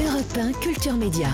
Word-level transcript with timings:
Europe 0.00 0.38
1 0.38 0.52
Culture 0.52 0.94
Média. 0.94 1.28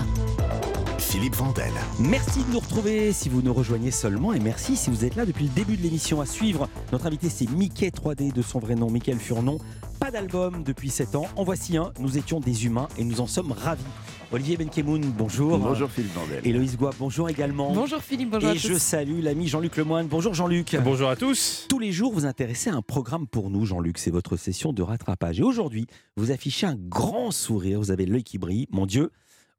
Philippe 0.97 1.35
Vandel. 1.35 1.71
Merci 1.97 2.43
de 2.43 2.51
nous 2.51 2.59
retrouver 2.59 3.13
si 3.13 3.29
vous 3.29 3.41
nous 3.41 3.53
rejoignez 3.53 3.89
seulement 3.89 4.33
et 4.33 4.39
merci 4.39 4.75
si 4.75 4.89
vous 4.89 5.05
êtes 5.05 5.15
là 5.15 5.25
depuis 5.25 5.45
le 5.45 5.51
début 5.51 5.77
de 5.77 5.81
l'émission 5.81 6.19
à 6.19 6.25
suivre. 6.25 6.67
Notre 6.91 7.05
invité 7.07 7.29
c'est 7.29 7.49
Mickey 7.49 7.87
3D 7.87 8.33
de 8.33 8.41
son 8.41 8.59
vrai 8.59 8.75
nom, 8.75 8.89
Michael 8.89 9.17
Furnon. 9.17 9.59
Pas 10.01 10.11
d'album 10.11 10.63
depuis 10.63 10.89
7 10.89 11.15
ans. 11.15 11.27
En 11.37 11.45
voici 11.45 11.77
un. 11.77 11.93
Nous 11.99 12.17
étions 12.17 12.41
des 12.41 12.65
humains 12.65 12.89
et 12.97 13.05
nous 13.05 13.21
en 13.21 13.27
sommes 13.27 13.53
ravis. 13.53 13.83
Olivier 14.31 14.57
Benkemoun, 14.57 15.01
bonjour. 15.17 15.57
Bonjour 15.57 15.89
Philippe 15.89 16.13
Vandel. 16.13 16.45
Héloïse 16.45 16.77
Goua, 16.77 16.91
bonjour 16.99 17.29
également. 17.29 17.73
Bonjour 17.73 17.99
Philippe, 17.99 18.29
bonjour 18.29 18.49
Et 18.49 18.51
à 18.51 18.55
je 18.55 18.67
tous. 18.67 18.79
salue 18.79 19.21
l'ami 19.23 19.47
Jean-Luc 19.47 19.75
Lemoine. 19.75 20.07
Bonjour 20.07 20.35
Jean-Luc. 20.35 20.77
Bonjour 20.83 21.09
à 21.09 21.15
tous. 21.15 21.65
Tous 21.67 21.79
les 21.79 21.91
jours, 21.91 22.13
vous 22.13 22.25
intéressez 22.27 22.69
à 22.69 22.75
un 22.75 22.83
programme 22.83 23.25
pour 23.25 23.49
nous, 23.49 23.65
Jean-Luc. 23.65 23.97
C'est 23.97 24.11
votre 24.11 24.37
session 24.37 24.71
de 24.71 24.83
rattrapage. 24.83 25.39
Et 25.39 25.43
aujourd'hui, 25.43 25.87
vous 26.15 26.29
affichez 26.29 26.67
un 26.67 26.75
grand 26.75 27.31
sourire. 27.31 27.79
Vous 27.79 27.89
avez 27.89 28.05
l'œil 28.05 28.23
qui 28.23 28.37
brille. 28.37 28.67
Mon 28.69 28.85
Dieu, 28.85 29.09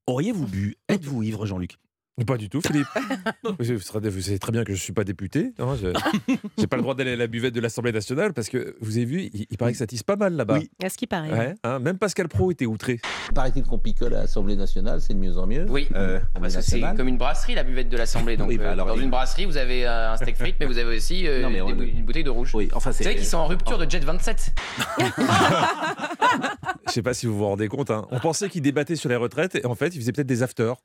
auriez-vous 0.06 0.46
bu? 0.46 0.76
Êtes-vous 0.88 1.24
ivre, 1.24 1.46
Jean-Luc? 1.46 1.76
Pas 2.26 2.36
du 2.36 2.50
tout, 2.50 2.60
Philippe. 2.60 2.86
vous, 3.58 3.78
savez 4.20 4.38
très 4.38 4.52
bien 4.52 4.62
que 4.62 4.72
je 4.74 4.78
ne 4.78 4.82
suis 4.82 4.92
pas 4.92 5.04
député. 5.04 5.52
hein, 5.58 5.74
je 5.80 5.86
n'ai 6.60 6.66
pas 6.66 6.76
le 6.76 6.82
droit 6.82 6.94
d'aller 6.94 7.12
à 7.12 7.16
la 7.16 7.26
buvette 7.26 7.54
de 7.54 7.60
l'Assemblée 7.60 7.92
nationale 7.92 8.34
parce 8.34 8.50
que 8.50 8.76
vous 8.82 8.96
avez 8.98 9.06
vu, 9.06 9.30
il, 9.32 9.46
il 9.50 9.56
paraît 9.56 9.72
que 9.72 9.78
ça 9.78 9.86
tisse 9.86 10.02
pas 10.02 10.16
mal 10.16 10.34
là-bas. 10.34 10.58
Oui. 10.58 10.70
À 10.84 10.90
ce 10.90 10.98
qui 10.98 11.06
paraît. 11.06 11.30
Ouais, 11.32 11.54
hein, 11.64 11.78
même 11.78 11.96
Pascal 11.96 12.28
Pro 12.28 12.50
était 12.50 12.66
outré. 12.66 13.00
Paraît-il 13.34 13.62
qu'on 13.62 13.78
picole 13.78 14.12
à 14.14 14.20
l'Assemblée 14.22 14.54
nationale, 14.56 15.00
c'est 15.00 15.14
de 15.14 15.18
mieux 15.18 15.38
en 15.38 15.46
mieux. 15.46 15.64
Oui, 15.70 15.88
Euh, 15.94 16.20
parce 16.38 16.56
que 16.56 16.60
c'est 16.62 16.80
comme 16.94 17.08
une 17.08 17.16
brasserie, 17.16 17.54
la 17.54 17.64
buvette 17.64 17.88
de 17.88 17.96
l'Assemblée. 17.96 18.36
Donc, 18.36 18.48
Oui, 18.48 18.58
bah 18.58 18.64
euh, 18.64 18.72
alors, 18.72 18.86
dans 18.88 18.96
une 18.98 19.08
brasserie, 19.10 19.46
vous 19.46 19.56
avez 19.56 19.86
euh, 19.86 20.12
un 20.12 20.16
steak 20.18 20.36
frites, 20.36 20.56
mais 20.60 20.66
vous 20.66 20.76
avez 20.76 20.94
aussi 20.96 21.26
euh, 21.26 21.40
Non, 21.42 21.48
mais 21.50 21.62
on- 21.62 21.68
des 21.68 21.72
bou- 21.74 21.82
une 21.84 22.04
bouteille 22.04 22.24
de 22.24 22.30
rouge. 22.30 22.54
Oui, 22.54 22.68
enfin 22.74 22.90
Vous 22.90 22.96
c'est. 22.98 23.04
savez 23.04 23.16
qu'ils 23.16 23.24
sont 23.24 23.38
en 23.38 23.46
rupture 23.46 23.78
de 23.78 23.88
Jet 23.90 24.04
27 24.04 24.54
Je 26.86 26.92
sais 26.92 27.02
pas 27.02 27.14
si 27.14 27.26
vous 27.26 27.36
vous 27.38 27.46
rendez 27.46 27.68
compte. 27.68 27.90
hein. 27.90 28.06
On 28.10 28.18
pensait 28.18 28.48
qu'il 28.50 28.62
débattait 28.62 28.96
sur 28.96 29.08
les 29.08 29.16
retraites 29.16 29.54
et 29.54 29.64
en 29.64 29.74
fait, 29.74 29.94
il 29.94 30.00
faisait 30.00 30.12
peut-être 30.12 30.26
des 30.26 30.42
afters. 30.42 30.76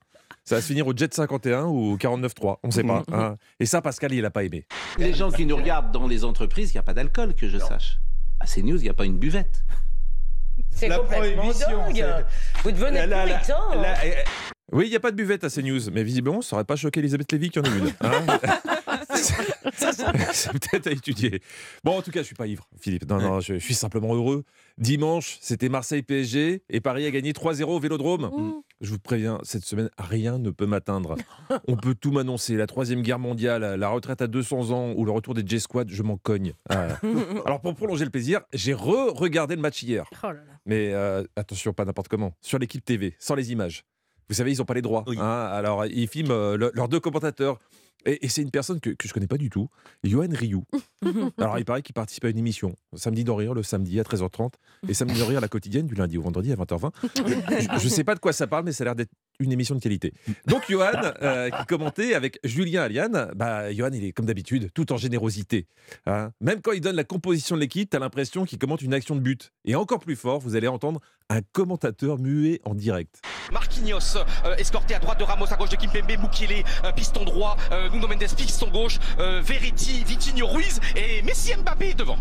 Ça 0.47 0.55
va 0.55 0.61
se 0.61 0.67
finir 0.67 0.85
au 0.85 0.93
Jet 0.95 1.11
51 1.11 1.63
ou 1.63 1.93
au 1.93 1.97
49.3, 1.97 2.57
on 2.63 2.67
ne 2.67 2.71
sait 2.71 2.83
pas. 2.83 3.03
hein. 3.11 3.35
Et 3.59 3.65
ça, 3.65 3.81
Pascal, 3.81 4.13
il 4.13 4.21
n'a 4.21 4.29
pas 4.29 4.43
aimé. 4.43 4.65
Les 4.99 5.13
gens 5.13 5.31
qui 5.31 5.45
nous 5.45 5.55
regardent 5.57 5.91
dans 5.91 6.07
les 6.07 6.23
entreprises, 6.23 6.69
il 6.71 6.75
n'y 6.75 6.79
a 6.79 6.83
pas 6.83 6.93
d'alcool, 6.93 7.33
que 7.33 7.49
je 7.49 7.57
sache. 7.57 7.97
À 8.39 8.45
CNews, 8.45 8.77
il 8.77 8.83
n'y 8.83 8.89
a 8.89 8.93
pas 8.93 9.05
une 9.05 9.17
buvette. 9.17 9.63
C'est 10.69 10.87
La 10.87 10.99
complètement 10.99 11.41
prohibition, 11.43 11.77
dingue. 11.89 12.25
Vous 12.63 12.71
devenez 12.71 12.99
La- 12.99 13.07
la- 13.07 13.25
la- 13.25 13.33
puritain. 13.37 13.59
la- 13.75 14.05
eh, 14.05 14.13
Oui, 14.71 14.85
il 14.87 14.89
n'y 14.91 14.95
a 14.95 14.99
pas 14.99 15.11
de 15.11 15.15
buvette 15.15 15.43
à 15.43 15.49
CNews, 15.49 15.89
mais 15.91 16.03
visiblement, 16.03 16.41
ça 16.41 16.55
n'aurait 16.55 16.63
pas 16.65 16.75
choqué 16.75 16.99
Elisabeth 16.99 17.31
Lévy 17.31 17.49
qu'il 17.49 17.65
y 17.65 17.67
en 17.69 17.73
ait 17.73 17.77
une. 17.79 17.93
hein. 18.01 18.23
C'est 20.33 20.51
peut-être 20.53 20.87
à 20.87 20.91
étudier. 20.91 21.41
Bon, 21.83 21.97
en 21.97 22.01
tout 22.01 22.11
cas, 22.11 22.21
je 22.21 22.25
suis 22.25 22.35
pas 22.35 22.47
ivre, 22.47 22.67
Philippe. 22.79 23.09
Non, 23.09 23.19
non, 23.19 23.39
je, 23.39 23.53
je 23.55 23.59
suis 23.59 23.73
simplement 23.73 24.13
heureux. 24.15 24.43
Dimanche, 24.77 25.37
c'était 25.41 25.69
Marseille-PSG 25.69 26.63
et 26.69 26.81
Paris 26.81 27.05
a 27.05 27.11
gagné 27.11 27.31
3-0 27.31 27.63
au 27.63 27.79
Vélodrome. 27.79 28.29
Je 28.81 28.91
vous 28.91 28.99
préviens, 28.99 29.39
cette 29.43 29.63
semaine, 29.63 29.89
rien 29.97 30.37
ne 30.37 30.49
peut 30.49 30.65
m'atteindre. 30.65 31.15
On 31.67 31.75
peut 31.77 31.95
tout 31.95 32.11
m'annoncer. 32.11 32.55
La 32.55 32.67
troisième 32.67 33.01
guerre 33.01 33.19
mondiale, 33.19 33.75
la 33.79 33.89
retraite 33.89 34.21
à 34.21 34.27
200 34.27 34.71
ans 34.71 34.93
ou 34.95 35.05
le 35.05 35.11
retour 35.11 35.33
des 35.33 35.43
J-Squad, 35.45 35.89
je 35.89 36.03
m'en 36.03 36.17
cogne. 36.17 36.53
Ah. 36.69 36.99
Alors, 37.45 37.61
pour 37.61 37.73
prolonger 37.75 38.03
le 38.05 38.11
plaisir, 38.11 38.41
j'ai 38.53 38.73
re-regardé 38.73 39.55
le 39.55 39.61
match 39.61 39.81
hier. 39.83 40.05
Oh 40.23 40.27
là 40.27 40.33
là. 40.33 40.41
Mais 40.65 40.91
euh, 40.93 41.23
attention, 41.35 41.73
pas 41.73 41.85
n'importe 41.85 42.07
comment. 42.09 42.33
Sur 42.41 42.59
l'équipe 42.59 42.83
TV, 42.83 43.15
sans 43.19 43.35
les 43.35 43.51
images. 43.51 43.83
Vous 44.27 44.35
savez, 44.35 44.51
ils 44.53 44.57
n'ont 44.57 44.65
pas 44.65 44.73
les 44.73 44.81
droits. 44.81 45.03
Oui. 45.07 45.17
hein. 45.19 45.23
alors, 45.51 45.85
ils 45.85 46.07
filment 46.07 46.31
euh, 46.31 46.57
le- 46.57 46.71
leurs 46.73 46.89
deux 46.89 46.99
commentateurs. 46.99 47.59
Et, 48.05 48.25
et 48.25 48.29
c'est 48.29 48.41
une 48.41 48.51
personne 48.51 48.79
que, 48.79 48.91
que 48.91 49.07
je 49.07 49.13
connais 49.13 49.27
pas 49.27 49.37
du 49.37 49.49
tout, 49.49 49.67
Johan 50.03 50.27
Rioux. 50.31 50.63
alors, 51.37 51.57
il 51.57 51.65
paraît 51.65 51.81
qu'il 51.81 51.93
participe 51.93 52.25
à 52.25 52.29
une 52.29 52.37
émission, 52.37 52.75
Samedi 52.95 53.23
d'en 53.23 53.35
rire, 53.35 53.53
le 53.53 53.63
samedi 53.63 53.99
à 53.99 54.03
13h30, 54.03 54.51
et 54.87 54.93
Samedi 54.93 55.19
d'en 55.19 55.25
rire, 55.25 55.41
la 55.41 55.47
quotidienne, 55.47 55.87
du 55.87 55.95
lundi 55.95 56.17
au 56.17 56.21
vendredi 56.21 56.51
à 56.51 56.55
20h20. 56.55 56.91
je 57.79 57.83
ne 57.83 57.89
sais 57.89 58.03
pas 58.03 58.13
de 58.15 58.19
quoi 58.19 58.33
ça 58.33 58.47
parle, 58.47 58.65
mais 58.65 58.71
ça 58.73 58.83
a 58.83 58.85
l'air 58.85 58.95
d'être 58.95 59.11
une 59.39 59.51
émission 59.51 59.75
de 59.75 59.79
qualité. 59.81 60.13
Donc, 60.47 60.63
Johan, 60.69 60.91
euh, 61.21 61.49
qui 61.49 61.65
commentait 61.65 62.13
avec 62.13 62.39
Julien 62.43 62.83
Aliane, 62.83 63.31
bah, 63.35 63.73
Johan, 63.73 63.89
il 63.93 64.03
est 64.05 64.11
comme 64.13 64.25
d'habitude, 64.25 64.69
tout 64.73 64.93
en 64.93 64.97
générosité. 64.97 65.67
hein. 66.05 66.31
Même 66.41 66.61
quand 66.61 66.71
il 66.71 66.81
donne 66.81 66.95
la 66.95 67.03
composition 67.03 67.55
de 67.55 67.61
l'équipe, 67.61 67.89
tu 67.89 67.97
as 67.97 67.99
l'impression 67.99 68.45
qu'il 68.45 68.59
commente 68.59 68.81
une 68.81 68.93
action 68.93 69.15
de 69.15 69.21
but. 69.21 69.51
Et 69.65 69.75
encore 69.75 69.99
plus 69.99 70.15
fort, 70.15 70.39
vous 70.39 70.55
allez 70.55 70.67
entendre 70.67 71.01
un 71.29 71.39
commentateur 71.53 72.19
muet 72.19 72.61
en 72.65 72.75
direct. 72.75 73.21
Marquinhos, 73.51 74.17
euh, 74.45 74.55
escorté 74.57 74.93
à 74.95 74.99
droite 74.99 75.19
de 75.19 75.23
Ramos, 75.23 75.51
à 75.51 75.55
gauche 75.55 75.69
de 75.69 75.75
Kimpembe, 75.75 76.11
Mukele, 76.21 76.63
euh, 76.83 76.91
piston 76.91 77.23
droit, 77.25 77.57
euh, 77.71 77.89
Nuno 77.89 78.07
Mendes, 78.07 78.27
piston 78.37 78.69
gauche, 78.69 78.99
euh, 79.19 79.41
Verratti, 79.43 80.03
Vitinho, 80.05 80.45
Ruiz 80.47 80.79
et 80.95 81.21
Messi 81.23 81.55
Mbappé 81.55 81.93
devant. 81.95 82.17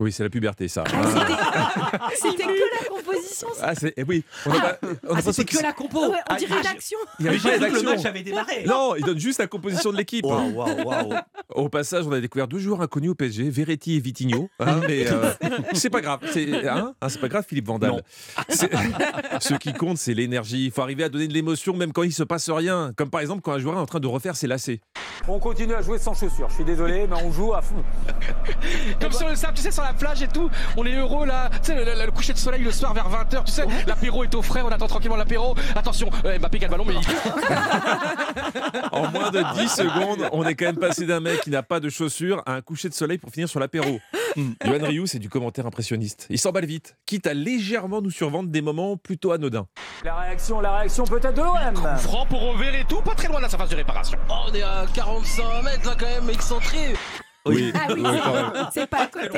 Oui, 0.00 0.10
c'est 0.12 0.22
la 0.22 0.30
puberté, 0.30 0.66
ça. 0.66 0.82
C'était 2.14 2.44
que 2.44 2.48
la 2.82 2.88
composition. 2.88 3.48
ça. 3.54 3.66
Ah, 3.68 3.74
c'est, 3.74 3.92
eh 3.98 4.02
oui, 4.02 4.24
on 4.46 4.50
a 4.52 4.58
pas- 4.60 4.78
on 4.82 4.86
a 4.86 4.90
Ah, 4.90 4.96
l'impression 5.08 5.32
c'était 5.32 5.52
que 5.52 5.58
que 5.58 5.62
la 5.62 5.72
compo 5.74 6.00
Ouais, 6.08 6.16
on 6.16 6.34
Ah, 6.34 6.36
dirait 6.36 6.54
ah, 6.56 6.60
une 6.62 6.66
action. 6.68 6.98
Il 7.18 7.26
y 7.26 7.28
avait 7.28 7.38
pas 7.38 7.52
le 7.52 7.58
d'action. 7.58 7.82
match 7.90 8.04
avait 8.06 8.22
démarré 8.22 8.64
Non, 8.64 8.94
il 8.96 9.04
donne 9.04 9.18
juste 9.18 9.40
la 9.40 9.46
composition 9.46 9.92
de 9.92 9.98
l'équipe. 9.98 10.24
Waouh, 10.24 10.52
waouh, 10.54 10.84
waouh 10.86 11.12
Au 11.50 11.68
passage, 11.68 12.06
on 12.06 12.12
a 12.12 12.20
découvert 12.20 12.48
deux 12.48 12.58
joueurs 12.58 12.80
inconnus 12.80 13.10
au 13.10 13.14
PSG, 13.14 13.50
Verratti 13.50 13.96
et 13.96 14.00
Vitinho. 14.00 14.48
hein, 14.58 14.80
mais 14.88 15.06
euh, 15.06 15.32
c'est 15.74 15.90
pas 15.90 16.00
grave. 16.00 16.20
C'est 16.32 16.66
hein, 16.66 16.94
hein, 16.98 17.08
c'est 17.10 17.20
pas 17.20 17.28
grave, 17.28 17.44
Philippe 17.46 17.66
Vandal. 17.66 18.02
Ce 19.40 19.54
qui 19.54 19.72
compte, 19.72 19.98
c'est 19.98 20.14
l'énergie. 20.14 20.66
Il 20.66 20.70
faut 20.70 20.82
arriver 20.82 21.04
à 21.04 21.08
donner 21.08 21.28
de 21.28 21.32
l'émotion 21.32 21.74
même 21.74 21.92
quand 21.92 22.02
il 22.02 22.12
se 22.12 22.22
passe 22.22 22.48
rien. 22.50 22.92
Comme 22.96 23.10
par 23.10 23.20
exemple 23.20 23.42
quand 23.42 23.52
un 23.52 23.58
joueur 23.58 23.76
est 23.76 23.80
en 23.80 23.86
train 23.86 24.00
de 24.00 24.06
refaire 24.06 24.36
ses 24.36 24.46
lacets. 24.46 24.80
On 25.28 25.38
continue 25.38 25.74
à 25.74 25.82
jouer 25.82 25.98
sans 25.98 26.14
chaussures. 26.14 26.48
Je 26.48 26.54
suis 26.54 26.64
désolé, 26.64 27.06
mais 27.08 27.16
on 27.22 27.30
joue 27.32 27.52
à 27.54 27.62
fond. 27.62 27.82
Comme 29.00 29.12
sur 29.12 29.28
le 29.28 29.34
sable, 29.36 29.54
tu 29.54 29.62
sais, 29.62 29.70
sur 29.70 29.82
la 29.82 29.92
plage 29.92 30.22
et 30.22 30.28
tout, 30.28 30.50
on 30.76 30.84
est 30.86 30.94
heureux 30.96 31.26
là. 31.26 31.50
Tu 31.62 31.72
sais, 31.72 31.74
le, 31.74 31.84
le- 31.84 32.06
le 32.06 32.10
coucher 32.12 32.32
de 32.32 32.38
soleil 32.38 32.62
le 32.62 32.70
soir 32.72 32.94
vers 32.94 33.08
20h, 33.08 33.44
tu 33.44 33.52
sais, 33.52 33.64
l'apéro 33.86 34.24
est 34.24 34.34
au 34.34 34.42
frais, 34.42 34.62
on 34.62 34.68
attend 34.68 34.86
tranquillement 34.86 35.16
l'apéro. 35.16 35.54
Attention, 35.76 36.08
euh, 36.24 36.38
Mbappé 36.38 36.58
qui 36.58 36.64
a 36.64 36.68
le 36.68 36.72
ballon, 36.72 36.84
mais 36.86 36.94
il- 36.94 37.00
En 38.92 39.10
moins 39.10 39.30
de 39.30 39.42
10 39.60 39.68
secondes, 39.68 40.28
on 40.32 40.44
est 40.46 40.54
quand 40.54 40.66
même 40.66 40.76
passé 40.78 41.06
d'un 41.06 41.20
mec 41.20 41.40
qui 41.42 41.50
n'a 41.50 41.62
pas 41.62 41.80
de 41.80 41.88
chaussures 41.88 42.42
à 42.46 42.54
un 42.54 42.60
coucher 42.62 42.88
de 42.88 42.94
soleil 42.94 43.18
pour 43.18 43.30
finir 43.30 43.48
sur 43.48 43.60
l'apéro. 43.60 44.00
Johan 44.64 44.78
Rioux, 44.82 45.06
c'est 45.06 45.18
du 45.18 45.28
commentaire 45.28 45.66
impressionniste. 45.66 46.26
Il 46.30 46.38
s'emballe 46.38 46.64
vite, 46.66 46.96
quitte 47.06 47.26
à 47.26 47.34
légèrement 47.34 48.00
nous 48.00 48.10
survendre 48.30 48.50
des 48.50 48.62
moments 48.62 48.96
plutôt 48.96 49.32
anodins. 49.32 49.66
La 50.04 50.14
réaction, 50.14 50.60
la 50.60 50.76
réaction 50.78 51.04
peut-être 51.04 51.34
de 51.34 51.42
l'OM. 51.42 51.98
franc 51.98 52.26
pour 52.26 52.40
Over 52.50 52.78
et 52.80 52.84
tout, 52.84 53.00
pas 53.02 53.14
très 53.16 53.26
loin 53.26 53.38
de 53.38 53.42
la 53.42 53.48
surface 53.48 53.70
de 53.70 53.74
réparation. 53.74 54.18
On 54.28 54.54
est 54.54 54.62
à 54.62 54.86
45 54.94 55.62
mètres 55.64 55.86
là 55.88 55.96
quand 55.98 56.06
même, 56.06 56.30
excentré. 56.30 56.94
Oui, 57.46 57.72
Ah 57.74 57.86
oui, 57.92 58.02
c'est 58.72 58.86
pas 58.86 59.04
à 59.04 59.06
côté. 59.06 59.28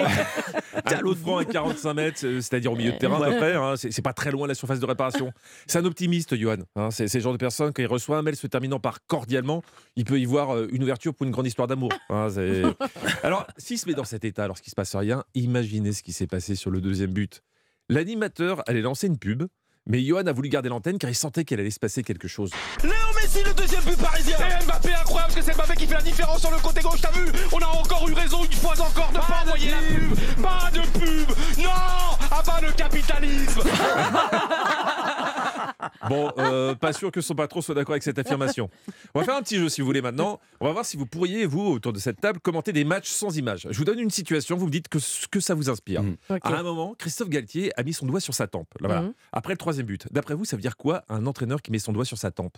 Coup 1.02 1.14
franc 1.14 1.38
à 1.38 1.44
45 1.46 1.94
mètres, 1.94 2.26
euh, 2.26 2.40
c'est-à-dire 2.42 2.72
au 2.72 2.76
milieu 2.76 2.92
de 2.92 2.98
terrain 2.98 3.22
à 3.22 3.30
peu 3.30 3.36
près. 3.38 3.54
hein, 3.54 3.74
c'est 3.76 4.02
pas 4.02 4.12
très 4.12 4.30
loin 4.32 4.42
de 4.42 4.48
la 4.48 4.54
surface 4.56 4.80
de 4.80 4.84
réparation. 4.86 5.32
C'est 5.68 5.78
un 5.78 5.84
optimiste, 5.86 6.36
Johan. 6.36 6.56
hein, 6.76 6.90
c'est 6.90 7.12
le 7.14 7.20
genre 7.20 7.32
de 7.32 7.38
personne, 7.38 7.72
quand 7.72 7.80
il 7.80 7.86
reçoit 7.86 8.18
un 8.18 8.22
mail 8.22 8.36
se 8.36 8.46
terminant 8.48 8.80
par 8.80 8.98
cordialement, 9.06 9.62
il 9.96 10.04
peut 10.04 10.18
y 10.20 10.24
voir 10.26 10.54
euh, 10.54 10.68
une 10.72 10.82
ouverture 10.82 11.14
pour 11.14 11.24
une 11.26 11.32
grande 11.32 11.46
histoire 11.46 11.68
d'amour. 11.68 11.92
hein, 12.10 12.26
Alors, 13.22 13.46
s'il 13.56 13.78
se 13.78 13.86
met 13.88 13.94
dans 13.94 14.04
cet 14.04 14.24
état 14.26 14.46
lorsqu'il 14.48 14.70
se 14.70 14.74
passe 14.74 14.94
rien, 14.96 15.22
imaginez 15.34 15.92
ce 15.94 16.02
qui 16.02 16.12
s'est 16.12 16.26
passé 16.26 16.56
sur 16.56 16.70
le 16.72 16.80
deuxième 16.82 17.12
but. 17.12 17.40
L'animateur 17.92 18.62
allait 18.66 18.80
lancer 18.80 19.06
une 19.06 19.18
pub. 19.18 19.42
Mais 19.86 20.00
Johan 20.02 20.26
a 20.26 20.32
voulu 20.32 20.48
garder 20.48 20.70
l'antenne 20.70 20.96
car 20.96 21.10
il 21.10 21.14
sentait 21.14 21.44
qu'il 21.44 21.60
allait 21.60 21.70
se 21.70 21.78
passer 21.78 22.02
quelque 22.02 22.26
chose. 22.26 22.50
Léo 22.82 22.92
Messi, 23.16 23.44
le 23.44 23.52
deuxième 23.52 23.82
but 23.82 24.00
parisien. 24.00 24.38
Et 24.38 24.64
Mbappé, 24.64 24.94
incroyable, 24.94 25.34
parce 25.34 25.34
que 25.34 25.42
c'est 25.52 25.54
Mbappé 25.54 25.74
qui 25.76 25.86
fait 25.86 25.94
la 25.94 26.00
différence 26.02 26.40
sur 26.40 26.50
le 26.50 26.56
côté 26.58 26.80
gauche, 26.80 27.02
t'as 27.02 27.10
vu? 27.10 27.26
On 27.52 27.58
a 27.58 27.66
encore 27.66 28.08
eu 28.08 28.14
raison 28.14 28.44
une 28.44 28.52
fois 28.52 28.80
encore 28.80 29.10
de 29.12 29.18
pas 29.18 29.42
envoyer 29.44 29.70
la 29.72 29.76
pub. 29.78 30.42
Pas 30.42 30.70
de 30.72 30.80
pub. 30.98 31.36
Non 31.62 31.70
Ah 32.30 32.42
bah 32.46 32.60
le 32.62 32.72
capitalisme. 32.72 33.60
Bon, 36.08 36.30
euh, 36.38 36.74
pas 36.74 36.92
sûr 36.92 37.10
que 37.10 37.20
son 37.20 37.34
patron 37.34 37.60
soit 37.60 37.74
d'accord 37.74 37.92
avec 37.92 38.02
cette 38.02 38.18
affirmation. 38.18 38.68
On 39.14 39.20
va 39.20 39.24
faire 39.24 39.36
un 39.36 39.42
petit 39.42 39.56
jeu 39.58 39.68
si 39.68 39.80
vous 39.80 39.86
voulez 39.86 40.02
maintenant. 40.02 40.40
On 40.60 40.66
va 40.66 40.72
voir 40.72 40.84
si 40.84 40.96
vous 40.96 41.06
pourriez, 41.06 41.46
vous, 41.46 41.66
autour 41.66 41.92
de 41.92 41.98
cette 41.98 42.20
table, 42.20 42.40
commenter 42.40 42.72
des 42.72 42.84
matchs 42.84 43.08
sans 43.10 43.36
images. 43.36 43.66
Je 43.70 43.76
vous 43.78 43.84
donne 43.84 43.98
une 43.98 44.10
situation, 44.10 44.56
vous 44.56 44.66
me 44.66 44.70
dites 44.70 44.88
que 44.88 44.98
ce 44.98 45.26
que 45.28 45.40
ça 45.40 45.54
vous 45.54 45.70
inspire. 45.70 46.02
Mhm. 46.02 46.16
À 46.42 46.54
un 46.58 46.62
moment, 46.62 46.94
Christophe 46.98 47.28
Galtier 47.28 47.72
a 47.78 47.82
mis 47.82 47.92
son 47.92 48.06
doigt 48.06 48.20
sur 48.20 48.34
sa 48.34 48.46
tempe. 48.46 48.68
Là, 48.80 48.88
voilà. 48.88 49.02
Mhm. 49.02 49.12
Après 49.32 49.52
le 49.52 49.58
troisième 49.58 49.86
but. 49.86 50.06
D'après 50.12 50.34
vous, 50.34 50.44
ça 50.44 50.56
veut 50.56 50.62
dire 50.62 50.76
quoi 50.76 51.04
un 51.08 51.26
entraîneur 51.26 51.62
qui 51.62 51.70
met 51.70 51.78
son 51.78 51.92
doigt 51.92 52.04
sur 52.04 52.18
sa 52.18 52.30
tempe? 52.30 52.56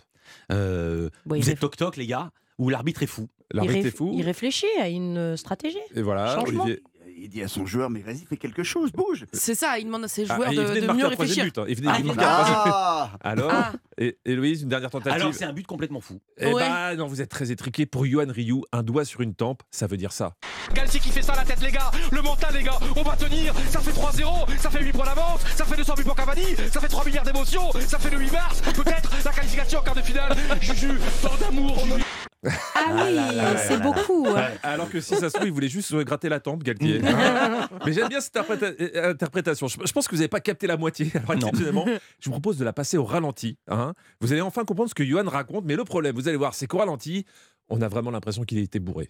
Euh, 0.51 1.09
Bon, 1.25 1.35
Vous 1.39 1.49
êtes 1.49 1.59
toc-toc, 1.59 1.97
les 1.97 2.07
gars 2.07 2.31
Ou 2.57 2.69
l'arbitre 2.69 3.03
est 3.03 3.07
fou? 3.07 3.27
Il, 3.51 3.57
L'arbitre 3.57 3.85
est 3.87 3.91
fou. 3.95 4.11
il 4.15 4.23
réfléchit 4.23 4.65
à 4.81 4.89
une 4.89 5.37
stratégie. 5.37 5.77
Et 5.93 6.01
voilà, 6.01 6.33
Changement. 6.35 6.63
Olivier. 6.63 6.81
Il 7.17 7.29
dit 7.29 7.41
à 7.41 7.47
son 7.47 7.65
joueur, 7.65 7.89
mais 7.89 8.01
vas-y, 8.01 8.25
fais 8.25 8.35
quelque 8.35 8.63
chose, 8.63 8.91
bouge. 8.91 9.25
C'est 9.31 9.55
ça, 9.55 9.79
il 9.79 9.85
demande 9.85 10.03
à 10.03 10.07
ses 10.09 10.29
Ah, 10.29 10.35
joueurs 10.35 10.49
de, 10.51 10.91
mieux 10.93 11.05
réfléchir. 11.07 11.45
but. 11.45 11.57
hein. 11.59 11.65
Il 11.69 11.75
venait 11.77 11.87
Ah, 11.89 11.95
de 11.95 11.99
il 12.01 12.05
marquer 12.07 12.23
un 12.23 12.33
troisième 12.33 12.63
but. 12.65 12.71
Ah 12.73 13.11
Alors, 13.21 13.51
Ah. 13.53 13.71
et, 13.97 14.17
Héloïse, 14.25 14.63
une 14.63 14.69
dernière 14.69 14.89
tentative 14.89 15.13
Alors, 15.21 15.33
c'est 15.33 15.45
un 15.45 15.53
but 15.53 15.65
complètement 15.65 16.01
fou. 16.01 16.19
Eh 16.37 16.51
Ouais. 16.51 16.61
ben 16.67 16.95
non, 16.95 17.07
vous 17.07 17.21
êtes 17.21 17.29
très 17.29 17.51
étriqué. 17.51 17.85
Pour 17.85 18.05
Johan 18.05 18.25
Rioux, 18.27 18.65
un 18.73 18.83
doigt 18.83 19.05
sur 19.05 19.21
une 19.21 19.33
tempe, 19.33 19.63
ça 19.71 19.87
veut 19.87 19.95
dire 19.95 20.11
ça. 20.11 20.33
Galtier 20.73 20.99
qui 20.99 21.09
fait 21.09 21.21
ça 21.21 21.35
la 21.35 21.45
tête 21.45 21.61
les 21.61 21.71
gars, 21.71 21.89
le 22.11 22.21
mental 22.21 22.53
les 22.53 22.63
gars, 22.63 22.77
on 22.97 23.01
va 23.03 23.15
tenir, 23.15 23.53
ça 23.69 23.79
fait 23.79 23.91
3-0, 23.91 24.45
ça 24.59 24.69
fait 24.69 24.83
8 24.83 24.91
points 24.91 25.05
d'avance, 25.05 25.39
ça 25.55 25.63
fait 25.63 25.77
200 25.77 25.93
buts 25.95 26.03
pour 26.03 26.15
Cavani, 26.15 26.55
ça 26.73 26.81
fait 26.81 26.87
3 26.89 27.05
milliards 27.05 27.23
d'émotions, 27.23 27.71
ça 27.87 27.97
fait 27.97 28.09
le 28.09 28.17
8 28.19 28.31
mars, 28.31 28.61
peut-être 28.61 29.09
la 29.23 29.31
qualification 29.31 29.79
en 29.79 29.83
quart 29.83 29.95
de 29.95 30.01
finale, 30.01 30.35
Juju, 30.59 30.89
tant 31.21 31.35
d'amour, 31.39 31.79
Juju. 31.85 32.03
Ah 32.75 33.05
oui, 33.07 33.17
c'est 33.67 33.81
beaucoup. 33.81 34.27
hein. 34.29 34.49
Alors 34.63 34.89
que 34.89 35.01
si 35.01 35.15
ça 35.15 35.29
se 35.29 35.33
trouve, 35.33 35.47
il 35.47 35.53
voulait 35.53 35.67
juste 35.69 35.89
se 35.89 35.95
gratter 36.03 36.29
la 36.29 36.39
tempe, 36.39 36.63
Galtier. 36.63 37.01
Mais 37.85 37.93
j'aime 37.93 38.07
bien 38.09 38.19
cette 38.21 38.35
interpréta- 38.35 38.73
euh, 38.79 39.11
interprétation. 39.11 39.67
Je, 39.67 39.91
pense 39.91 40.07
que 40.07 40.11
vous 40.11 40.17
n'avez 40.19 40.27
pas 40.27 40.39
capté 40.39 40.67
la 40.67 40.77
moitié. 40.77 41.11
Alors, 41.27 41.51
je 42.19 42.25
vous 42.25 42.31
propose 42.31 42.57
de 42.57 42.65
la 42.65 42.73
passer 42.73 42.97
au 42.97 43.05
ralenti. 43.05 43.57
hein. 43.67 43.93
Vous 44.21 44.31
allez 44.31 44.41
enfin 44.41 44.63
comprendre 44.65 44.89
ce 44.89 44.95
que 44.95 45.03
Johan 45.03 45.27
raconte. 45.27 45.65
Mais 45.65 45.75
le 45.75 45.83
problème, 45.83 46.15
vous 46.15 46.27
allez 46.27 46.37
voir, 46.37 46.53
c'est 46.53 46.67
qu'au 46.67 46.77
ralenti, 46.77 47.25
on 47.69 47.81
a 47.81 47.87
vraiment 47.87 48.11
l'impression 48.11 48.43
qu'il 48.43 48.59
était 48.59 48.79
bourré. 48.79 49.09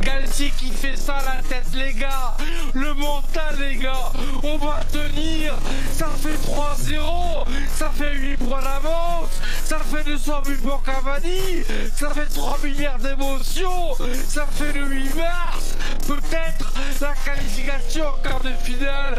Galtier 0.00 0.50
qui 0.58 0.70
fait 0.70 0.96
ça 0.96 1.18
la 1.24 1.42
tête 1.42 1.66
les 1.74 1.92
gars. 1.94 2.36
Le 2.74 2.92
mental 2.94 3.56
les 3.60 3.76
gars. 3.76 4.12
On 4.42 4.56
va 4.58 4.80
tenir. 4.92 5.54
Ça 5.92 6.08
fait 6.16 6.36
3-0 6.36 7.46
Ça 7.74 7.90
fait 7.90 8.14
8 8.14 8.36
points 8.36 8.62
d'avance. 8.62 9.30
Ça 9.64 9.78
fait 9.78 10.04
200 10.04 10.42
buts 10.42 10.58
pour 10.62 10.82
Cavani. 10.82 11.62
Ça 11.96 12.10
fait 12.10 12.26
3 12.26 12.58
milliards 12.64 12.98
d'émotions. 12.98 13.94
Ça 14.26 14.46
fait 14.46 14.72
le 14.72 14.86
8 14.86 15.14
mars. 15.14 15.76
Peut-être 16.06 16.72
la 17.00 17.14
qualification 17.24 18.06
en 18.06 18.22
quart 18.22 18.40
de 18.40 18.52
finale. 18.62 19.18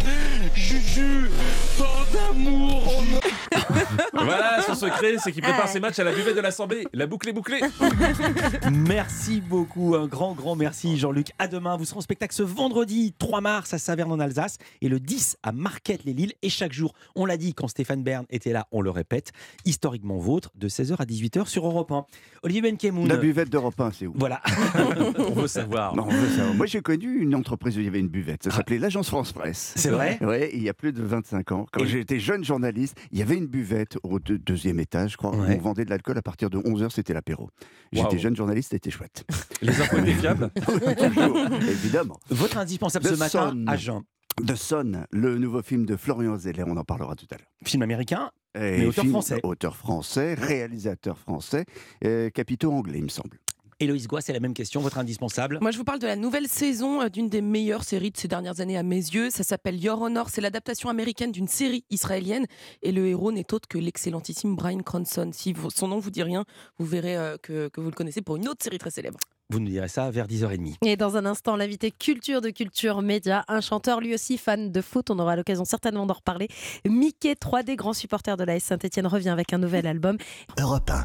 Juju 0.55 1.29
Tant 1.77 1.85
d'amour 2.13 3.03
Voilà, 4.13 4.61
son 4.61 4.75
secret, 4.75 5.15
c'est 5.23 5.31
qu'il 5.31 5.41
prépare 5.41 5.67
ses 5.67 5.79
matchs 5.79 5.99
à 5.99 6.03
la 6.03 6.11
buvette 6.11 6.35
de 6.35 6.41
l'Assemblée. 6.41 6.85
La 6.93 7.07
boucle 7.07 7.29
est 7.29 7.33
bouclée. 7.33 7.59
Merci 8.71 9.41
beaucoup, 9.41 9.95
un 9.95 10.07
grand, 10.07 10.33
grand 10.33 10.55
merci 10.55 10.97
Jean-Luc. 10.97 11.27
À 11.39 11.47
demain, 11.47 11.77
vous 11.77 11.85
serez 11.85 11.97
en 11.97 12.01
spectacle 12.01 12.33
ce 12.33 12.43
vendredi 12.43 13.13
3 13.17 13.41
mars 13.41 13.73
à 13.73 13.77
Saverne 13.77 14.11
en 14.11 14.19
Alsace 14.19 14.57
et 14.81 14.89
le 14.89 14.99
10 14.99 15.37
à 15.43 15.51
Marquette-les-Lilles. 15.51 16.33
Et 16.41 16.49
chaque 16.49 16.73
jour, 16.73 16.93
on 17.15 17.25
l'a 17.25 17.37
dit 17.37 17.53
quand 17.53 17.67
Stéphane 17.67 18.03
Bern 18.03 18.25
était 18.29 18.51
là, 18.51 18.67
on 18.71 18.81
le 18.81 18.89
répète, 18.89 19.31
historiquement 19.65 20.17
vôtre, 20.17 20.51
de 20.55 20.67
16h 20.67 20.95
à 20.99 21.05
18h 21.05 21.45
sur 21.47 21.65
Europe 21.65 21.91
1. 21.91 22.05
Olivier 22.43 22.61
Benkemoun. 22.61 23.07
La 23.07 23.17
buvette 23.17 23.49
d'Europe 23.49 23.79
1, 23.79 23.91
c'est 23.91 24.07
où? 24.07 24.13
Voilà, 24.15 24.41
on 25.17 25.31
veut 25.33 25.47
savoir. 25.47 25.95
Non, 25.95 26.05
on 26.07 26.11
veut 26.11 26.29
savoir. 26.29 26.53
Moi, 26.55 26.65
j'ai 26.65 26.81
connu 26.81 27.19
une 27.21 27.35
entreprise 27.35 27.77
où 27.77 27.79
il 27.79 27.85
y 27.85 27.89
avait 27.89 27.99
une 27.99 28.07
buvette. 28.09 28.43
Ça 28.43 28.51
s'appelait 28.51 28.79
l'Agence 28.79 29.07
France 29.09 29.31
Presse. 29.31 29.73
C'est 29.75 29.89
vrai? 29.89 30.17
Oui, 30.21 30.49
il 30.53 30.63
y 30.63 30.69
a 30.69 30.73
plus 30.73 30.93
de 30.93 31.03
25 31.03 31.51
ans. 31.51 31.65
Quand 31.71 31.83
Et- 31.83 31.87
j'étais 31.87 32.19
jeune 32.19 32.43
journaliste, 32.43 32.97
il 33.11 33.19
y 33.19 33.21
avait 33.21 33.36
une 33.37 33.47
buvette 33.47 33.97
au 34.03 34.19
deux- 34.19 34.37
deuxième 34.37 34.79
étage, 34.79 35.11
je 35.13 35.17
crois. 35.17 35.35
où 35.35 35.41
Ouais. 35.41 35.55
On 35.59 35.61
vendait 35.63 35.85
de 35.85 35.89
l'alcool 35.89 36.17
à 36.17 36.21
partir 36.21 36.49
de 36.49 36.57
11h, 36.57 36.89
c'était 36.91 37.13
l'apéro. 37.13 37.49
J'étais 37.91 38.17
jeune 38.19 38.35
journaliste, 38.35 38.71
c'était 38.71 38.91
chouette. 38.91 39.23
Les 39.61 39.79
infos 39.81 39.97
étaient 39.97 40.13
fiables. 40.13 40.49
Toujours, 40.65 41.37
évidemment. 41.69 42.19
Votre 42.29 42.57
indispensable 42.57 43.05
The 43.05 43.13
ce 43.15 43.19
matin 43.19 43.75
Jeun. 43.77 44.01
The 44.45 44.55
Sun, 44.55 45.05
le 45.11 45.37
nouveau 45.39 45.63
film 45.63 45.85
de 45.85 45.95
Florian 45.95 46.37
Zeller, 46.37 46.63
on 46.67 46.77
en 46.77 46.83
parlera 46.83 47.15
tout 47.15 47.25
à 47.31 47.37
l'heure. 47.37 47.47
Film 47.65 47.81
américain, 47.81 48.29
Et 48.53 48.59
Mais 48.79 48.85
auteur 48.85 49.01
film- 49.03 49.11
français. 49.13 49.39
Auteur 49.43 49.75
français, 49.75 50.35
réalisateur 50.35 51.17
français, 51.17 51.65
euh, 52.03 52.29
capitaux 52.29 52.71
anglais, 52.71 52.99
il 52.99 53.03
me 53.05 53.09
semble. 53.09 53.39
Héloïse 53.79 54.07
Goua, 54.07 54.21
c'est 54.21 54.33
la 54.33 54.39
même 54.39 54.55
question, 54.55 54.81
votre 54.81 54.97
indispensable? 54.97 55.59
Moi, 55.61 55.69
je 55.69 55.77
vous 55.77 55.83
parle 55.83 55.99
de 55.99 56.07
la 56.07 56.15
nouvelle 56.15 56.47
saison 56.47 57.01
euh, 57.03 57.09
d'une 57.09 57.29
des 57.29 57.41
meilleures 57.41 57.83
séries 57.83 58.09
de 58.09 58.17
ces 58.17 58.27
dernières 58.27 58.59
années 58.59 58.75
à 58.77 58.81
mes 58.81 58.95
yeux. 58.95 59.29
Ça 59.29 59.43
s'appelle 59.43 59.79
Your 59.83 60.01
Honor. 60.01 60.29
C'est 60.31 60.41
l'adaptation 60.41 60.89
américaine 60.89 61.31
d'une 61.31 61.47
série 61.47 61.83
israélienne. 61.91 62.47
Et 62.81 62.91
le 62.91 63.05
héros 63.07 63.31
n'est 63.31 63.53
autre 63.53 63.67
que 63.67 63.77
l'excellentissime 63.77 64.55
Brian 64.55 64.79
Cranston. 64.79 65.29
Si 65.31 65.53
vous- 65.53 65.69
son 65.69 65.89
nom 65.89 65.99
vous 65.99 66.09
dit 66.09 66.23
rien, 66.23 66.43
vous 66.79 66.87
verrez 66.87 67.15
euh, 67.15 67.37
que, 67.39 67.67
que 67.67 67.79
vous 67.79 67.89
le 67.89 67.95
connaissez 67.95 68.21
pour 68.23 68.37
une 68.37 68.47
autre 68.47 68.63
série 68.63 68.79
très 68.79 68.89
célèbre. 68.89 69.19
Vous 69.51 69.59
nous 69.59 69.69
direz 69.69 69.87
ça 69.89 70.09
vers 70.09 70.25
10h30. 70.27 70.77
Et 70.83 70.97
dans 70.97 71.15
un 71.15 71.25
instant, 71.27 71.55
l'invité 71.55 71.91
culture 71.91 72.41
de 72.41 72.49
Culture 72.49 73.03
Média, 73.03 73.45
un 73.47 73.61
chanteur 73.61 74.01
lui 74.01 74.13
aussi 74.15 74.39
fan 74.39 74.71
de 74.71 74.81
foot, 74.81 75.11
on 75.11 75.19
aura 75.19 75.35
l'occasion 75.35 75.65
certainement 75.65 76.05
d'en 76.07 76.15
reparler. 76.15 76.47
Mickey 76.85 77.33
3D, 77.33 77.75
grand 77.75 77.93
supporter 77.93 78.35
de 78.37 78.43
la 78.43 78.55
S 78.55 78.63
Saint-Etienne, 78.65 79.05
revient 79.07 79.29
avec 79.29 79.53
un 79.53 79.59
nouvel 79.59 79.85
album. 79.85 80.17
Europe 80.59 80.89
1. 80.89 81.03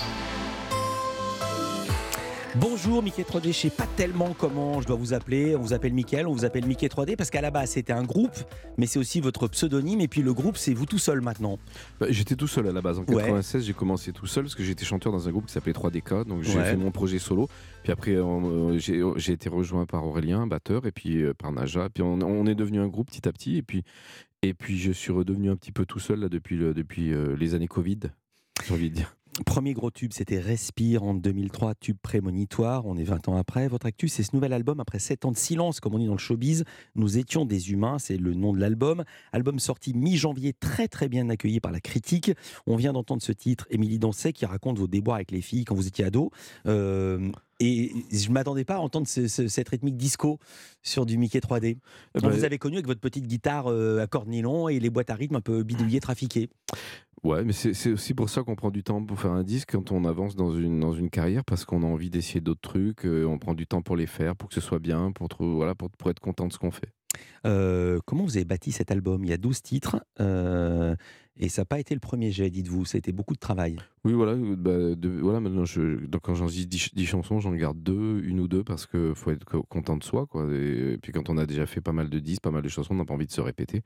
Bonjour 2.56 3.02
Mickey 3.02 3.22
3D, 3.22 3.46
je 3.46 3.52
sais 3.52 3.70
pas 3.70 3.86
tellement 3.96 4.34
comment 4.38 4.80
je 4.82 4.86
dois 4.86 4.96
vous 4.96 5.14
appeler. 5.14 5.56
On 5.56 5.62
vous 5.62 5.72
appelle 5.72 5.94
Mickaël, 5.94 6.26
on 6.26 6.32
vous 6.34 6.44
appelle 6.44 6.66
Mickey 6.66 6.86
3D 6.86 7.16
parce 7.16 7.30
qu'à 7.30 7.40
la 7.40 7.50
base 7.50 7.70
c'était 7.70 7.94
un 7.94 8.02
groupe, 8.04 8.34
mais 8.76 8.86
c'est 8.86 8.98
aussi 8.98 9.20
votre 9.20 9.48
pseudonyme 9.48 10.02
et 10.02 10.08
puis 10.08 10.20
le 10.20 10.34
groupe 10.34 10.58
c'est 10.58 10.74
vous 10.74 10.84
tout 10.84 10.98
seul 10.98 11.22
maintenant. 11.22 11.58
Bah, 11.98 12.06
j'étais 12.10 12.36
tout 12.36 12.46
seul 12.46 12.66
à 12.68 12.72
la 12.72 12.82
base. 12.82 12.98
En 12.98 13.04
Ouais. 13.04 13.16
96, 13.22 13.64
j'ai 13.64 13.72
commencé 13.72 14.12
tout 14.12 14.26
seul 14.26 14.44
parce 14.44 14.54
que 14.54 14.62
j'étais 14.64 14.84
chanteur 14.84 15.12
dans 15.12 15.28
un 15.28 15.30
groupe 15.30 15.46
qui 15.46 15.52
s'appelait 15.54 15.72
3DK. 15.72 16.26
Donc 16.26 16.42
j'ai 16.42 16.58
Ouais. 16.58 16.64
fait 16.64 16.76
mon 16.76 16.90
projet 16.90 17.18
solo. 17.18 17.48
Puis 17.84 17.92
après, 17.92 18.12
euh, 18.16 18.78
j'ai 18.78 19.02
j'ai 19.16 19.32
été 19.32 19.48
rejoint 19.48 19.86
par 19.86 20.04
Aurélien, 20.06 20.46
batteur, 20.46 20.84
et 20.86 20.92
puis 20.92 21.22
euh, 21.22 21.32
par 21.32 21.52
Naja. 21.52 21.88
Puis 21.88 22.02
on, 22.02 22.20
on 22.20 22.46
est 22.46 22.54
devenu 22.54 22.80
un 22.80 22.88
groupe 22.88 23.08
petit 23.08 23.26
à 23.26 23.32
petit. 23.32 23.56
Et 23.56 23.62
puis, 23.62 23.82
et 24.42 24.52
puis 24.52 24.78
je 24.78 24.92
suis 24.92 25.10
redevenu 25.12 25.50
un 25.50 25.56
petit 25.56 25.72
peu 25.72 25.86
tout 25.86 26.00
seul 26.00 26.20
là, 26.20 26.28
depuis, 26.28 26.56
le- 26.58 26.74
depuis 26.74 27.14
euh, 27.14 27.34
les 27.34 27.54
années 27.54 27.66
Covid, 27.68 28.00
j'ai 28.66 28.74
envie 28.74 28.90
de 28.90 28.94
dire. 28.96 29.16
Premier 29.46 29.72
gros 29.72 29.90
tube, 29.90 30.12
c'était 30.12 30.38
Respire 30.38 31.02
en 31.04 31.14
2003, 31.14 31.74
tube 31.76 31.96
prémonitoire. 32.02 32.84
On 32.84 32.98
est 32.98 33.04
20 33.04 33.28
ans 33.28 33.36
après. 33.38 33.66
Votre 33.66 33.86
actu, 33.86 34.08
c'est 34.08 34.22
ce 34.22 34.36
nouvel 34.36 34.52
album 34.52 34.78
après 34.78 34.98
7 34.98 35.24
ans 35.24 35.32
de 35.32 35.38
silence, 35.38 35.80
comme 35.80 35.94
on 35.94 35.98
dit 35.98 36.04
dans 36.06 36.12
le 36.12 36.18
showbiz. 36.18 36.64
Nous 36.96 37.16
étions 37.16 37.46
des 37.46 37.70
humains, 37.72 37.98
c'est 37.98 38.18
le 38.18 38.34
nom 38.34 38.52
de 38.52 38.60
l'album. 38.60 39.04
Album 39.32 39.58
sorti 39.58 39.94
mi-janvier, 39.94 40.52
très 40.52 40.86
très 40.86 41.08
bien 41.08 41.30
accueilli 41.30 41.60
par 41.60 41.72
la 41.72 41.80
critique. 41.80 42.30
On 42.66 42.76
vient 42.76 42.92
d'entendre 42.92 43.22
ce 43.22 43.32
titre, 43.32 43.66
Émilie 43.70 43.98
Dancet, 43.98 44.34
qui 44.34 44.44
raconte 44.44 44.78
vos 44.78 44.86
déboires 44.86 45.16
avec 45.16 45.30
les 45.30 45.40
filles 45.40 45.64
quand 45.64 45.74
vous 45.74 45.86
étiez 45.86 46.04
ado. 46.04 46.30
Euh, 46.66 47.30
et 47.58 47.90
je 48.12 48.28
ne 48.28 48.34
m'attendais 48.34 48.64
pas 48.64 48.74
à 48.74 48.78
entendre 48.80 49.06
ce- 49.06 49.28
ce- 49.28 49.48
cette 49.48 49.70
rythmique 49.70 49.96
disco 49.96 50.40
sur 50.82 51.06
du 51.06 51.16
Mickey 51.16 51.38
3D. 51.40 51.78
Eh 51.78 51.78
On 52.18 52.20
ben, 52.20 52.28
vous 52.28 52.44
avez 52.44 52.58
connu 52.58 52.74
avec 52.76 52.86
votre 52.86 53.00
petite 53.00 53.26
guitare 53.26 53.68
euh, 53.70 54.02
à 54.02 54.06
cordes 54.06 54.28
nylon 54.28 54.68
et 54.68 54.78
les 54.78 54.90
boîtes 54.90 55.08
à 55.08 55.14
rythme 55.14 55.36
un 55.36 55.40
peu 55.40 55.62
bidouillées, 55.62 56.00
trafiquées. 56.00 56.50
Ouais, 57.24 57.44
mais 57.44 57.52
c'est 57.52 57.92
aussi 57.92 58.14
pour 58.14 58.28
ça 58.30 58.42
qu'on 58.42 58.54
prend 58.56 58.70
du 58.72 58.82
temps 58.82 59.04
pour 59.04 59.18
faire 59.20 59.30
un 59.32 59.44
disque 59.44 59.72
quand 59.72 59.92
on 59.92 60.04
avance 60.04 60.34
dans 60.36 60.50
une, 60.56 60.80
dans 60.80 60.92
une 60.92 61.08
carrière 61.10 61.44
parce 61.44 61.64
qu'on 61.64 61.82
a 61.84 61.86
envie 61.86 62.10
d'essayer 62.10 62.40
d'autres 62.40 62.60
trucs. 62.60 63.06
euh, 63.06 63.24
on 63.26 63.38
prend 63.38 63.54
du 63.54 63.66
temps 63.66 63.80
pour 63.82 63.96
les 63.96 64.06
faire, 64.08 64.34
pour 64.36 64.48
que 64.48 64.54
ce 64.56 64.60
soit 64.60 64.80
bien, 64.80 65.12
pour, 65.12 65.28
trou- 65.28 65.54
voilà, 65.54 65.74
pour 65.76 66.10
être 66.10 66.18
content 66.20 66.48
de 66.48 66.52
ce 66.52 66.58
qu'on 66.58 66.72
fait. 66.72 66.92
Euh, 67.46 67.98
comment 68.06 68.24
vous 68.24 68.36
avez 68.36 68.44
bâti 68.44 68.72
cet 68.72 68.90
album? 68.90 69.24
Il 69.24 69.30
y 69.30 69.32
a 69.32 69.36
12 69.38 69.62
titres 69.62 70.04
euh, 70.20 70.94
et 71.36 71.48
ça 71.48 71.62
n'a 71.62 71.66
pas 71.66 71.80
été 71.80 71.94
le 71.94 72.00
premier 72.00 72.30
jet, 72.30 72.50
dites-vous. 72.50 72.84
Ça 72.84 72.96
a 72.96 72.98
été 73.00 73.12
beaucoup 73.12 73.34
de 73.34 73.38
travail. 73.40 73.76
Oui, 74.04 74.12
voilà. 74.12 74.32
euh, 74.32 74.56
bah, 74.56 74.94
de- 74.94 75.20
voilà 75.20 75.40
maintenant, 75.40 75.64
je, 75.64 76.04
donc 76.06 76.22
quand 76.22 76.34
j'en 76.34 76.46
dis 76.46 76.66
10, 76.66 76.94
10 76.94 77.06
chansons, 77.06 77.40
j'en 77.40 77.52
garde 77.54 77.82
deux, 77.82 78.20
une 78.24 78.40
ou 78.40 78.48
deux, 78.48 78.62
parce 78.64 78.86
qu'il 78.86 79.14
faut 79.14 79.30
être 79.30 79.44
co- 79.44 79.62
content 79.64 79.96
de 79.96 80.04
soi. 80.04 80.26
Quoi. 80.26 80.46
Et, 80.52 80.98
puis 81.02 81.12
quand 81.12 81.28
on 81.30 81.38
a 81.38 81.46
déjà 81.46 81.66
fait 81.66 81.80
pas 81.80 81.92
mal 81.92 82.08
de 82.10 82.18
10, 82.18 82.40
pas 82.40 82.50
mal 82.50 82.62
de 82.62 82.68
chansons, 82.68 82.94
on 82.94 82.98
n'a 82.98 83.04
pas 83.04 83.14
envie 83.14 83.26
de 83.26 83.32
se 83.32 83.40
répéter. 83.40 83.82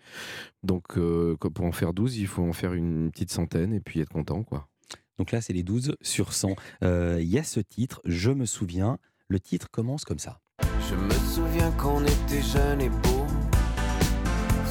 Donc 0.62 0.98
euh, 0.98 1.36
pour 1.36 1.64
en 1.64 1.72
faire 1.72 1.92
12, 1.94 2.18
il 2.18 2.26
faut 2.26 2.42
en 2.42 2.52
faire 2.52 2.72
une 2.74 3.10
petite 3.10 3.30
centaine 3.30 3.72
et 3.72 3.80
puis 3.80 4.00
être 4.00 4.10
content. 4.12 4.42
quoi. 4.42 4.68
Donc 5.18 5.32
là, 5.32 5.40
c'est 5.40 5.52
les 5.54 5.62
12 5.62 5.96
sur 6.02 6.32
100. 6.34 6.56
Euh, 6.84 7.18
Il 7.22 7.28
y 7.28 7.38
a 7.38 7.42
ce 7.42 7.60
titre, 7.60 8.00
Je 8.04 8.30
me 8.30 8.44
souviens. 8.44 8.98
Le 9.28 9.40
titre 9.40 9.70
commence 9.70 10.04
comme 10.04 10.18
ça. 10.20 10.40
Je 10.88 10.94
me 10.94 11.14
souviens 11.34 11.72
qu'on 11.72 12.04
était 12.04 12.42
jeunes 12.42 12.80
et 12.80 12.88
beaux, 12.88 13.26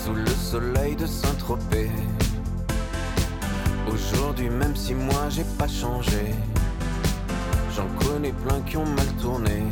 sous 0.02 0.14
le 0.14 0.28
soleil 0.28 0.96
de 0.96 1.06
Saint-Tropez. 1.06 1.92
Aujourd'hui, 3.92 4.50
même 4.50 4.78
si 4.78 4.94
moi 4.94 5.28
j'ai 5.30 5.44
pas 5.60 5.68
changé, 5.68 6.34
j'en 7.76 7.88
connais 8.06 8.32
plein 8.32 8.62
qui 8.62 8.78
ont 8.78 8.86
mal 8.86 9.08
tourné. 9.22 9.64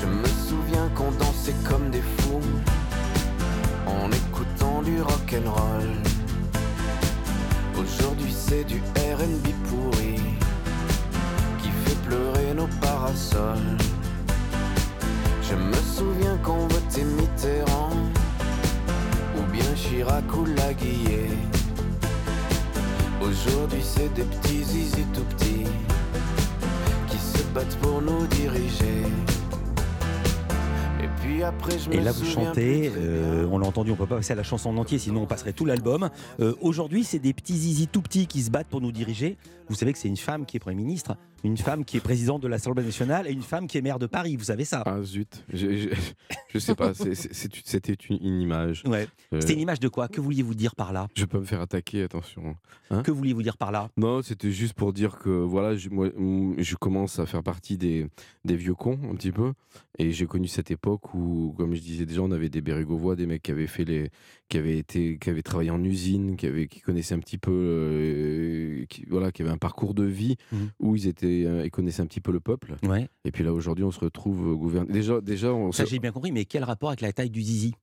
Je 0.00 0.06
me 0.06 0.26
souviens 0.46 0.88
qu'on 0.94 1.12
dansait 1.12 1.56
comme 1.66 1.88
des 1.90 2.02
fous, 2.18 2.40
en 3.86 4.10
écoutant 4.12 4.82
du 4.82 5.00
rock'n'roll. 5.00 5.94
Aujourd'hui, 7.80 8.32
c'est 8.32 8.64
du 8.64 8.82
RB 8.96 9.48
pourri, 9.70 10.20
qui 11.62 11.70
fait 11.84 11.98
pleurer 12.06 12.52
nos 12.54 12.68
parasols. 12.82 13.81
Je 15.52 15.56
me 15.58 15.74
souviens 15.74 16.38
qu'on 16.38 16.66
votait 16.66 17.04
Mitterrand 17.04 17.90
Ou 19.36 19.42
bien 19.52 19.74
Chirac 19.74 20.24
ou 20.34 20.46
Laguillet 20.46 21.28
Aujourd'hui 23.20 23.82
c'est 23.82 24.10
des 24.14 24.22
petits 24.22 24.64
zizi 24.64 25.04
tout 25.12 25.24
petits 25.36 25.66
Qui 27.08 27.18
se 27.18 27.42
battent 27.54 27.76
pour 27.82 28.00
nous 28.00 28.26
diriger 28.28 29.04
Et 31.90 32.00
là, 32.00 32.12
vous 32.12 32.24
chantez, 32.24 32.92
euh, 32.96 33.48
on 33.50 33.58
l'a 33.58 33.66
entendu, 33.66 33.90
on 33.90 33.96
peut 33.96 34.06
pas 34.06 34.14
passer 34.14 34.32
à 34.32 34.36
la 34.36 34.44
chanson 34.44 34.70
en 34.70 34.76
entier, 34.76 35.00
sinon 35.00 35.22
on 35.22 35.26
passerait 35.26 35.52
tout 35.52 35.64
l'album. 35.64 36.08
Euh, 36.38 36.54
Aujourd'hui, 36.60 37.02
c'est 37.02 37.18
des 37.18 37.32
petits 37.32 37.56
zizi 37.56 37.88
tout 37.88 38.00
petits 38.00 38.28
qui 38.28 38.42
se 38.42 38.50
battent 38.52 38.68
pour 38.68 38.80
nous 38.80 38.92
diriger. 38.92 39.36
Vous 39.68 39.74
savez 39.74 39.92
que 39.92 39.98
c'est 39.98 40.08
une 40.08 40.16
femme 40.16 40.46
qui 40.46 40.56
est 40.56 40.60
Premier 40.60 40.76
ministre, 40.76 41.16
une 41.42 41.56
femme 41.56 41.84
qui 41.84 41.96
est 41.96 42.00
présidente 42.00 42.42
de 42.42 42.48
l'Assemblée 42.48 42.84
nationale 42.84 43.26
et 43.26 43.32
une 43.32 43.42
femme 43.42 43.66
qui 43.66 43.76
est 43.78 43.80
maire 43.80 43.98
de 43.98 44.06
Paris. 44.06 44.36
Vous 44.36 44.44
savez 44.44 44.64
ça? 44.64 44.82
Ah 44.86 45.02
zut, 45.02 45.44
je, 45.52 45.76
je, 45.76 45.88
je 46.48 46.58
sais 46.58 46.74
pas, 46.76 46.92
c'était 46.94 47.94
une, 48.08 48.18
une 48.20 48.40
image. 48.40 48.84
Ouais. 48.86 49.08
Euh, 49.32 49.40
C'était 49.40 49.54
une 49.54 49.60
image 49.60 49.80
de 49.80 49.88
quoi? 49.88 50.06
Que 50.08 50.20
vouliez-vous 50.20 50.54
dire 50.54 50.76
par 50.76 50.92
là? 50.92 51.08
Je 51.16 51.24
peux 51.24 51.38
me 51.38 51.44
faire 51.44 51.60
attaquer, 51.62 52.02
attention. 52.02 52.54
Hein? 52.90 53.02
Que 53.02 53.10
vouliez-vous 53.10 53.42
dire 53.42 53.56
par 53.56 53.72
là? 53.72 53.88
Non, 53.96 54.20
c'était 54.22 54.50
juste 54.52 54.74
pour 54.74 54.92
dire 54.92 55.18
que 55.18 55.30
voilà, 55.30 55.74
je, 55.74 55.88
moi, 55.88 56.08
mm, 56.14 56.56
je 56.58 56.76
commence 56.76 57.18
à 57.18 57.26
faire 57.26 57.42
partie 57.42 57.78
des, 57.78 58.06
des 58.44 58.56
vieux 58.56 58.74
cons 58.74 58.98
un 59.10 59.14
petit 59.14 59.32
peu, 59.32 59.54
et 59.98 60.12
j'ai 60.12 60.26
connu 60.26 60.48
cette 60.48 60.70
époque 60.70 61.14
où 61.14 61.31
où, 61.32 61.52
comme 61.52 61.74
je 61.74 61.80
disais 61.80 62.06
déjà, 62.06 62.20
on 62.22 62.30
avait 62.30 62.48
des 62.48 62.60
Bérégovois, 62.60 63.16
des 63.16 63.26
mecs 63.26 63.42
qui 63.42 63.50
avaient 63.50 63.66
fait 63.66 63.84
les, 63.84 64.10
qui 64.48 64.58
avaient 64.58 64.76
été, 64.78 65.18
qui 65.18 65.30
avaient 65.30 65.42
travaillé 65.42 65.70
en 65.70 65.82
usine, 65.82 66.36
qui 66.36 66.46
avaient, 66.46 66.66
qui 66.68 66.80
connaissaient 66.80 67.14
un 67.14 67.18
petit 67.20 67.38
peu, 67.38 67.50
euh, 67.52 68.84
qui, 68.88 69.04
voilà, 69.08 69.32
qui 69.32 69.42
avaient 69.42 69.50
un 69.50 69.58
parcours 69.58 69.94
de 69.94 70.04
vie 70.04 70.36
Mhm. 70.52 70.70
où 70.80 70.96
ils 70.96 71.06
étaient, 71.06 71.44
euh, 71.46 71.64
ils 71.64 71.70
connaissaient 71.70 72.02
un 72.02 72.06
petit 72.06 72.20
peu 72.20 72.32
le 72.32 72.40
peuple. 72.40 72.76
Ouais. 72.82 73.08
Et 73.24 73.32
puis 73.32 73.44
là, 73.44 73.52
aujourd'hui, 73.52 73.84
on 73.84 73.90
se 73.90 74.00
retrouve 74.00 74.56
gouverné. 74.56 74.92
Déjà, 74.92 75.20
déjà, 75.20 75.52
on 75.52 75.72
Ça 75.72 75.84
se- 75.84 75.90
j'ai 75.90 75.98
bien 75.98 76.12
compris, 76.12 76.32
mais 76.32 76.44
quel 76.44 76.64
rapport 76.64 76.90
avec 76.90 77.00
la 77.00 77.12
taille 77.12 77.30
du 77.30 77.42
zizi? 77.42 77.74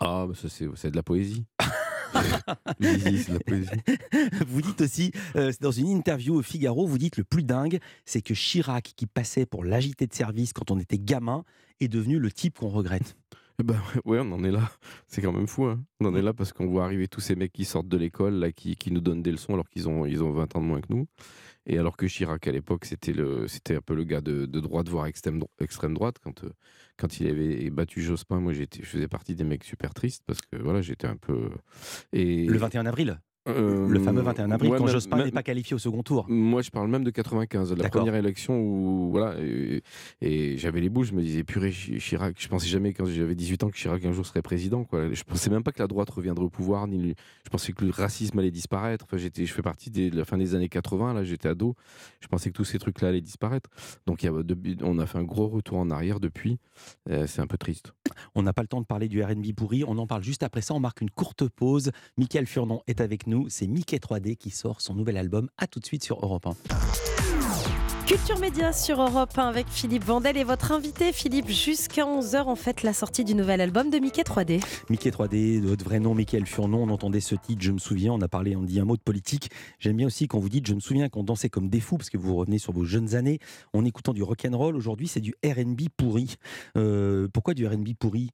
Ah, 0.00 0.26
bah 0.28 0.34
ça 0.34 0.48
c'est, 0.48 0.66
c'est 0.76 0.90
de 0.90 0.96
la 0.96 1.02
poésie. 1.02 1.44
Vous 4.46 4.62
dites 4.62 4.80
aussi, 4.80 5.12
euh, 5.36 5.52
dans 5.60 5.70
une 5.70 5.88
interview 5.88 6.34
au 6.34 6.42
Figaro, 6.42 6.86
vous 6.86 6.98
dites 6.98 7.16
le 7.16 7.24
plus 7.24 7.42
dingue, 7.42 7.78
c'est 8.04 8.22
que 8.22 8.34
Chirac, 8.34 8.92
qui 8.96 9.06
passait 9.06 9.46
pour 9.46 9.64
l'agité 9.64 10.06
de 10.06 10.14
service 10.14 10.52
quand 10.52 10.70
on 10.70 10.78
était 10.78 10.98
gamin, 10.98 11.44
est 11.80 11.88
devenu 11.88 12.18
le 12.18 12.30
type 12.30 12.58
qu'on 12.58 12.68
regrette. 12.68 13.16
Ben, 13.62 13.76
ouais, 14.04 14.18
on 14.20 14.32
en 14.32 14.44
est 14.44 14.50
là. 14.50 14.70
C'est 15.06 15.22
quand 15.22 15.32
même 15.32 15.46
fou. 15.46 15.64
hein. 15.66 15.82
On 16.00 16.06
en 16.06 16.14
est 16.16 16.22
là 16.22 16.32
parce 16.32 16.52
qu'on 16.52 16.66
voit 16.66 16.84
arriver 16.84 17.08
tous 17.08 17.20
ces 17.20 17.34
mecs 17.36 17.52
qui 17.52 17.64
sortent 17.64 17.88
de 17.88 17.96
l'école, 17.96 18.34
là, 18.34 18.52
qui, 18.52 18.76
qui 18.76 18.90
nous 18.90 19.00
donnent 19.00 19.22
des 19.22 19.30
leçons 19.32 19.54
alors 19.54 19.68
qu'ils 19.68 19.88
ont, 19.88 20.06
ils 20.06 20.22
ont 20.22 20.30
20 20.32 20.56
ans 20.56 20.60
de 20.60 20.66
moins 20.66 20.80
que 20.80 20.92
nous. 20.92 21.06
Et 21.66 21.78
alors 21.78 21.96
que 21.96 22.06
Chirac, 22.06 22.46
à 22.48 22.52
l'époque, 22.52 22.84
c'était, 22.84 23.12
le, 23.12 23.46
c'était 23.46 23.76
un 23.76 23.80
peu 23.80 23.94
le 23.94 24.04
gars 24.04 24.20
de, 24.20 24.46
de 24.46 24.60
droite, 24.60 24.88
voire 24.88 25.06
extrême, 25.06 25.38
dro- 25.38 25.50
extrême 25.60 25.94
droite. 25.94 26.16
Quand, 26.22 26.42
euh, 26.44 26.50
quand 26.96 27.20
il 27.20 27.28
avait 27.28 27.70
battu 27.70 28.02
Jospin, 28.02 28.40
moi, 28.40 28.52
j'étais, 28.52 28.80
je 28.82 28.88
faisais 28.88 29.08
partie 29.08 29.34
des 29.36 29.44
mecs 29.44 29.62
super 29.64 29.94
tristes 29.94 30.22
parce 30.26 30.40
que 30.40 30.56
voilà, 30.56 30.80
j'étais 30.82 31.06
un 31.06 31.16
peu. 31.16 31.50
Et, 32.12 32.46
Le 32.46 32.58
21 32.58 32.86
avril 32.86 33.20
Euh, 33.48 33.88
Le 33.88 33.98
fameux 33.98 34.20
21 34.22 34.52
avril, 34.52 34.70
ouais, 34.70 34.78
quand 34.78 34.84
même- 34.84 34.92
Jospin 34.92 35.24
n'est 35.24 35.32
pas 35.32 35.42
qualifié 35.42 35.74
au 35.74 35.78
second 35.78 36.02
tour. 36.04 36.26
Moi, 36.28 36.62
je 36.62 36.70
parle 36.70 36.88
même 36.88 37.02
de 37.02 37.10
95, 37.10 37.70
de 37.70 37.74
la 37.74 37.88
première 37.88 38.14
élection 38.14 38.60
où 38.60 39.10
voilà, 39.10 39.34
et, 39.40 39.82
et 40.20 40.56
j'avais 40.58 40.80
les 40.80 40.88
bouches, 40.88 41.08
je 41.08 41.14
me 41.14 41.22
disais 41.22 41.42
purée 41.42 41.72
Chi- 41.72 41.98
Chirac. 41.98 42.36
Je 42.38 42.46
pensais 42.48 42.68
jamais 42.68 42.92
quand 42.92 43.04
j'avais 43.06 43.34
18 43.34 43.64
ans 43.64 43.70
que 43.70 43.76
Chirac 43.76 44.04
un 44.04 44.12
jour 44.12 44.24
serait 44.26 44.42
président. 44.42 44.84
Quoi. 44.84 45.12
Je 45.12 45.22
pensais 45.24 45.50
même 45.50 45.64
pas 45.64 45.72
que 45.72 45.80
la 45.82 45.88
droite 45.88 46.08
reviendrait 46.10 46.44
au 46.44 46.50
pouvoir, 46.50 46.86
ni 46.86 46.98
le- 46.98 47.14
je 47.44 47.50
pensais 47.50 47.72
que 47.72 47.84
le 47.84 47.90
racisme 47.90 48.38
allait 48.38 48.52
disparaître. 48.52 49.06
Enfin, 49.08 49.16
j'étais, 49.16 49.44
je 49.44 49.52
fais 49.52 49.62
partie 49.62 49.90
de 49.90 50.16
la 50.16 50.24
fin 50.24 50.38
des 50.38 50.54
années 50.54 50.68
80. 50.68 51.12
Là, 51.12 51.24
j'étais 51.24 51.48
ado. 51.48 51.74
Je 52.20 52.28
pensais 52.28 52.50
que 52.50 52.54
tous 52.56 52.64
ces 52.64 52.78
trucs-là 52.78 53.08
allaient 53.08 53.20
disparaître. 53.20 53.70
Donc, 54.06 54.22
y 54.22 54.28
a, 54.28 54.32
on 54.82 54.98
a 55.00 55.06
fait 55.06 55.18
un 55.18 55.24
gros 55.24 55.48
retour 55.48 55.78
en 55.78 55.90
arrière 55.90 56.20
depuis. 56.20 56.58
Euh, 57.10 57.26
c'est 57.26 57.40
un 57.40 57.46
peu 57.48 57.58
triste. 57.58 57.92
On 58.36 58.42
n'a 58.42 58.52
pas 58.52 58.62
le 58.62 58.68
temps 58.68 58.80
de 58.80 58.86
parler 58.86 59.08
du 59.08 59.22
RB 59.22 59.52
pourri, 59.56 59.82
on 59.86 59.98
en 59.98 60.06
parle 60.06 60.22
juste 60.22 60.42
après 60.42 60.60
ça, 60.60 60.74
on 60.74 60.80
marque 60.80 61.00
une 61.00 61.10
courte 61.10 61.48
pause. 61.48 61.90
Michael 62.18 62.46
Furnon 62.46 62.82
est 62.86 63.00
avec 63.00 63.26
nous, 63.26 63.31
c'est 63.48 63.66
Mickey 63.66 63.98
3D 63.98 64.36
qui 64.36 64.50
sort 64.50 64.80
son 64.80 64.94
nouvel 64.94 65.16
album. 65.16 65.48
À 65.58 65.66
tout 65.66 65.80
de 65.80 65.86
suite 65.86 66.04
sur 66.04 66.18
Europe 66.22 66.46
1. 66.46 66.52
Culture 68.06 68.38
Média 68.40 68.72
sur 68.72 69.00
Europe 69.00 69.38
1 69.38 69.46
avec 69.46 69.68
Philippe 69.68 70.04
Vandel 70.04 70.36
et 70.36 70.44
votre 70.44 70.72
invité 70.72 71.12
Philippe 71.12 71.48
jusqu'à 71.48 72.02
11h 72.02 72.42
en 72.42 72.56
fait 72.56 72.82
la 72.82 72.92
sortie 72.92 73.24
du 73.24 73.34
nouvel 73.34 73.60
album 73.60 73.90
de 73.90 73.98
Mickey 73.98 74.22
3D. 74.22 74.62
Mickey 74.90 75.10
3D, 75.10 75.62
de 75.62 75.68
votre 75.68 75.84
vrai 75.84 76.00
nom, 76.00 76.14
Michael 76.14 76.44
Furnon, 76.46 76.82
on 76.82 76.90
entendait 76.90 77.20
ce 77.20 77.36
titre, 77.36 77.62
je 77.62 77.70
me 77.70 77.78
souviens, 77.78 78.12
on 78.12 78.20
a 78.20 78.28
parlé, 78.28 78.56
on 78.56 78.64
dit 78.64 78.80
un 78.80 78.84
mot 78.84 78.96
de 78.96 79.02
politique. 79.02 79.50
J'aime 79.78 79.96
bien 79.96 80.08
aussi 80.08 80.26
quand 80.26 80.40
vous 80.40 80.48
dites, 80.48 80.66
je 80.66 80.74
me 80.74 80.80
souviens 80.80 81.08
qu'on 81.08 81.22
dansait 81.22 81.48
comme 81.48 81.68
des 81.68 81.80
fous, 81.80 81.96
parce 81.96 82.10
que 82.10 82.18
vous 82.18 82.34
revenez 82.34 82.58
sur 82.58 82.72
vos 82.72 82.84
jeunes 82.84 83.14
années, 83.14 83.38
en 83.72 83.84
écoutant 83.84 84.12
du 84.12 84.22
rock'n'roll. 84.22 84.76
Aujourd'hui, 84.76 85.08
c'est 85.08 85.20
du 85.20 85.34
RB 85.44 85.88
pourri. 85.96 86.34
Euh, 86.76 87.28
pourquoi 87.32 87.54
du 87.54 87.66
RB 87.66 87.94
pourri? 87.98 88.30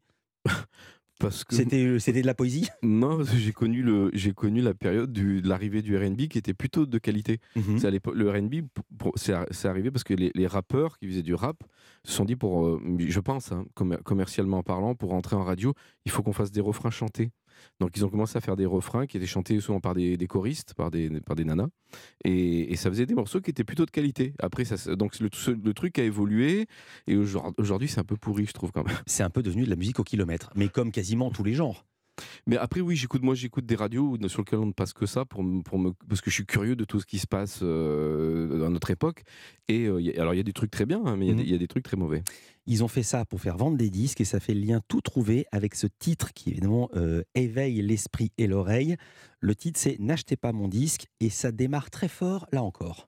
Parce 1.18 1.42
que 1.44 1.56
C'était 1.56 1.98
c'était 1.98 2.22
de 2.22 2.26
la 2.26 2.34
poésie? 2.34 2.68
Non, 2.82 3.16
parce 3.16 3.30
que 3.30 3.36
j'ai 3.36 3.52
connu, 3.52 3.82
le, 3.82 4.10
j'ai 4.14 4.32
connu 4.32 4.60
la 4.60 4.72
période 4.74 5.12
du- 5.12 5.42
de 5.42 5.48
l'arrivée 5.48 5.82
du 5.82 5.96
RB 5.96 6.28
qui 6.28 6.38
était 6.38 6.54
plutôt 6.54 6.86
de 6.86 6.98
qualité. 6.98 7.38
Mhm. 7.56 7.78
C'est 7.78 7.86
à 7.86 7.90
l'époque- 7.90 8.14
le 8.14 8.30
RB, 8.30 8.66
c'est 9.16 9.32
ar- 9.32 9.46
c'est 9.50 9.66
arrivé 9.68 9.90
parce 9.90 10.04
que 10.04 10.14
les, 10.14 10.30
les 10.34 10.46
rappeurs 10.46 10.96
qui 10.98 11.08
faisaient 11.08 11.22
du 11.22 11.34
rap 11.34 11.56
se 12.04 12.12
sont 12.12 12.24
dit, 12.24 12.36
pour, 12.36 12.66
euh, 12.66 12.80
je 13.00 13.20
pense, 13.20 13.50
hein, 13.50 13.66
commer- 13.74 13.98
commercialement 14.04 14.62
parlant, 14.62 14.94
pour 14.94 15.10
rentrer 15.10 15.34
en 15.34 15.42
radio, 15.42 15.74
il 16.04 16.12
faut 16.12 16.22
qu'on 16.22 16.32
fasse 16.32 16.52
des 16.52 16.60
refrains 16.60 16.90
chantés. 16.90 17.30
Donc 17.80 17.96
ils 17.96 18.04
ont 18.04 18.08
commencé 18.08 18.36
à 18.36 18.40
faire 18.40 18.56
des 18.56 18.66
refrains 18.66 19.06
qui 19.06 19.16
étaient 19.16 19.26
chantés 19.26 19.60
souvent 19.60 19.80
par 19.80 19.94
des, 19.94 20.16
choristes, 20.28 20.74
par 20.74 20.90
des, 20.90 21.20
par 21.20 21.36
des 21.36 21.44
nanas. 21.44 21.68
Et, 22.24 22.76
ça 22.76 22.90
faisait 22.90 23.06
des 23.06 23.14
morceaux 23.14 23.40
qui 23.40 23.50
étaient 23.50 23.64
plutôt 23.64 23.86
de 23.86 23.90
qualité. 23.90 24.34
Après, 24.38 24.64
ça, 24.64 24.94
donc 24.94 25.18
le, 25.18 25.28
le 25.52 25.74
truc 25.74 25.98
a 25.98 26.04
évolué. 26.04 26.66
Et 27.06 27.16
aujourd'hui, 27.16 27.88
c'est 27.88 28.00
un 28.00 28.04
peu 28.04 28.16
pourri, 28.16 28.46
je 28.46 28.52
trouve 28.52 28.72
quand 28.72 28.86
même. 28.86 28.96
C'est 29.06 29.22
un 29.22 29.30
peu 29.30 29.42
devenu 29.42 29.64
de 29.64 29.70
la 29.70 29.76
musique 29.76 29.98
au 29.98 30.04
kilomètre, 30.04 30.50
mais 30.54 30.68
comme 30.68 30.92
quasiment 30.92 31.30
tous 31.30 31.44
les 31.44 31.54
genres. 31.54 31.84
Mais 32.46 32.56
après, 32.56 32.80
oui, 32.80 32.96
j'écoute, 32.96 33.22
moi, 33.22 33.34
j'écoute 33.34 33.66
des 33.66 33.74
radios 33.76 34.16
sur 34.28 34.40
lesquelles 34.40 34.58
on 34.58 34.66
ne 34.66 34.72
passe 34.72 34.92
que 34.92 35.06
ça 35.06 35.24
pour, 35.24 35.44
pour 35.64 35.78
me, 35.78 35.92
parce 36.08 36.20
que 36.20 36.30
je 36.30 36.34
suis 36.34 36.46
curieux 36.46 36.76
de 36.76 36.84
tout 36.84 37.00
ce 37.00 37.06
qui 37.06 37.18
se 37.18 37.26
passe 37.26 37.60
euh, 37.62 38.66
à 38.66 38.70
notre 38.70 38.90
époque. 38.90 39.22
Et 39.68 39.86
euh, 39.86 40.00
y 40.00 40.10
a- 40.16 40.20
alors, 40.20 40.34
il 40.34 40.38
y 40.38 40.40
a 40.40 40.44
des 40.44 40.52
trucs 40.52 40.70
très 40.70 40.86
bien, 40.86 41.02
hein, 41.04 41.16
mais 41.16 41.26
il 41.26 41.28
y 41.28 41.32
a 41.32 41.34
des- 41.36 41.42
il 41.42 41.50
y, 41.50 41.54
a 41.54 41.58
des 41.58 41.68
trucs 41.68 41.84
très 41.84 41.96
mauvais. 41.96 42.22
Ils 42.66 42.84
ont 42.84 42.88
fait 42.88 43.02
ça 43.02 43.24
pour 43.24 43.40
faire 43.40 43.56
vendre 43.56 43.76
des 43.78 43.88
disques 43.90 44.20
et 44.20 44.24
ça 44.26 44.40
fait 44.40 44.52
le 44.54 44.60
lien 44.60 44.80
tout 44.88 45.00
trouvé 45.00 45.46
avec 45.52 45.74
ce 45.74 45.86
titre 45.86 46.32
qui 46.34 46.50
évidemment 46.50 46.90
euh, 46.96 47.22
éveille 47.34 47.80
l'esprit 47.80 48.30
et 48.36 48.46
l'oreille. 48.46 48.96
Le 49.40 49.54
titre 49.54 49.80
c'est 49.80 49.96
N'achetez 49.98 50.36
pas 50.36 50.52
mon 50.52 50.68
disque 50.68 51.06
et 51.20 51.30
ça 51.30 51.50
démarre 51.50 51.88
très 51.90 52.08
fort 52.08 52.46
là 52.52 52.62
encore. 52.62 53.06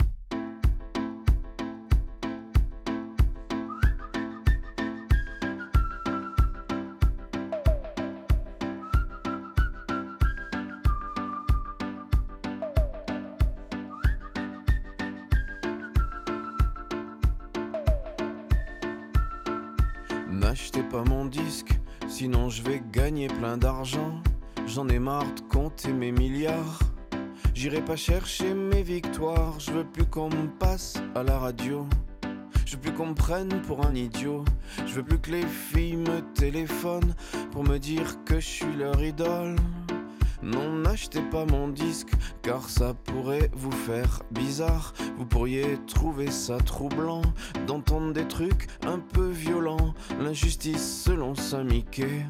N'achetez 20.50 20.82
pas 20.82 21.04
mon 21.04 21.26
disque, 21.26 21.78
sinon 22.08 22.48
je 22.48 22.60
vais 22.64 22.82
gagner 22.90 23.28
plein 23.28 23.56
d'argent. 23.56 24.20
J'en 24.66 24.88
ai 24.88 24.98
marre 24.98 25.32
de 25.36 25.42
compter 25.42 25.92
mes 25.92 26.10
milliards. 26.10 26.80
J'irai 27.54 27.80
pas 27.84 27.94
chercher 27.94 28.52
mes 28.52 28.82
victoires, 28.82 29.60
je 29.60 29.70
veux 29.70 29.84
plus 29.84 30.06
qu'on 30.06 30.28
me 30.28 30.48
passe 30.58 30.94
à 31.14 31.22
la 31.22 31.38
radio. 31.38 31.86
Je 32.66 32.74
veux 32.74 32.80
plus 32.80 32.92
qu'on 32.92 33.06
me 33.06 33.14
prenne 33.14 33.62
pour 33.62 33.86
un 33.86 33.94
idiot. 33.94 34.44
Je 34.86 34.94
veux 34.94 35.04
plus 35.04 35.20
que 35.20 35.30
les 35.30 35.46
filles 35.46 35.98
me 35.98 36.20
téléphonent 36.34 37.14
pour 37.52 37.62
me 37.62 37.78
dire 37.78 38.16
que 38.24 38.40
je 38.40 38.48
suis 38.48 38.76
leur 38.76 39.00
idole. 39.00 39.54
Non, 40.42 40.72
n'achetez 40.72 41.20
pas 41.20 41.44
mon 41.44 41.68
disque, 41.68 42.12
car 42.42 42.68
ça 42.68 42.94
pourrait 42.94 43.50
vous 43.52 43.70
faire 43.70 44.22
bizarre. 44.30 44.94
Vous 45.18 45.26
pourriez 45.26 45.78
trouver 45.86 46.30
ça 46.30 46.56
troublant 46.58 47.22
d'entendre 47.66 48.12
des 48.12 48.26
trucs 48.26 48.66
un 48.86 48.98
peu 48.98 49.28
violents. 49.28 49.94
L'injustice 50.18 51.02
selon 51.04 51.34
Saint-Mickey, 51.34 52.26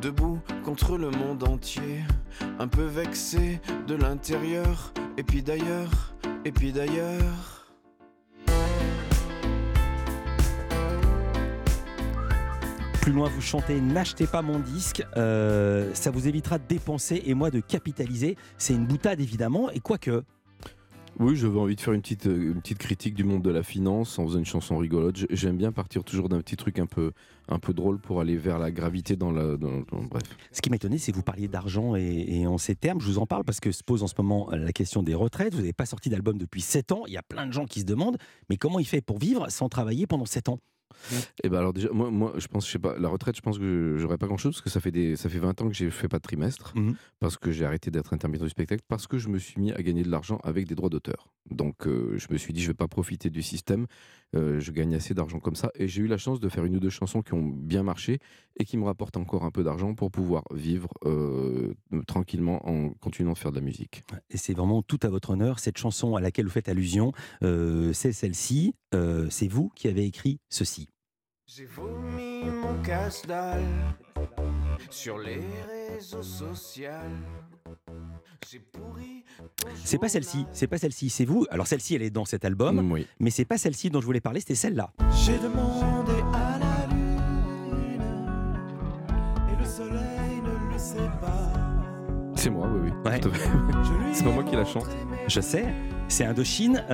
debout 0.00 0.40
contre 0.64 0.96
le 0.96 1.10
monde 1.10 1.46
entier. 1.46 2.02
Un 2.58 2.68
peu 2.68 2.84
vexé 2.84 3.60
de 3.86 3.94
l'intérieur, 3.94 4.92
et 5.18 5.22
puis 5.22 5.42
d'ailleurs, 5.42 6.14
et 6.44 6.52
puis 6.52 6.72
d'ailleurs. 6.72 7.59
Plus 13.02 13.12
loin, 13.12 13.28
vous 13.30 13.40
chantez 13.40 13.80
N'achetez 13.80 14.26
pas 14.26 14.42
mon 14.42 14.58
disque. 14.58 15.02
Euh, 15.16 15.90
ça 15.94 16.10
vous 16.10 16.28
évitera 16.28 16.58
de 16.58 16.64
dépenser 16.68 17.22
et 17.24 17.34
moi 17.34 17.50
de 17.50 17.60
capitaliser. 17.60 18.36
C'est 18.58 18.74
une 18.74 18.86
boutade 18.86 19.20
évidemment. 19.20 19.70
Et 19.70 19.80
quoique, 19.80 20.22
Oui, 21.18 21.34
j'avais 21.34 21.58
envie 21.58 21.76
de 21.76 21.80
faire 21.80 21.94
une 21.94 22.02
petite, 22.02 22.26
euh, 22.26 22.52
une 22.52 22.60
petite 22.60 22.76
critique 22.78 23.14
du 23.14 23.24
monde 23.24 23.42
de 23.42 23.50
la 23.50 23.62
finance 23.62 24.18
en 24.18 24.26
faisant 24.26 24.38
une 24.38 24.44
chanson 24.44 24.76
rigolote. 24.76 25.24
J'aime 25.30 25.56
bien 25.56 25.72
partir 25.72 26.04
toujours 26.04 26.28
d'un 26.28 26.40
petit 26.40 26.56
truc 26.56 26.78
un 26.78 26.84
peu, 26.86 27.12
un 27.48 27.58
peu 27.58 27.72
drôle 27.72 27.98
pour 27.98 28.20
aller 28.20 28.36
vers 28.36 28.58
la 28.58 28.70
gravité 28.70 29.16
dans 29.16 29.32
la. 29.32 29.56
dans- 29.56 29.80
dans- 29.90 30.04
bref. 30.04 30.22
ce 30.52 30.60
qui 30.60 30.68
m'étonnait, 30.70 30.98
c'est 30.98 31.10
que 31.12 31.16
vous 31.16 31.22
parliez 31.22 31.48
d'argent 31.48 31.96
et, 31.96 32.26
et 32.28 32.46
en 32.46 32.58
ces 32.58 32.74
termes. 32.76 33.00
Je 33.00 33.06
vous 33.06 33.18
en 33.18 33.26
parle 33.26 33.44
parce 33.44 33.60
que 33.60 33.72
se 33.72 33.82
pose 33.82 34.02
en 34.02 34.08
ce 34.08 34.14
moment 34.18 34.50
la 34.52 34.72
question 34.72 35.02
des 35.02 35.14
retraites. 35.14 35.54
Vous 35.54 35.60
n'avez 35.60 35.72
pas 35.72 35.86
sorti 35.86 36.10
d'album 36.10 36.36
depuis 36.36 36.60
7 36.60 36.92
ans. 36.92 37.04
Il 37.06 37.14
y 37.14 37.18
a 37.18 37.22
plein 37.22 37.46
de 37.46 37.52
gens 37.52 37.64
qui 37.64 37.80
se 37.80 37.86
demandent, 37.86 38.18
mais 38.50 38.58
comment 38.58 38.78
il 38.78 38.86
fait 38.86 39.00
pour 39.00 39.18
vivre 39.18 39.46
sans 39.50 39.70
travailler 39.70 40.06
pendant 40.06 40.26
7 40.26 40.50
ans? 40.50 40.58
Et 41.42 41.48
ben 41.48 41.58
alors 41.58 41.72
déjà, 41.72 41.88
moi, 41.92 42.10
moi, 42.10 42.32
je 42.36 42.46
pense, 42.48 42.66
je 42.66 42.72
sais 42.72 42.78
pas, 42.78 42.98
la 42.98 43.08
retraite, 43.08 43.36
je 43.36 43.40
pense 43.42 43.58
que 43.58 43.96
j'aurais 43.98 44.18
pas 44.18 44.26
grand-chose 44.26 44.54
parce 44.54 44.62
que 44.62 44.70
ça 44.70 44.80
fait 44.80 44.90
des, 44.92 45.16
ça 45.16 45.28
fait 45.28 45.38
20 45.38 45.60
ans 45.62 45.68
que 45.68 45.74
j'ai 45.74 45.90
fait 45.90 46.08
pas 46.08 46.18
de 46.18 46.22
trimestre, 46.22 46.72
Mhm. 46.76 46.94
parce 47.20 47.36
que 47.36 47.50
j'ai 47.52 47.64
arrêté 47.64 47.90
d'être 47.90 48.12
intermittent 48.12 48.42
du 48.42 48.48
spectacle, 48.50 48.82
parce 48.88 49.06
que 49.06 49.18
je 49.18 49.28
me 49.28 49.38
suis 49.38 49.60
mis 49.60 49.72
à 49.72 49.82
gagner 49.82 50.02
de 50.02 50.10
l'argent 50.10 50.38
avec 50.44 50.66
des 50.66 50.74
droits 50.74 50.90
d'auteur. 50.90 51.28
Donc 51.50 51.86
euh, 51.86 52.14
je 52.18 52.26
me 52.30 52.36
suis 52.38 52.52
dit, 52.52 52.60
je 52.62 52.68
vais 52.68 52.74
pas 52.74 52.86
profiter 52.88 53.30
du 53.30 53.42
système, 53.42 53.86
euh, 54.36 54.60
je 54.60 54.70
gagne 54.72 54.94
assez 54.94 55.14
d'argent 55.14 55.40
comme 55.40 55.56
ça, 55.56 55.70
et 55.74 55.88
j'ai 55.88 56.02
eu 56.02 56.06
la 56.06 56.18
chance 56.18 56.38
de 56.38 56.48
faire 56.48 56.64
une 56.64 56.76
ou 56.76 56.80
deux 56.80 56.90
chansons 56.90 57.22
qui 57.22 57.34
ont 57.34 57.46
bien 57.46 57.82
marché 57.82 58.18
et 58.58 58.64
qui 58.64 58.76
me 58.76 58.84
rapportent 58.84 59.16
encore 59.16 59.44
un 59.44 59.50
peu 59.50 59.64
d'argent 59.64 59.94
pour 59.94 60.10
pouvoir 60.10 60.44
vivre 60.54 60.88
euh, 61.06 61.74
tranquillement 62.06 62.68
en 62.68 62.90
continuant 62.90 63.32
de 63.32 63.38
faire 63.38 63.50
de 63.50 63.56
la 63.56 63.62
musique. 63.62 64.02
Et 64.30 64.36
c'est 64.36 64.54
vraiment 64.54 64.82
tout 64.82 64.98
à 65.02 65.08
votre 65.08 65.30
honneur. 65.30 65.58
Cette 65.58 65.78
chanson 65.78 66.14
à 66.14 66.20
laquelle 66.20 66.44
vous 66.44 66.50
faites 66.52 66.68
allusion, 66.68 67.12
c'est 67.40 68.12
celle-ci. 68.12 68.74
Euh, 68.94 69.28
c'est 69.30 69.46
vous 69.46 69.70
qui 69.76 69.86
avez 69.88 70.04
écrit 70.04 70.40
ceci. 70.48 70.88
C'est 71.46 71.66
pas 79.98 80.08
celle-ci, 80.08 80.46
c'est 80.52 80.66
pas 80.66 80.78
celle-ci, 80.78 81.10
c'est 81.10 81.24
vous. 81.24 81.46
Alors 81.50 81.66
celle-ci, 81.66 81.94
elle 81.94 82.02
est 82.02 82.10
dans 82.10 82.24
cet 82.24 82.44
album, 82.44 82.80
mm, 82.80 83.04
mais 83.20 83.30
c'est 83.30 83.44
pas 83.44 83.58
celle-ci 83.58 83.90
dont 83.90 84.00
je 84.00 84.06
voulais 84.06 84.20
parler, 84.20 84.40
c'était 84.40 84.54
celle-là. 84.56 84.92
J'ai 85.24 85.38
demandé 85.38 86.12
à 86.34 86.58
la 86.58 86.86
lune 86.94 88.02
et 89.52 89.56
le 89.60 89.64
soleil 89.64 90.42
ne 90.42 90.72
le 90.72 90.78
sait 90.78 90.96
pas. 91.20 91.52
C'est 92.34 92.50
moi, 92.50 92.68
oui, 92.72 92.90
oui. 92.90 92.92
C'est 94.12 94.24
pas 94.24 94.32
moi 94.32 94.42
qui 94.42 94.56
la 94.56 94.64
chante. 94.64 94.88
Je 95.28 95.40
sais, 95.40 95.72
c'est 96.08 96.24
Indochine 96.24 96.84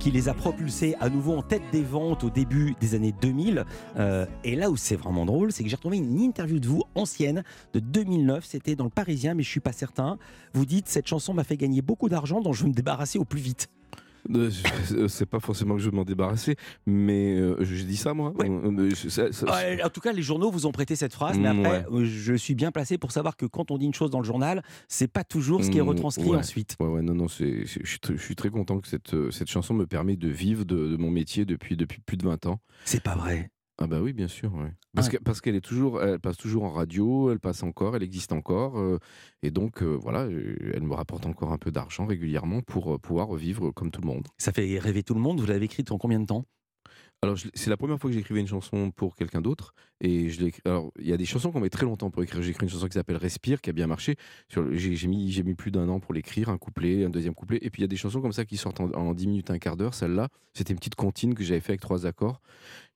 qui 0.00 0.10
les 0.10 0.30
a 0.30 0.34
propulsés 0.34 0.96
à 0.98 1.10
nouveau 1.10 1.36
en 1.36 1.42
tête 1.42 1.62
des 1.72 1.82
ventes 1.82 2.24
au 2.24 2.30
début 2.30 2.74
des 2.80 2.94
années 2.94 3.14
2000. 3.20 3.66
Euh, 3.98 4.24
et 4.44 4.56
là 4.56 4.70
où 4.70 4.76
c'est 4.76 4.96
vraiment 4.96 5.26
drôle, 5.26 5.52
c'est 5.52 5.62
que 5.62 5.68
j'ai 5.68 5.76
retrouvé 5.76 5.98
une 5.98 6.18
interview 6.18 6.58
de 6.58 6.66
vous 6.66 6.82
ancienne 6.94 7.44
de 7.74 7.80
2009. 7.80 8.44
C'était 8.44 8.74
dans 8.74 8.84
le 8.84 8.90
Parisien, 8.90 9.34
mais 9.34 9.42
je 9.42 9.50
suis 9.50 9.60
pas 9.60 9.72
certain. 9.72 10.18
Vous 10.54 10.64
dites 10.64 10.88
cette 10.88 11.06
chanson 11.06 11.34
m'a 11.34 11.44
fait 11.44 11.58
gagner 11.58 11.82
beaucoup 11.82 12.08
d'argent, 12.08 12.40
dont 12.40 12.54
je 12.54 12.62
veux 12.62 12.70
me 12.70 12.74
débarrasser 12.74 13.18
au 13.18 13.26
plus 13.26 13.40
vite. 13.40 13.68
Euh, 14.34 14.50
je- 14.50 15.06
C'est 15.08 15.26
pas 15.26 15.40
forcément 15.40 15.74
que 15.76 15.80
je 15.80 15.90
veux 15.90 15.96
m'en 15.96 16.04
débarrasser, 16.04 16.56
mais 16.86 17.36
euh, 17.38 17.64
ça 17.94 18.14
moi. 18.14 18.32
Euh, 18.40 18.90
je- 18.90 19.08
ça- 19.08 19.32
ça- 19.32 19.46
Ouais, 19.46 19.82
en 19.82 19.88
tout 19.88 20.00
cas, 20.00 20.12
les 20.12 20.22
journaux 20.22 20.50
vous 20.50 20.66
ont 20.66 20.72
prêté 20.72 20.96
cette 20.96 21.14
phrase, 21.14 21.38
mais 21.38 21.52
Mm, 21.52 21.58
après, 21.64 21.86
euh, 21.92 22.04
je 22.04 22.34
suis 22.34 22.54
bien 22.54 22.70
placé 22.72 22.98
pour 22.98 23.12
savoir 23.12 23.36
que 23.36 23.46
quand 23.46 23.70
on 23.70 23.78
dit 23.78 23.86
une 23.86 23.94
chose 23.94 24.10
dans 24.10 24.20
le 24.20 24.24
journal, 24.26 24.62
c'est 24.88 25.08
pas 25.08 25.24
toujours 25.24 25.64
ce 25.64 25.70
qui 25.70 25.78
est 25.78 25.82
Mm, 25.82 25.88
retranscrit 25.88 26.30
ensuite. 26.38 26.76
Ouais, 26.80 26.86
ouais, 26.88 27.02
non, 27.02 27.14
non, 27.14 27.26
je, 27.28 27.64
suis 27.64 28.34
très, 28.34 28.50
content 28.50 28.80
que 28.80 28.88
cette, 28.88 29.14
euh, 29.14 29.30
cette 29.30 29.48
chanson 29.48 29.74
me 29.74 29.86
permet 29.86 30.16
de 30.16 30.28
vivre 30.28 30.64
de, 30.64 30.88
de 30.88 30.96
mon 30.96 31.10
métier 31.10 31.44
depuis, 31.44 31.76
depuis 31.76 32.00
plus 32.00 32.16
de 32.16 32.24
20 32.24 32.46
ans. 32.46 32.60
C'est 32.84 33.02
pas 33.02 33.14
vrai. 33.14 33.50
Ah 33.82 33.86
bah 33.86 34.00
oui, 34.02 34.12
bien 34.12 34.28
sûr, 34.28 34.52
ouais. 34.54 34.72
Parce, 34.94 35.08
Ah. 35.08 35.12
que, 35.12 35.16
parce 35.16 35.40
qu'elle 35.40 35.54
est 35.54 35.62
toujours, 35.62 36.02
elle 36.02 36.20
passe 36.20 36.36
toujours 36.36 36.64
en 36.64 36.70
radio, 36.70 37.30
elle 37.32 37.40
passe 37.40 37.62
encore, 37.62 37.96
elle 37.96 38.02
existe 38.02 38.32
encore, 38.32 38.78
euh, 38.78 38.98
et 39.42 39.50
donc 39.50 39.82
euh, 39.82 39.86
voilà, 39.96 40.24
euh, 40.24 40.54
elle 40.74 40.82
me 40.82 40.92
rapporte 40.94 41.24
encore 41.24 41.50
un 41.52 41.56
peu 41.58 41.70
d'argent 41.70 42.04
régulièrement 42.04 42.60
pour 42.60 43.00
pouvoir 43.00 43.32
vivre 43.34 43.70
comme 43.70 43.90
tout 43.90 44.02
le 44.02 44.06
monde. 44.06 44.28
Ça 44.36 44.52
fait 44.52 44.78
rêver 44.78 45.02
tout 45.02 45.14
le 45.14 45.20
monde. 45.20 45.40
Vous 45.40 45.46
l'avez 45.46 45.64
écrite 45.64 45.92
en 45.92 45.98
combien 45.98 46.20
de 46.20 46.26
temps? 46.26 46.44
Alors 47.22 47.36
c'est 47.52 47.68
la 47.68 47.76
première 47.76 47.98
fois 47.98 48.08
que 48.08 48.16
j'écrivais 48.16 48.40
une 48.40 48.46
chanson 48.46 48.90
pour 48.90 49.14
quelqu'un 49.14 49.42
d'autre, 49.42 49.74
et 50.00 50.30
je 50.30 50.42
Alors 50.64 50.90
il 50.98 51.06
y 51.06 51.12
a 51.12 51.18
des 51.18 51.26
chansons 51.26 51.52
qu'on 51.52 51.60
met 51.60 51.68
très 51.68 51.84
longtemps 51.84 52.10
pour 52.10 52.22
écrire. 52.22 52.40
J'ai 52.40 52.52
écrit 52.52 52.64
une 52.64 52.70
chanson 52.70 52.86
qui 52.86 52.94
s'appelle 52.94 53.18
Respire, 53.18 53.60
qui 53.60 53.68
a 53.68 53.74
bien 53.74 53.86
marché. 53.86 54.16
J'ai 54.48 55.06
mis, 55.06 55.42
mis 55.44 55.54
plus 55.54 55.70
d'un 55.70 55.90
an 55.90 56.00
pour 56.00 56.14
l'écrire, 56.14 56.48
un 56.48 56.56
couplet, 56.56 57.04
un 57.04 57.10
deuxième 57.10 57.34
couplet, 57.34 57.58
et 57.60 57.68
puis 57.68 57.80
il 57.80 57.82
y 57.82 57.84
a 57.84 57.88
des 57.88 57.96
chansons 57.96 58.22
comme 58.22 58.32
ça 58.32 58.46
qui 58.46 58.56
sortent 58.56 58.80
en, 58.80 58.90
en 58.92 59.12
10 59.12 59.26
minutes, 59.26 59.50
un 59.50 59.58
quart 59.58 59.76
d'heure. 59.76 59.92
Celle-là, 59.92 60.30
c'était 60.54 60.72
une 60.72 60.78
petite 60.78 60.94
comptine 60.94 61.34
que 61.34 61.44
j'avais 61.44 61.60
fait 61.60 61.72
avec 61.72 61.82
trois 61.82 62.06
accords. 62.06 62.40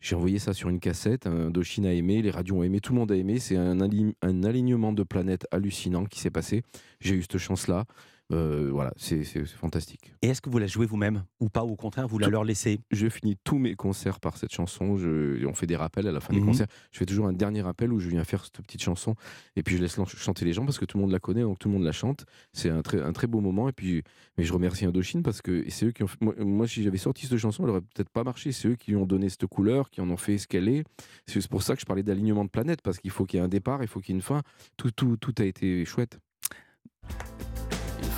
J'ai 0.00 0.16
envoyé 0.16 0.38
ça 0.38 0.54
sur 0.54 0.70
une 0.70 0.80
cassette, 0.80 1.26
un 1.26 1.48
Indochine 1.48 1.84
a 1.84 1.92
aimé, 1.92 2.22
les 2.22 2.30
radios 2.30 2.56
ont 2.56 2.62
aimé, 2.62 2.80
tout 2.80 2.94
le 2.94 3.00
monde 3.00 3.12
a 3.12 3.16
aimé. 3.16 3.38
C'est 3.40 3.58
un, 3.58 3.78
un 3.78 4.42
alignement 4.44 4.94
de 4.94 5.02
planètes 5.02 5.46
hallucinant 5.50 6.06
qui 6.06 6.20
s'est 6.20 6.30
passé. 6.30 6.62
J'ai 6.98 7.16
eu 7.16 7.20
cette 7.20 7.36
chance-là. 7.36 7.84
Euh, 8.32 8.70
voilà, 8.72 8.92
c'est 8.96 9.22
fantastique. 9.46 10.14
Et 10.22 10.28
est-ce 10.28 10.40
que 10.40 10.48
vous 10.48 10.58
la 10.58 10.66
jouez 10.66 10.86
vous-même 10.86 11.24
ou 11.40 11.50
pas 11.50 11.62
Au 11.62 11.76
contraire, 11.76 12.08
vous 12.08 12.18
la 12.18 12.28
leur 12.28 12.42
laissez? 12.42 12.80
Je 12.90 13.08
finis 13.10 13.36
tous 13.44 13.58
mes 13.58 13.74
concerts 13.74 14.18
par 14.18 14.38
cette 14.38 14.52
chanson. 14.52 14.96
Je- 14.96 15.44
on 15.46 15.52
fait 15.52 15.66
des 15.66 15.76
rappels 15.76 16.06
à 16.08 16.12
la 16.12 16.20
fin 16.20 16.32
des 16.32 16.40
Mhm. 16.40 16.46
concerts. 16.46 16.66
Je 16.90 16.98
fais 16.98 17.04
toujours 17.04 17.26
un 17.26 17.34
dernier 17.34 17.60
rappel 17.60 17.92
où 17.92 18.00
je 18.00 18.08
viens 18.08 18.24
faire 18.24 18.42
cette 18.44 18.62
petite 18.62 18.82
chanson 18.82 19.14
et 19.56 19.62
puis 19.62 19.76
je 19.76 19.82
laisse 19.82 19.98
chanter 20.16 20.46
les 20.46 20.54
gens 20.54 20.64
parce 20.64 20.78
que 20.78 20.86
tout 20.86 20.96
le 20.96 21.02
monde 21.02 21.12
la 21.12 21.20
connaît, 21.20 21.42
donc 21.42 21.58
tout 21.58 21.68
le 21.68 21.74
monde 21.74 21.84
la 21.84 21.92
chante. 21.92 22.24
C'est 22.54 22.70
un 22.70 22.80
très, 22.80 23.02
un 23.02 23.12
très 23.12 23.26
beau 23.26 23.40
moment. 23.40 23.68
Et 23.68 23.72
puis, 23.72 24.02
mais 24.38 24.44
je 24.44 24.52
remercie 24.54 24.86
Indochine 24.86 25.22
parce 25.22 25.42
que 25.42 25.62
c'est 25.68 25.86
eux 25.86 25.92
qui 25.92 26.02
ont. 26.02 26.06
fait- 26.06 26.16
Moi, 26.22 26.34
moi, 26.38 26.66
si 26.66 26.82
j'avais 26.82 26.96
sorti 26.96 27.26
cette 27.26 27.36
chanson, 27.38 27.64
elle 27.64 27.70
aurait 27.70 27.82
peut-être 27.82 28.08
pas 28.10 28.24
marché. 28.24 28.52
C'est 28.52 28.68
eux 28.68 28.76
qui 28.76 28.92
lui 28.92 28.96
ont 28.96 29.06
donné 29.06 29.28
cette 29.28 29.46
couleur, 29.46 29.90
qui 29.90 30.00
en 30.00 30.08
ont 30.08 30.16
fait 30.16 30.38
ce 30.38 30.46
qu'elle 30.48 30.68
est. 30.70 30.84
C'est 31.26 31.46
pour 31.48 31.62
ça 31.62 31.74
que 31.74 31.80
je 31.82 31.86
parlais 31.86 32.02
d'alignement 32.02 32.44
de 32.46 32.50
planète 32.50 32.80
parce 32.80 32.98
qu'il 32.98 33.10
faut 33.10 33.26
qu'il 33.26 33.38
y 33.38 33.42
ait 33.42 33.44
un 33.44 33.48
départ, 33.48 33.82
il 33.82 33.88
faut 33.88 34.00
qu'il 34.00 34.14
y 34.14 34.16
ait 34.16 34.20
une 34.20 34.22
fin. 34.22 34.40
Tout, 34.78 34.90
tout, 34.92 35.18
tout 35.18 35.34
a 35.38 35.44
été 35.44 35.84
chouette. 35.84 36.18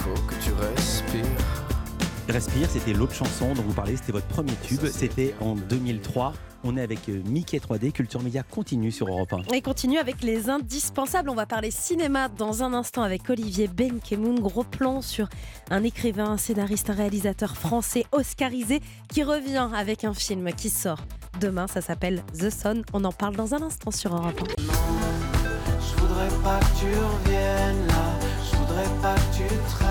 Il 0.06 0.16
faut 0.16 0.26
que 0.26 0.34
tu 0.44 0.52
respires. 0.52 1.24
Respire, 2.28 2.68
c'était 2.68 2.92
l'autre 2.92 3.14
chanson 3.14 3.54
dont 3.54 3.62
vous 3.62 3.72
parlez, 3.72 3.96
c'était 3.96 4.12
votre 4.12 4.26
premier 4.26 4.52
tube, 4.62 4.84
c'était 4.86 5.34
en 5.40 5.54
2003. 5.54 6.32
On 6.64 6.76
est 6.76 6.82
avec 6.82 7.08
euh, 7.08 7.22
Mickey 7.24 7.58
3D, 7.58 7.92
Culture 7.92 8.22
Média 8.22 8.42
continue 8.42 8.90
sur 8.90 9.08
Europe 9.08 9.32
1. 9.32 9.54
Et 9.54 9.62
continue 9.62 9.98
avec 9.98 10.22
les 10.22 10.50
indispensables. 10.50 11.30
On 11.30 11.34
va 11.34 11.46
parler 11.46 11.70
cinéma 11.70 12.28
dans 12.28 12.64
un 12.64 12.74
instant 12.74 13.02
avec 13.02 13.30
Olivier 13.30 13.68
Benkemoun. 13.68 14.40
Gros 14.40 14.64
plan 14.64 15.02
sur 15.02 15.28
un 15.70 15.84
écrivain, 15.84 16.30
un 16.30 16.36
scénariste, 16.36 16.90
un 16.90 16.94
réalisateur 16.94 17.56
français 17.56 18.04
oscarisé 18.10 18.80
qui 19.08 19.22
revient 19.22 19.68
avec 19.74 20.04
un 20.04 20.14
film 20.14 20.52
qui 20.52 20.70
sort 20.70 21.00
demain. 21.40 21.68
Ça 21.68 21.80
s'appelle 21.80 22.24
The 22.38 22.50
Sun. 22.50 22.82
On 22.92 23.04
en 23.04 23.12
parle 23.12 23.36
dans 23.36 23.54
un 23.54 23.62
instant 23.62 23.92
sur 23.92 24.14
Europe 24.14 24.42
1. 24.58 24.62
Je 24.62 26.00
voudrais 26.00 26.28
pas 26.42 26.58
que 26.58 26.80
tu 26.80 26.86
reviennes 26.86 27.86
là. 27.86 28.18
Je 28.50 28.56
voudrais 28.56 29.00
pas 29.00 29.14
que 29.14 29.36
tu 29.36 29.44
traînes 29.70 29.85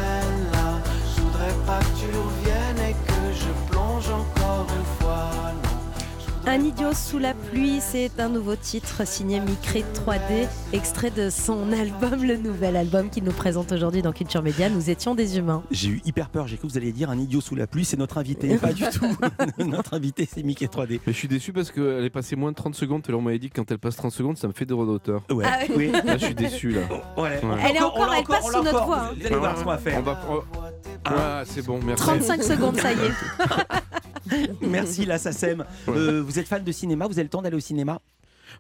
Un 6.56 6.60
idiot 6.64 6.94
sous 6.94 7.18
la 7.20 7.34
pluie, 7.34 7.80
c'est 7.82 8.18
un 8.18 8.30
nouveau 8.30 8.56
titre 8.56 9.06
signé 9.06 9.42
Micré 9.42 9.84
3D, 9.94 10.48
extrait 10.72 11.10
de 11.12 11.30
son 11.30 11.70
album, 11.74 12.24
le 12.24 12.38
nouvel 12.38 12.78
album 12.78 13.10
qu'il 13.10 13.26
nous 13.26 13.34
présente 13.34 13.74
aujourd'hui 13.74 14.02
dans 14.02 14.14
Culture 14.14 14.42
Média. 14.42 14.70
Nous 14.70 14.90
étions 14.90 15.16
des 15.16 15.38
humains. 15.38 15.64
J'ai 15.70 15.90
eu 15.90 16.02
hyper 16.06 16.30
peur, 16.30 16.48
j'ai 16.48 16.56
cru 16.56 16.68
que 16.68 16.72
vous 16.72 16.78
alliez 16.78 16.94
dire 16.94 17.10
un 17.10 17.18
idiot 17.20 17.42
sous 17.42 17.56
la 17.56 17.68
pluie, 17.68 17.84
c'est 17.84 17.98
notre 17.98 18.20
invité. 18.20 18.56
Pas 18.62 18.72
du 18.72 18.84
tout. 18.84 19.06
notre 19.66 19.96
invité, 19.96 20.26
c'est 20.32 20.44
Mickey 20.44 20.68
3D. 20.68 21.02
Mais 21.06 21.12
je 21.12 21.18
suis 21.18 21.28
déçu 21.28 21.52
parce 21.52 21.72
qu'elle 21.72 22.06
est 22.06 22.10
passée 22.10 22.38
moins 22.38 22.52
de 22.52 22.56
30 22.56 22.74
secondes. 22.74 23.04
L'heure, 23.10 23.20
on 23.20 23.24
m'avait 23.24 23.40
dit 23.40 23.50
que 23.50 23.56
quand 23.60 23.70
elle 23.70 23.80
passe 23.80 23.98
30 23.98 24.14
secondes, 24.14 24.38
ça 24.38 24.48
me 24.48 24.54
fait 24.54 24.64
des 24.66 24.74
droits 24.74 24.86
d'auteur. 24.86 25.24
Ouais, 25.30 25.44
Ah 25.46 25.60
oui. 25.76 25.92
Là, 25.92 26.18
je 26.18 26.26
suis 26.26 26.36
déçu 26.36 26.70
là. 26.72 26.82
Ouais. 27.18 27.44
Ouais. 27.44 27.58
Elle 27.70 27.76
est 27.76 27.82
encore, 27.84 28.14
elle 28.18 28.24
passe 28.24 28.46
on 28.46 28.52
sous 28.52 28.64
notre 28.64 28.76
encore. 28.76 28.86
voix. 28.86 29.00
hein. 29.12 29.16
Vous 29.20 29.26
allez 29.26 29.36
voir 29.36 29.58
ce 29.58 29.64
qu'on 29.64 29.70
va 29.72 29.78
faire. 29.78 30.00
On 30.00 30.04
va. 30.04 30.20
Ah, 31.04 31.44
c'est 31.46 31.66
bon, 31.66 31.80
merci. 31.86 32.02
35 32.04 32.44
secondes, 32.44 32.78
ça 32.80 32.94
y 32.94 32.96
est. 32.96 33.12
Merci, 34.62 35.06
la 35.06 35.18
SACEM. 35.18 35.66
Euh, 35.90 36.22
vous 36.22 36.40
êtes 36.40 36.48
fan 36.48 36.64
de 36.64 36.72
cinéma, 36.72 37.08
vous 37.08 37.14
avez 37.14 37.24
le 37.24 37.30
temps 37.30 37.42
d'aller 37.42 37.58
au 37.58 37.62
cinéma? 37.62 38.02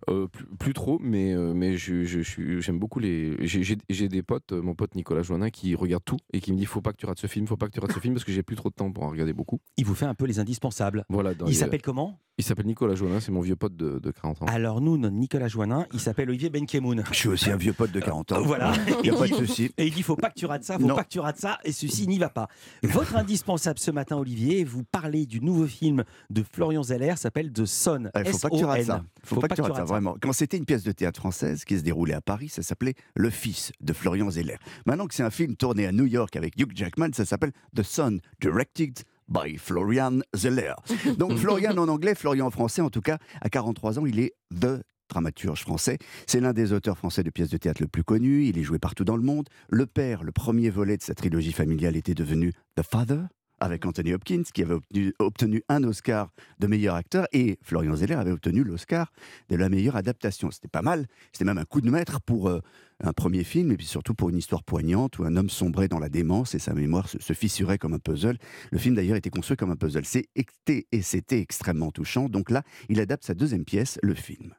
Euh, 0.09 0.27
plus, 0.27 0.45
plus 0.59 0.73
trop, 0.73 0.99
mais, 1.01 1.33
euh, 1.33 1.53
mais 1.53 1.77
je, 1.77 2.03
je, 2.03 2.21
j'aime 2.59 2.79
beaucoup 2.79 2.99
les. 2.99 3.37
J'ai, 3.47 4.07
des 4.09 4.23
potes, 4.23 4.51
euh, 4.51 4.61
mon 4.61 4.73
pote 4.75 4.93
Nicolas 4.95 5.21
Joannin, 5.21 5.49
qui 5.51 5.73
regarde 5.75 6.03
tout 6.03 6.17
et 6.33 6.41
qui 6.41 6.51
me 6.51 6.57
dit 6.57 6.65
faut 6.65 6.81
pas 6.81 6.91
que 6.91 6.97
tu 6.97 7.05
rates 7.05 7.19
ce 7.19 7.27
film, 7.27 7.47
faut 7.47 7.55
pas 7.55 7.67
que 7.67 7.71
tu 7.71 7.79
rates 7.79 7.91
ce 7.93 7.99
film 7.99 8.13
parce 8.13 8.25
que 8.25 8.31
j'ai 8.33 8.43
plus 8.43 8.55
trop 8.55 8.69
de 8.69 8.73
temps 8.73 8.91
pour 8.91 9.03
en 9.03 9.09
regarder 9.09 9.31
beaucoup. 9.33 9.59
Il 9.77 9.85
vous 9.85 9.95
fait 9.95 10.05
un 10.07 10.15
peu 10.15 10.25
les 10.25 10.39
indispensables. 10.39 11.05
Voilà. 11.09 11.33
dans 11.33 11.45
Il 11.45 11.49
les- 11.49 11.55
s'appelle 11.55 11.81
comment? 11.83 12.19
Il 12.37 12.43
s'appelle 12.43 12.65
Nicolas 12.65 12.95
Joannin, 12.95 13.21
c'est 13.21 13.31
mon 13.31 13.39
vieux 13.39 13.55
pote 13.55 13.77
de, 13.77 13.97
de 13.97 14.11
40 14.11 14.41
ans. 14.41 14.45
Alors 14.47 14.81
nous, 14.81 14.97
notre 14.97 15.15
Nicolas 15.15 15.47
Joannin, 15.47 15.85
il 15.93 16.01
s'appelle 16.01 16.27
Olivier 16.27 16.49
Benkemoun. 16.49 17.01
Je 17.09 17.15
suis 17.15 17.29
aussi 17.29 17.49
un 17.49 17.55
vieux 17.55 17.71
pote 17.71 17.93
de 17.93 18.01
40 18.01 18.33
ans. 18.33 18.41
Voilà. 18.43 18.73
Il 19.03 19.09
n'y 19.09 19.15
a 19.15 19.17
pas 19.17 19.25
de 19.25 19.33
Et 19.33 19.37
il- 19.39 19.47
souci. 19.47 19.71
Et 19.77 19.87
il 19.87 19.93
dit 19.93 20.03
faut 20.03 20.17
pas 20.17 20.29
que 20.29 20.37
tu 20.37 20.45
rates 20.45 20.65
ça, 20.65 20.77
faut 20.77 20.85
Non. 20.85 20.95
pas 20.95 21.05
que 21.05 21.09
tu 21.09 21.19
rates 21.21 21.37
ça, 21.39 21.59
et 21.63 21.71
ceci 21.71 22.07
n'y 22.09 22.17
va 22.19 22.27
pas. 22.27 22.49
Votre 22.83 23.15
indispensable 23.15 23.79
ce 23.79 23.89
matin, 23.89 24.17
Olivier, 24.17 24.65
vous 24.65 24.83
parlez 24.83 25.25
du 25.25 25.39
nouveau 25.39 25.65
film 25.65 26.03
de 26.29 26.43
Florian 26.51 26.83
Zeller, 26.83 27.13
s'appelle 27.15 27.53
The 27.53 27.63
Son. 27.65 28.09
Il 28.17 28.25
faut 28.33 28.37
pas 28.39 28.49
que 28.49 28.57
tu 28.57 28.65
rates 28.65 28.83
ça. 28.83 28.95
S-O-N. 28.95 29.03
Faut, 29.23 29.39
pas, 29.39 29.47
que 29.47 29.55
tu 29.55 29.61
rates 29.61 29.75
ça, 29.77 29.85
vraiment. 29.85 30.17
Quand 30.21 30.33
c'était 30.33 30.57
une 30.57 30.65
pièce 30.65 30.83
de 30.83 30.91
théâtre 30.91 31.21
française 31.21 31.63
qui 31.63 31.77
se 31.77 31.83
déroulait 31.83 32.15
à 32.15 32.21
Paris, 32.21 32.49
ça 32.49 32.61
s'appelait 32.63 32.95
Le 33.15 33.29
Fils 33.29 33.71
de 33.79 33.93
Florian 33.93 34.29
Zeller. 34.29 34.57
Maintenant 34.85 35.07
que 35.07 35.13
c'est 35.15 35.23
un 35.23 35.29
film 35.31 35.55
tourné 35.55 35.87
à 35.87 35.93
New 35.93 36.05
York 36.05 36.35
avec 36.35 36.59
Hugh 36.59 36.71
Jackman, 36.75 37.11
ça 37.13 37.23
s'appelle 37.23 37.53
The 37.77 37.83
Son, 37.83 38.19
directed 38.41 38.99
by 39.27 39.57
Florian 39.57 40.19
Zeller. 40.35 40.73
Donc 41.17 41.33
Florian 41.37 41.77
en 41.77 41.87
anglais, 41.87 42.15
Florian 42.15 42.47
en 42.47 42.51
français, 42.51 42.81
en 42.81 42.89
tout 42.89 43.01
cas, 43.01 43.17
à 43.41 43.49
43 43.49 43.99
ans, 43.99 44.05
il 44.05 44.19
est 44.19 44.33
The 44.59 44.83
dramaturge 45.09 45.61
français. 45.61 45.97
C'est 46.27 46.39
l'un 46.39 46.53
des 46.53 46.73
auteurs 46.73 46.97
français 46.97 47.23
de 47.23 47.29
pièces 47.29 47.49
de 47.49 47.57
théâtre 47.57 47.81
le 47.81 47.87
plus 47.87 48.03
connus. 48.03 48.47
Il 48.47 48.57
est 48.57 48.63
joué 48.63 48.79
partout 48.79 49.03
dans 49.03 49.17
le 49.17 49.23
monde. 49.23 49.47
Le 49.69 49.85
père, 49.85 50.23
le 50.23 50.31
premier 50.31 50.69
volet 50.69 50.97
de 50.97 51.03
sa 51.03 51.13
trilogie 51.13 51.51
familiale, 51.51 51.95
était 51.95 52.15
devenu 52.15 52.53
The 52.75 52.83
Father 52.83 53.21
avec 53.59 53.85
Anthony 53.85 54.13
Hopkins, 54.13 54.43
qui 54.53 54.63
avait 54.63 54.73
obtenu, 54.73 55.13
obtenu 55.19 55.63
un 55.69 55.83
Oscar 55.83 56.29
de 56.59 56.67
meilleur 56.67 56.95
acteur, 56.95 57.25
et 57.31 57.57
Florian 57.61 57.95
Zeller 57.95 58.15
avait 58.15 58.31
obtenu 58.31 58.63
l'Oscar 58.63 59.11
de 59.49 59.55
la 59.55 59.69
meilleure 59.69 59.95
adaptation. 59.95 60.51
C'était 60.51 60.67
pas 60.67 60.81
mal, 60.81 61.07
c'était 61.31 61.45
même 61.45 61.57
un 61.57 61.65
coup 61.65 61.81
de 61.81 61.89
maître 61.89 62.19
pour 62.21 62.49
euh, 62.49 62.59
un 63.03 63.13
premier 63.13 63.43
film, 63.43 63.71
et 63.71 63.77
puis 63.77 63.85
surtout 63.85 64.13
pour 64.13 64.29
une 64.29 64.37
histoire 64.37 64.63
poignante 64.63 65.19
où 65.19 65.25
un 65.25 65.35
homme 65.35 65.49
sombrait 65.49 65.87
dans 65.87 65.99
la 65.99 66.09
démence 66.09 66.55
et 66.55 66.59
sa 66.59 66.73
mémoire 66.73 67.09
se, 67.09 67.19
se 67.19 67.33
fissurait 67.33 67.77
comme 67.77 67.93
un 67.93 67.99
puzzle. 67.99 68.37
Le 68.71 68.77
film 68.77 68.95
d'ailleurs 68.95 69.17
était 69.17 69.29
construit 69.29 69.57
comme 69.57 69.71
un 69.71 69.75
puzzle. 69.75 70.05
C'est 70.05 70.27
été- 70.35 70.87
et 70.91 71.01
c'était 71.01 71.39
extrêmement 71.39 71.91
touchant. 71.91 72.29
Donc 72.29 72.49
là, 72.49 72.63
il 72.89 72.99
adapte 72.99 73.25
sa 73.25 73.33
deuxième 73.33 73.65
pièce, 73.65 73.99
le 74.01 74.13
film. 74.13 74.53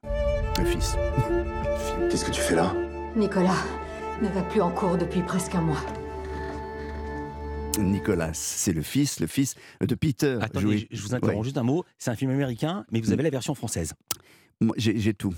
Le 0.58 0.64
fils. 0.64 0.96
Qu'est-ce 2.10 2.24
que 2.24 2.30
tu 2.30 2.40
fais 2.40 2.54
là? 2.54 2.74
Nicolas 3.16 3.56
ne 4.22 4.28
va 4.28 4.42
plus 4.42 4.60
en 4.60 4.70
cours 4.70 4.96
depuis 4.98 5.22
presque 5.22 5.54
un 5.54 5.62
mois. 5.62 5.80
Nicolas, 7.78 8.30
c'est 8.32 8.72
le 8.72 8.80
fils, 8.82 9.20
le 9.20 9.26
fils 9.26 9.54
de 9.86 9.94
Peter. 9.94 10.38
Attendez, 10.40 10.64
joué- 10.66 10.88
je 10.90 11.02
vous 11.02 11.14
interromps 11.14 11.38
Ouais. 11.38 11.44
juste 11.44 11.58
un 11.58 11.62
mot. 11.62 11.84
C'est 11.98 12.10
un 12.10 12.16
film 12.16 12.30
américain, 12.30 12.84
mais 12.90 13.00
vous 13.00 13.12
avez 13.12 13.22
la 13.22 13.28
version 13.30 13.54
française. 13.54 13.92
J'ai 14.78 15.12
tout. 15.12 15.34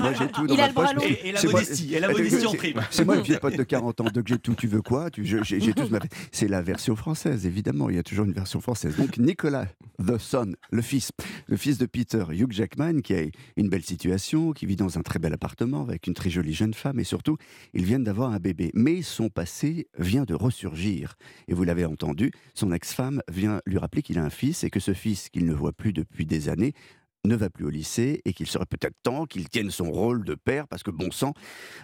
Moi, 0.00 0.12
j'ai 0.18 0.28
tout 0.28 0.46
dans 0.46 0.54
Il 0.54 0.60
a 0.60 0.62
ma 0.64 0.68
le 0.68 0.74
bras 0.74 0.86
poche. 0.92 0.94
long. 0.96 1.02
Et- 1.02 1.28
et 1.28 1.32
la 1.32 1.40
C'est 1.40 1.48
moi- 1.48 1.60
modestie, 1.60 1.94
et 1.94 2.00
la 2.00 2.08
Attends, 2.08 2.18
modestie 2.18 2.46
en 2.46 2.50
c'est- 2.50 2.56
prime. 2.56 2.80
C'est 2.90 3.04
moi 3.04 3.16
le 3.16 3.22
vieux 3.22 3.38
pote 3.38 3.56
de 3.56 3.62
40 3.62 4.00
ans, 4.00 4.04
donc 4.12 4.26
j'ai 4.28 4.38
tout, 4.38 4.54
tu 4.54 4.66
veux 4.66 4.82
quoi? 4.82 5.10
Tu- 5.10 5.24
je- 5.24 5.42
J'ai 5.42 5.60
j'ai 5.60 5.72
tout. 5.72 5.88
C'est 6.30 6.48
la 6.48 6.62
version 6.62 6.94
française, 6.96 7.46
évidemment, 7.46 7.88
il 7.90 7.96
y 7.96 7.98
a 7.98 8.02
toujours 8.02 8.24
une 8.26 8.32
version 8.32 8.60
française. 8.60 8.96
Donc 8.96 9.16
Nicolas, 9.18 9.66
the 10.04 10.18
son, 10.18 10.52
le 10.70 10.82
fils, 10.82 11.10
le 11.46 11.56
fils 11.56 11.78
de 11.78 11.86
Peter, 11.86 12.24
Hugh 12.30 12.52
Jackman, 12.52 13.00
qui 13.00 13.14
a 13.14 13.22
une 13.56 13.68
belle 13.68 13.82
situation, 13.84 14.52
qui 14.52 14.66
vit 14.66 14.76
dans 14.76 14.98
un 14.98 15.02
très 15.02 15.18
bel 15.18 15.32
appartement 15.32 15.82
avec 15.82 16.06
une 16.06 16.14
très 16.14 16.30
jolie 16.30 16.54
jeune 16.54 16.74
femme, 16.74 17.00
et 17.00 17.04
surtout, 17.04 17.36
ils 17.74 17.84
viennent 17.84 18.04
d'avoir 18.04 18.32
un 18.32 18.38
bébé. 18.38 18.70
Mais 18.74 19.02
son 19.02 19.28
passé 19.30 19.88
vient 19.98 20.24
de 20.24 20.34
ressurgir. 20.34 21.14
Et 21.48 21.54
vous 21.54 21.64
l'avez 21.64 21.84
entendu, 21.84 22.30
son 22.54 22.72
ex-femme 22.72 23.22
vient 23.30 23.60
lui 23.66 23.78
rappeler 23.78 24.02
qu'il 24.02 24.18
a 24.18 24.24
un 24.24 24.30
fils, 24.30 24.64
et 24.64 24.70
que 24.70 24.80
ce 24.80 24.92
fils, 24.92 25.28
qu'il 25.30 25.46
ne 25.46 25.54
voit 25.54 25.72
plus 25.72 25.92
depuis 25.92 26.26
des 26.26 26.48
années, 26.48 26.74
ne 27.24 27.36
va 27.36 27.50
plus 27.50 27.64
au 27.64 27.70
lycée 27.70 28.20
et 28.24 28.32
qu'il 28.32 28.48
serait 28.48 28.66
peut-être 28.66 28.96
temps 29.02 29.26
qu'il 29.26 29.48
tienne 29.48 29.70
son 29.70 29.90
rôle 29.92 30.24
de 30.24 30.34
père 30.34 30.66
parce 30.66 30.82
que 30.82 30.90
bon 30.90 31.12
sang, 31.12 31.34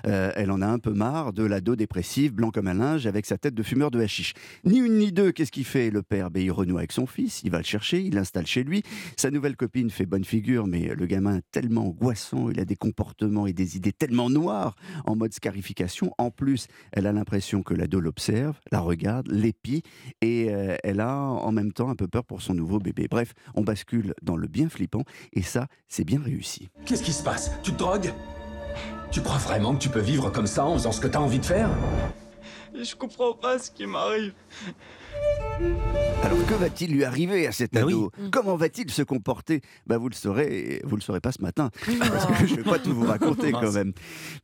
euh, 0.06 0.32
elle 0.34 0.50
en 0.50 0.60
a 0.62 0.66
un 0.66 0.80
peu 0.80 0.92
marre 0.92 1.32
de 1.32 1.44
l'ado 1.44 1.76
dépressif, 1.76 2.32
blanc 2.32 2.50
comme 2.50 2.66
un 2.66 2.74
linge, 2.74 3.06
avec 3.06 3.24
sa 3.24 3.38
tête 3.38 3.54
de 3.54 3.62
fumeur 3.62 3.92
de 3.92 4.00
hashish. 4.00 4.34
Ni 4.64 4.78
une 4.78 4.98
ni 4.98 5.12
deux, 5.12 5.30
qu'est-ce 5.30 5.52
qu'il 5.52 5.64
fait 5.64 5.90
le 5.90 6.02
père? 6.02 6.32
Ben, 6.32 6.42
Il 6.42 6.50
renoue 6.50 6.78
avec 6.78 6.90
son 6.90 7.06
fils, 7.06 7.42
il 7.44 7.52
va 7.52 7.58
le 7.58 7.64
chercher, 7.64 8.02
il 8.02 8.14
l'installe 8.14 8.46
chez 8.46 8.64
lui. 8.64 8.82
Sa 9.16 9.30
nouvelle 9.30 9.56
copine 9.56 9.90
fait 9.90 10.06
bonne 10.06 10.24
figure, 10.24 10.66
mais 10.66 10.92
le 10.94 11.06
gamin 11.06 11.36
est 11.36 11.50
tellement 11.52 11.86
angoissant, 11.86 12.50
il 12.50 12.58
a 12.58 12.64
des 12.64 12.76
comportements 12.76 13.46
et 13.46 13.52
des 13.52 13.76
idées 13.76 13.92
tellement 13.92 14.30
noires 14.30 14.74
en 15.06 15.14
mode 15.14 15.32
scarification. 15.32 16.12
En 16.18 16.32
plus, 16.32 16.66
elle 16.90 17.06
a 17.06 17.12
l'impression 17.12 17.62
que 17.62 17.74
l'ado 17.74 18.00
l'observe, 18.00 18.58
la 18.72 18.80
regarde, 18.80 19.28
l'épie 19.28 19.84
et 20.20 20.48
euh, 20.50 20.76
elle 20.82 20.98
a 20.98 21.16
en 21.16 21.52
même 21.52 21.72
temps 21.72 21.90
un 21.90 21.96
peu 21.96 22.08
peur 22.08 22.24
pour 22.24 22.42
son 22.42 22.54
nouveau 22.54 22.80
bébé. 22.80 23.06
Bref, 23.08 23.34
on 23.54 23.62
bascule 23.62 24.14
dans 24.22 24.36
le 24.36 24.48
bien 24.48 24.68
flippant 24.68 25.04
et 25.32 25.42
ça, 25.42 25.66
c'est 25.88 26.04
bien 26.04 26.20
réussi. 26.22 26.68
Qu'est-ce 26.86 27.02
qui 27.02 27.12
se 27.12 27.22
passe? 27.22 27.50
Tu 27.62 27.72
te 27.72 27.78
drogues? 27.78 28.12
Tu 29.10 29.22
crois 29.22 29.38
vraiment 29.38 29.74
que 29.74 29.80
tu 29.80 29.88
peux 29.88 30.00
vivre 30.00 30.30
comme 30.30 30.46
ça 30.46 30.64
en 30.66 30.74
faisant 30.74 30.92
ce 30.92 31.00
que 31.00 31.06
t'as 31.06 31.20
envie 31.20 31.38
de 31.38 31.46
faire? 31.46 31.70
Je 32.80 32.94
comprends 32.94 33.32
pas 33.32 33.58
ce 33.58 33.70
qui 33.70 33.86
m'arrive. 33.86 34.32
Alors 36.22 36.46
que 36.46 36.54
va-t-il 36.54 36.92
lui 36.92 37.04
arriver 37.04 37.46
à 37.46 37.52
cet 37.52 37.76
ado? 37.76 38.12
Comment 38.30 38.56
va-t-il 38.56 38.90
se 38.90 39.02
comporter? 39.02 39.62
Bah, 39.86 39.98
Vous 39.98 40.08
le 40.08 40.14
saurez, 40.14 40.46
et 40.74 40.80
vous 40.84 40.94
le 40.96 41.02
saurez 41.02 41.20
pas 41.20 41.32
ce 41.32 41.42
matin, 41.42 41.70
parce 41.98 42.26
que 42.26 42.46
je 42.46 42.54
ne 42.54 42.56
vais 42.58 42.70
pas 42.70 42.78
tout 42.78 42.94
vous 42.94 43.06
raconter 43.06 43.50
quand 43.52 43.72
même, 43.72 43.92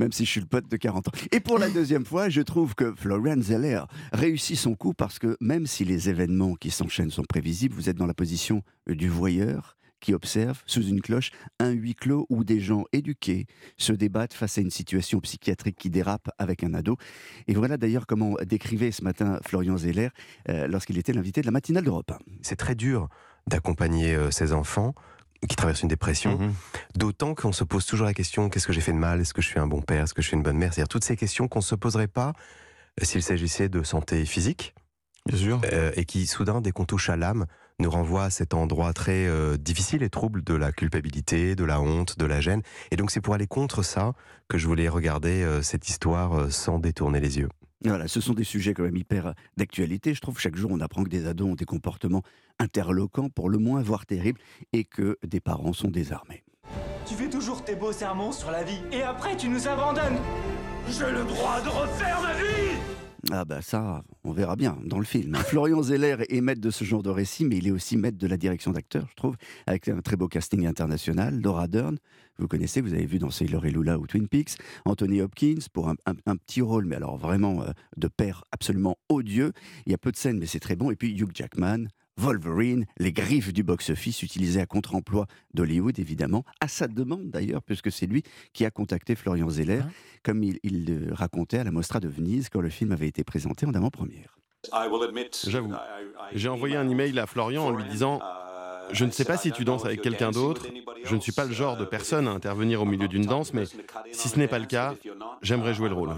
même 0.01 0.13
si 0.13 0.25
je 0.25 0.31
suis 0.31 0.41
le 0.41 0.47
pote 0.47 0.69
de 0.69 0.77
40 0.77 1.09
ans. 1.09 1.13
Et 1.31 1.41
pour 1.41 1.59
la 1.59 1.69
deuxième 1.69 2.05
fois, 2.05 2.29
je 2.29 2.41
trouve 2.41 2.75
que 2.75 2.93
Florian 2.97 3.41
Zeller 3.41 3.83
réussit 4.13 4.57
son 4.59 4.75
coup 4.75 4.95
parce 4.95 5.19
que 5.19 5.37
même 5.41 5.67
si 5.67 5.85
les 5.85 6.09
événements 6.09 6.55
qui 6.55 6.71
s'enchaînent 6.71 7.11
sont 7.11 7.25
prévisibles, 7.25 7.75
vous 7.75 7.89
êtes 7.89 7.97
dans 7.97 8.07
la 8.07 8.15
position 8.15 8.63
du 8.89 9.09
voyeur 9.09 9.77
qui 10.05 10.13
observe 10.13 10.63
sous 10.67 10.83
une 10.87 11.01
cloche 11.01 11.31
un 11.59 11.71
huis 11.71 11.95
clos 11.95 12.27
où 12.29 12.45
des 12.45 12.61
gens 12.61 12.85
éduqués 12.93 13.47
se 13.79 13.93
débattent 13.95 14.35
face 14.35 14.59
à 14.59 14.61
une 14.61 14.71
situation 14.71 15.19
psychiatrique 15.21 15.77
qui 15.79 15.89
dérape 15.89 16.29
avec 16.39 16.63
un 16.63 16.75
ado. 16.75 16.99
Et 17.49 17.55
voilà 17.55 17.79
d'ailleurs 17.79 18.07
comment 18.07 18.35
décrivait 18.47 18.91
ce 18.91 19.03
matin 19.03 19.41
Florian 19.47 19.79
Zeller 19.79 20.11
euh, 20.51 20.67
lorsqu'il 20.69 20.99
était 20.99 21.15
l'invité 21.15 21.41
de 21.41 21.47
la 21.47 21.53
matinale 21.53 21.85
d'Europe 21.85 22.11
1. 22.13 22.19
C'est 22.43 22.57
très 22.57 22.75
dur 22.75 23.09
d'accompagner 23.49 24.15
euh, 24.15 24.31
ces 24.31 24.53
enfants 24.53 24.95
qui 25.49 25.57
traversent 25.57 25.83
une 25.83 25.89
dépression, 25.89 26.39
Mhm. 26.39 26.53
d'autant 26.97 27.35
qu'on 27.35 27.53
se 27.53 27.65
pose 27.65 27.87
toujours 27.87 28.07
la 28.07 28.15
question 28.15 28.51
qu'est-ce 28.51 28.67
que 28.67 28.73
j'ai 28.75 28.81
fait 28.83 28.93
de 28.93 28.99
mal? 28.99 29.21
Est-ce 29.23 29.33
que 29.33 29.41
je 29.43 29.49
suis 29.49 29.59
un 29.61 29.67
bon 29.67 29.81
père? 29.81 30.05
Est-ce 30.05 30.13
que 30.15 30.21
je 30.23 30.29
suis 30.29 30.37
une 30.37 30.43
bonne 30.43 30.59
mère? 30.59 30.73
C'est-à-dire 30.75 30.89
toutes 30.89 31.05
ces 31.05 31.17
questions 31.17 31.49
qu'on 31.49 31.61
ne 31.61 31.65
se 31.65 31.75
poserait 31.75 32.09
pas 32.09 32.33
euh, 33.01 33.05
s'il 33.05 33.23
s'agissait 33.23 33.71
de 33.71 33.83
santé 33.83 34.25
physique. 34.27 34.75
Bien 35.27 35.39
sûr. 35.39 35.61
et 35.97 36.05
qui, 36.05 36.27
soudain, 36.27 36.61
dès 36.61 36.71
qu'on 36.71 36.85
touche 36.85 37.09
à 37.09 37.17
l'âme, 37.17 37.47
nous 37.81 37.91
renvoie 37.91 38.25
à 38.25 38.31
cet 38.31 38.55
endroit 38.55 38.93
très 38.93 39.27
euh, 39.27 39.57
difficile 39.57 40.03
et 40.03 40.11
trouble 40.11 40.43
de 40.43 40.55
la 40.55 40.73
culpabilité, 40.73 41.55
de 41.55 41.65
la 41.65 41.81
honte, 41.81 42.19
de 42.19 42.25
la 42.25 42.41
gêne. 42.41 42.63
Et 42.91 42.97
donc, 42.97 43.11
c'est 43.11 43.21
pour 43.21 43.35
aller 43.35 43.47
contre 43.47 43.83
ça 43.83 44.13
que 44.49 44.59
je 44.59 44.67
voulais 44.67 44.89
regarder 44.89 45.43
euh, 45.43 45.63
cette 45.63 45.89
histoire 45.89 46.35
euh, 46.35 46.51
sans 46.51 46.79
détourner 46.79 47.21
les 47.21 47.39
yeux. 47.39 47.49
Voilà, 47.85 48.09
ce 48.09 48.21
sont 48.21 48.33
des 48.33 48.45
sujets 48.45 48.73
quand 48.73 48.85
même 48.85 48.97
hyper 48.97 49.35
d'actualité. 49.57 50.15
Je 50.15 50.21
trouve 50.21 50.37
que 50.37 50.41
chaque 50.41 50.57
jour, 50.57 50.71
on 50.73 50.81
apprend 50.81 51.05
que 51.05 51.11
des 51.11 51.27
ados 51.27 51.49
ont 51.51 51.55
des 51.55 51.67
comportements 51.67 52.23
interloquants, 52.59 53.29
pour 53.29 53.51
le 53.51 53.59
moins 53.59 53.83
voire 53.83 54.07
terribles, 54.07 54.41
et 54.73 54.85
que 54.85 55.19
des 55.27 55.41
parents 55.41 55.75
sont 55.75 55.91
désarmés. 55.91 56.45
Tu 57.05 57.15
fais 57.15 57.29
toujours 57.29 57.63
tes 57.63 57.75
beaux 57.75 57.93
sermons 57.93 58.33
sur 58.33 58.51
la 58.51 58.65
vie 58.65 58.81
et 58.91 59.03
après 59.03 59.37
tu 59.37 59.49
nous 59.49 59.69
abandonnes. 59.69 60.17
J'ai 60.89 61.11
le 61.11 61.25
droit 61.25 61.61
de 61.61 61.69
refaire 61.69 62.23
ma 62.23 62.33
vie 62.33 62.79
Ah 63.33 63.45
bah 63.45 63.63
ça, 63.63 64.03
on 64.23 64.33
verra 64.33 64.55
bien 64.55 64.79
dans 64.85 64.99
le 64.99 65.05
film. 65.05 65.35
Florian 65.47 65.83
Zeller 65.83 66.17
est 66.29 66.41
maître 66.41 66.61
de 66.61 66.71
ce 66.71 66.85
genre 66.85 67.03
de 67.03 67.09
récit, 67.11 67.45
mais 67.45 67.57
il 67.57 67.67
est 67.67 67.71
aussi 67.71 67.97
maître 67.97 68.19
de 68.19 68.27
la 68.27 68.37
direction 68.37 68.71
d'acteur, 68.71 69.07
je 69.11 69.15
trouve, 69.15 69.37
avec 69.67 69.89
un 69.89 70.01
très 70.03 70.17
beau 70.17 70.29
casting 70.29 70.67
international. 70.67 71.41
Laura 71.41 71.67
Dern, 71.67 71.97
vous 72.39 72.49
connaissez, 72.49 72.81
vous 72.83 72.93
avez 72.93 73.07
vu 73.07 73.19
dans 73.19 73.31
Sailor 73.31 73.65
et 73.65 73.71
Lula 73.71 73.99
ou 73.99 74.07
Twin 74.07 74.29
Peaks. 74.29 74.57
Anthony 74.85 75.23
Hopkins 75.23 75.61
pour 75.73 75.89
un, 75.89 75.95
un- 76.07 76.15
un 76.27 76.37
petit 76.37 76.61
rôle, 76.61 76.85
mais 76.85 76.97
alors 76.97 77.17
vraiment 77.17 77.63
euh, 77.63 77.71
de 77.97 78.09
père 78.09 78.45
absolument 78.53 78.97
odieux. 79.09 79.53
Il 79.87 79.93
y 79.93 79.95
a 79.95 79.99
peu 79.99 80.13
de 80.13 80.17
scènes, 80.17 80.39
mais 80.39 80.47
c'est 80.47 80.61
très 80.61 80.77
bon. 80.77 80.91
Et 80.91 80.97
puis 80.97 81.13
Hugh 81.19 81.31
Jackman. 81.35 81.87
Wolverine, 82.17 82.87
les 82.99 83.13
griffes 83.13 83.53
du 83.53 83.63
box-office 83.63 84.23
utilisées 84.23 84.61
à 84.61 84.67
contre-emploi 84.67 85.27
d'Hollywood, 85.53 85.99
évidemment, 85.99 86.45
à 86.61 86.69
sa 86.69 86.87
demande 86.87 87.31
d'ailleurs, 87.31 87.63
puisque 87.63 87.91
c'est 87.91 88.07
lui 88.07 88.23
qui 88.53 88.65
a 88.65 88.71
contacté 88.71 89.15
Florian 89.15 89.51
Zeller, 89.51 89.83
comme 90.23 90.43
il, 90.43 90.59
il 90.63 90.87
le 90.87 91.13
racontait 91.13 91.59
à 91.59 91.65
la 91.65 91.71
Mostra 91.71 92.01
de 92.01 92.09
Venise 92.09 92.49
quand 92.49 92.61
le 92.61 92.71
film 92.71 92.93
avait 92.93 93.09
été 93.09 93.25
présenté 93.25 93.67
en 93.67 93.75
avant-première. 93.75 94.39
J'avoue. 95.47 95.73
J'ai 96.33 96.49
envoyé 96.49 96.77
un 96.77 96.89
email 96.89 97.19
à 97.19 97.27
Florian 97.27 97.67
en 97.67 97.71
lui 97.71 97.85
disant 97.85 98.21
Je 98.93 99.05
ne 99.05 99.11
sais 99.11 99.25
pas 99.25 99.37
si 99.37 99.53
tu 99.53 99.65
danses 99.65 99.85
avec 99.85 100.01
quelqu'un 100.01 100.31
d'autre, 100.31 100.67
je 101.05 101.15
ne 101.15 101.21
suis 101.21 101.33
pas 101.33 101.45
le 101.45 101.53
genre 101.53 101.77
de 101.77 101.85
personne 101.85 102.29
à 102.29 102.31
intervenir 102.31 102.81
au 102.81 102.87
milieu 102.87 103.09
d'une 103.09 103.27
danse, 103.27 103.53
mais 103.53 103.65
si 104.13 104.29
ce 104.29 104.39
n'est 104.39 104.49
pas 104.49 104.59
le 104.59 104.67
cas, 104.67 104.95
j'aimerais 105.43 105.75
jouer 105.75 105.89
le 105.89 105.95
rôle. 105.95 106.15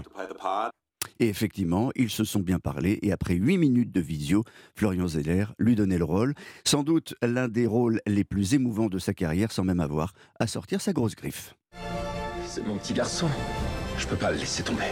Et 1.19 1.29
effectivement, 1.29 1.91
ils 1.95 2.09
se 2.09 2.23
sont 2.23 2.39
bien 2.39 2.59
parlé 2.59 2.99
et 3.01 3.11
après 3.11 3.35
8 3.35 3.57
minutes 3.57 3.91
de 3.91 4.01
visio, 4.01 4.43
Florian 4.75 5.07
Zeller 5.07 5.45
lui 5.57 5.75
donnait 5.75 5.97
le 5.97 6.03
rôle, 6.03 6.33
sans 6.65 6.83
doute 6.83 7.15
l'un 7.21 7.47
des 7.47 7.65
rôles 7.65 8.01
les 8.05 8.23
plus 8.23 8.53
émouvants 8.53 8.89
de 8.89 8.99
sa 8.99 9.13
carrière 9.13 9.51
sans 9.51 9.63
même 9.63 9.79
avoir 9.79 10.13
à 10.39 10.47
sortir 10.47 10.81
sa 10.81 10.93
grosse 10.93 11.15
griffe. 11.15 11.55
C'est 12.45 12.65
mon 12.65 12.77
petit 12.77 12.93
garçon. 12.93 13.27
Je 13.97 14.07
peux 14.07 14.15
pas 14.15 14.31
le 14.31 14.37
laisser 14.37 14.63
tomber. 14.63 14.85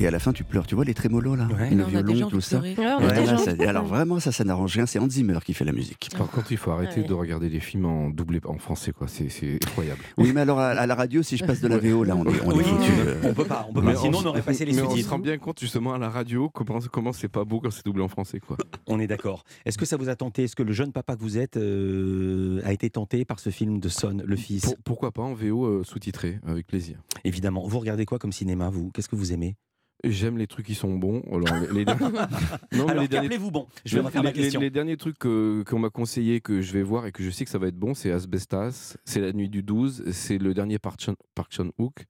Et 0.00 0.06
à 0.06 0.10
la 0.12 0.18
fin, 0.20 0.32
tu 0.32 0.44
pleures. 0.44 0.66
Tu 0.66 0.74
vois 0.76 0.84
les 0.84 0.94
trémolos 0.94 1.34
là 1.34 1.48
Ouais. 1.58 1.70
Le 1.70 1.82
violon, 1.84 2.12
envie 2.12 2.24
tout 2.30 2.40
ça. 2.40 2.60
là, 2.76 3.68
alors 3.68 3.84
vraiment, 3.84 4.20
ça, 4.20 4.30
ça 4.32 4.44
n'arrange 4.44 4.74
rien. 4.74 4.86
C'est 4.86 4.98
Hans 5.00 5.08
Zimmer 5.10 5.38
qui 5.44 5.54
fait 5.54 5.64
la 5.64 5.72
musique. 5.72 6.08
Par 6.16 6.30
contre, 6.30 6.52
il 6.52 6.56
faut 6.58 6.70
arrêter 6.70 7.00
Ouais. 7.00 7.06
de 7.08 7.12
regarder 7.14 7.48
les 7.48 7.58
films 7.60 7.84
en 7.86 8.10
doublé 8.10 8.40
en 8.44 8.58
français, 8.58 8.92
quoi. 8.92 9.08
C'est 9.08 9.28
c'est 9.28 9.58
effroyable. 9.62 10.00
Oui, 10.16 10.32
mais 10.32 10.42
alors 10.42 10.60
à, 10.60 10.68
à 10.68 10.86
la 10.86 10.94
radio, 10.94 11.22
si 11.22 11.36
je 11.36 11.44
passe 11.44 11.60
de 11.60 11.68
la 11.68 11.78
VO, 11.78 12.04
là, 12.04 12.14
on 12.16 12.24
est, 12.24 12.40
on 12.44 12.52
est 12.52 12.54
Oui. 12.54 12.64
euh. 12.90 13.20
On 13.24 13.34
peut 13.34 13.44
pas, 13.44 13.66
on 13.68 13.72
peut 13.72 13.80
pas. 13.82 13.86
Mais 13.88 13.96
Sinon, 13.96 14.18
on- 14.22 14.26
aurait 14.26 14.42
passé 14.42 14.64
les 14.64 14.72
mais 14.72 14.82
on 14.82 14.84
se 14.84 14.90
sous-titres. 14.90 15.10
rend 15.10 15.18
bien 15.18 15.36
compte 15.38 15.58
justement 15.60 15.94
à 15.94 15.98
la 15.98 16.08
radio 16.10 16.48
comment 16.48 16.78
comment 16.92 17.12
c'est 17.12 17.28
pas 17.28 17.44
beau 17.44 17.60
quand 17.60 17.70
c'est 17.72 17.84
doublé 17.84 18.02
en 18.02 18.08
français, 18.08 18.38
quoi. 18.40 18.56
On 18.86 19.00
est 19.00 19.06
d'accord. 19.08 19.44
Est-ce 19.64 19.78
que 19.78 19.84
ça 19.86 19.96
vous 19.96 20.08
a 20.08 20.14
tenté? 20.16 20.44
Est-ce 20.44 20.54
que 20.56 20.62
le 20.62 20.72
jeune 20.72 20.92
papa 20.92 21.16
que 21.16 21.22
vous 21.22 21.38
êtes 21.38 21.56
euh, 21.56 22.60
a 22.64 22.72
été 22.72 22.88
tenté 22.90 23.24
par 23.24 23.40
ce 23.40 23.50
film 23.50 23.80
de 23.80 23.88
Son, 23.88 24.18
le 24.24 24.36
fils? 24.36 24.62
Pour- 24.64 24.76
pourquoi 24.84 25.10
pas 25.12 25.22
en 25.22 25.34
VO 25.34 25.64
euh, 25.66 25.82
sous-titré, 25.84 26.38
avec 26.46 26.66
plaisir. 26.66 26.98
Évidemment. 27.24 27.66
Vous 27.66 27.78
regardez 27.80 28.04
quoi 28.06 28.18
comme 28.18 28.32
cinéma, 28.32 28.70
vous? 28.70 28.90
Qu'est-ce 28.92 29.08
que 29.08 29.16
vous 29.16 29.32
aimez? 29.32 29.56
J'aime 30.04 30.38
les 30.38 30.46
trucs 30.46 30.66
qui 30.66 30.74
sont 30.76 30.94
bons. 30.96 31.22
Alors, 31.32 31.60
les, 31.72 31.78
les 31.78 31.84
derniers- 31.84 32.12
Non, 32.72 32.86
Alors, 32.88 33.02
les 33.02 33.08
derniers- 33.08 33.28
qu'appelez-vous 33.28 33.50
bon 33.50 33.66
Je 33.84 33.96
vais 33.96 34.00
refaire 34.02 34.22
ma 34.22 34.30
les, 34.30 34.36
les- 34.36 34.42
question. 34.44 34.60
les 34.60 34.70
derniers 34.70 34.96
trucs 34.96 35.18
que- 35.18 35.64
qu'on 35.66 35.78
m'a 35.80 35.90
conseillé, 35.90 36.40
que 36.40 36.60
je 36.62 36.72
vais 36.72 36.82
voir 36.84 37.06
et 37.06 37.12
que 37.12 37.22
je 37.24 37.30
sais 37.30 37.44
que 37.44 37.50
ça 37.50 37.58
va 37.58 37.66
être 37.68 37.76
bon, 37.78 37.94
c'est 37.94 38.10
Asbestas, 38.12 38.96
c'est 39.04 39.20
La 39.20 39.32
Nuit 39.32 39.48
du 39.48 39.62
12, 39.62 40.04
c'est 40.12 40.38
le 40.38 40.54
dernier 40.54 40.78
Park 40.78 41.00
Chan, 41.00 41.14
Park 41.34 41.50
Chan-wook, 41.52 42.06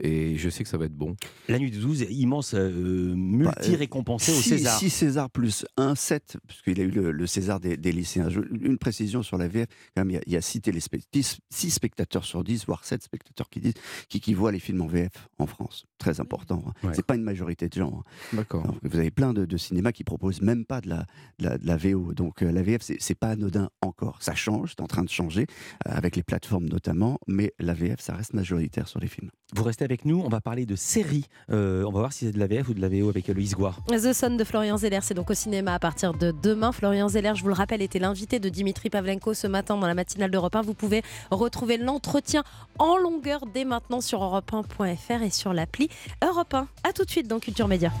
et 0.00 0.36
je 0.36 0.48
sais 0.50 0.62
que 0.62 0.68
ça 0.68 0.76
va 0.78 0.84
être 0.84 0.94
bon. 0.94 1.16
La 1.48 1.58
nuit 1.58 1.70
du 1.70 1.78
12, 1.78 2.02
immense, 2.10 2.52
euh, 2.54 3.14
multi-récompensé 3.16 4.32
au 4.32 4.34
Six- 4.34 4.48
César. 4.50 4.78
six 4.78 4.90
César 4.90 5.30
plus 5.30 5.64
un 5.76 5.94
7, 5.94 6.36
puisqu'il 6.46 6.78
a 6.80 6.84
eu 6.84 6.90
le, 6.90 7.10
le 7.10 7.26
César 7.26 7.58
des, 7.60 7.76
des 7.76 7.92
lycéens. 7.92 8.28
Je- 8.28 8.40
une 8.60 8.78
précision 8.78 9.22
sur 9.22 9.38
la 9.38 9.48
VF, 9.48 9.66
quand 9.96 10.04
même, 10.04 10.10
il 10.10 10.14
y 10.14 10.16
a, 10.18 10.22
il 10.26 10.32
y 10.32 10.36
a 10.36 10.40
six, 10.42 10.60
téléspect- 10.60 11.02
dix- 11.12 11.38
six 11.50 11.70
spectateurs 11.70 12.24
sur 12.24 12.44
10, 12.44 12.66
voire 12.66 12.84
7 12.84 13.02
spectateurs 13.02 13.48
qui, 13.48 13.60
disent, 13.60 13.74
qui, 14.08 14.20
qui 14.20 14.34
voient 14.34 14.52
les 14.52 14.58
films 14.60 14.82
en 14.82 14.86
VF 14.86 15.28
en 15.38 15.46
France. 15.46 15.86
Très 15.98 16.20
important. 16.20 16.62
hein. 16.66 16.72
Ouais. 16.88 16.92
C'est 16.94 17.06
pas 17.06 17.14
une 17.16 17.22
majorité 17.32 17.68
de 17.68 17.74
gens. 17.74 17.92
hein. 18.00 18.02
D'accord. 18.34 18.62
Alors, 18.64 18.76
Vous 18.82 18.98
avez 18.98 19.10
plein 19.10 19.32
de, 19.32 19.44
de 19.44 19.56
cinémas 19.56 19.92
qui 19.92 20.04
proposent 20.04 20.42
même 20.42 20.64
pas 20.64 20.80
de 20.80 20.88
la, 20.88 21.06
de 21.38 21.44
la, 21.44 21.58
de 21.58 21.66
la 21.66 21.76
VO. 21.76 22.12
Donc 22.14 22.42
euh, 22.42 22.50
la 22.52 22.62
VF, 22.62 22.82
c'est 22.82 22.96
c'est 23.00 23.14
pas 23.14 23.28
anodin 23.30 23.68
encore. 23.80 24.18
Ça 24.20 24.34
change, 24.34 24.70
c'est 24.76 24.82
en 24.82 24.86
train 24.86 25.02
de 25.02 25.08
changer, 25.08 25.46
euh, 25.88 25.90
avec 25.92 26.16
les 26.16 26.22
plateformes 26.22 26.66
notamment, 26.66 27.18
mais 27.26 27.52
la 27.58 27.74
VF, 27.74 28.00
ça 28.00 28.14
reste 28.14 28.34
majoritaire 28.34 28.86
sur 28.88 29.00
les 29.00 29.08
films. 29.08 29.30
Vous 29.54 29.64
restez 29.64 29.84
avec 29.84 30.04
nous, 30.06 30.18
on 30.24 30.28
va 30.30 30.40
parler 30.40 30.64
de 30.64 30.76
séries. 30.76 31.26
Euh, 31.50 31.84
on 31.84 31.90
va 31.92 31.98
voir 32.00 32.12
si 32.12 32.24
c'est 32.26 32.32
de 32.32 32.38
la 32.38 32.46
VF 32.46 32.68
ou 32.70 32.74
de 32.74 32.80
la 32.80 32.88
VO 32.88 33.08
avec 33.10 33.28
Loïs 33.28 33.54
Gouard. 33.54 33.82
The 33.88 34.12
Son 34.14 34.36
de 34.36 34.44
Florian 34.44 34.78
Zeller, 34.78 35.00
c'est 35.02 35.12
donc 35.14 35.28
au 35.30 35.34
cinéma 35.34 35.74
à 35.74 35.78
partir 35.78 36.14
de 36.14 36.30
demain. 36.42 36.72
Florian 36.72 37.08
Zeller, 37.08 37.32
je 37.34 37.42
vous 37.42 37.48
le 37.48 37.54
rappelle, 37.54 37.82
était 37.82 37.98
l'invité 37.98 38.38
de 38.38 38.48
Dimitri 38.48 38.88
Pavlenko 38.88 39.34
ce 39.34 39.46
matin 39.46 39.76
dans 39.76 39.86
la 39.86 39.94
matinale 39.94 40.30
d'Europe 40.30 40.56
1. 40.56 40.62
Vous 40.62 40.72
pouvez 40.74 41.02
retrouver 41.30 41.76
l'entretien 41.76 42.44
en 42.78 42.96
longueur 42.96 43.40
dès 43.52 43.64
maintenant 43.66 44.00
sur 44.00 44.20
europe1.fr 44.22 45.22
et 45.22 45.30
sur 45.30 45.52
l'appli 45.52 45.88
Europe 46.24 46.54
1. 46.54 46.68
A 46.84 46.92
tout 46.94 47.04
de 47.04 47.10
suite 47.10 47.21
dans 47.22 47.38
Culture 47.38 47.68
Média. 47.68 47.92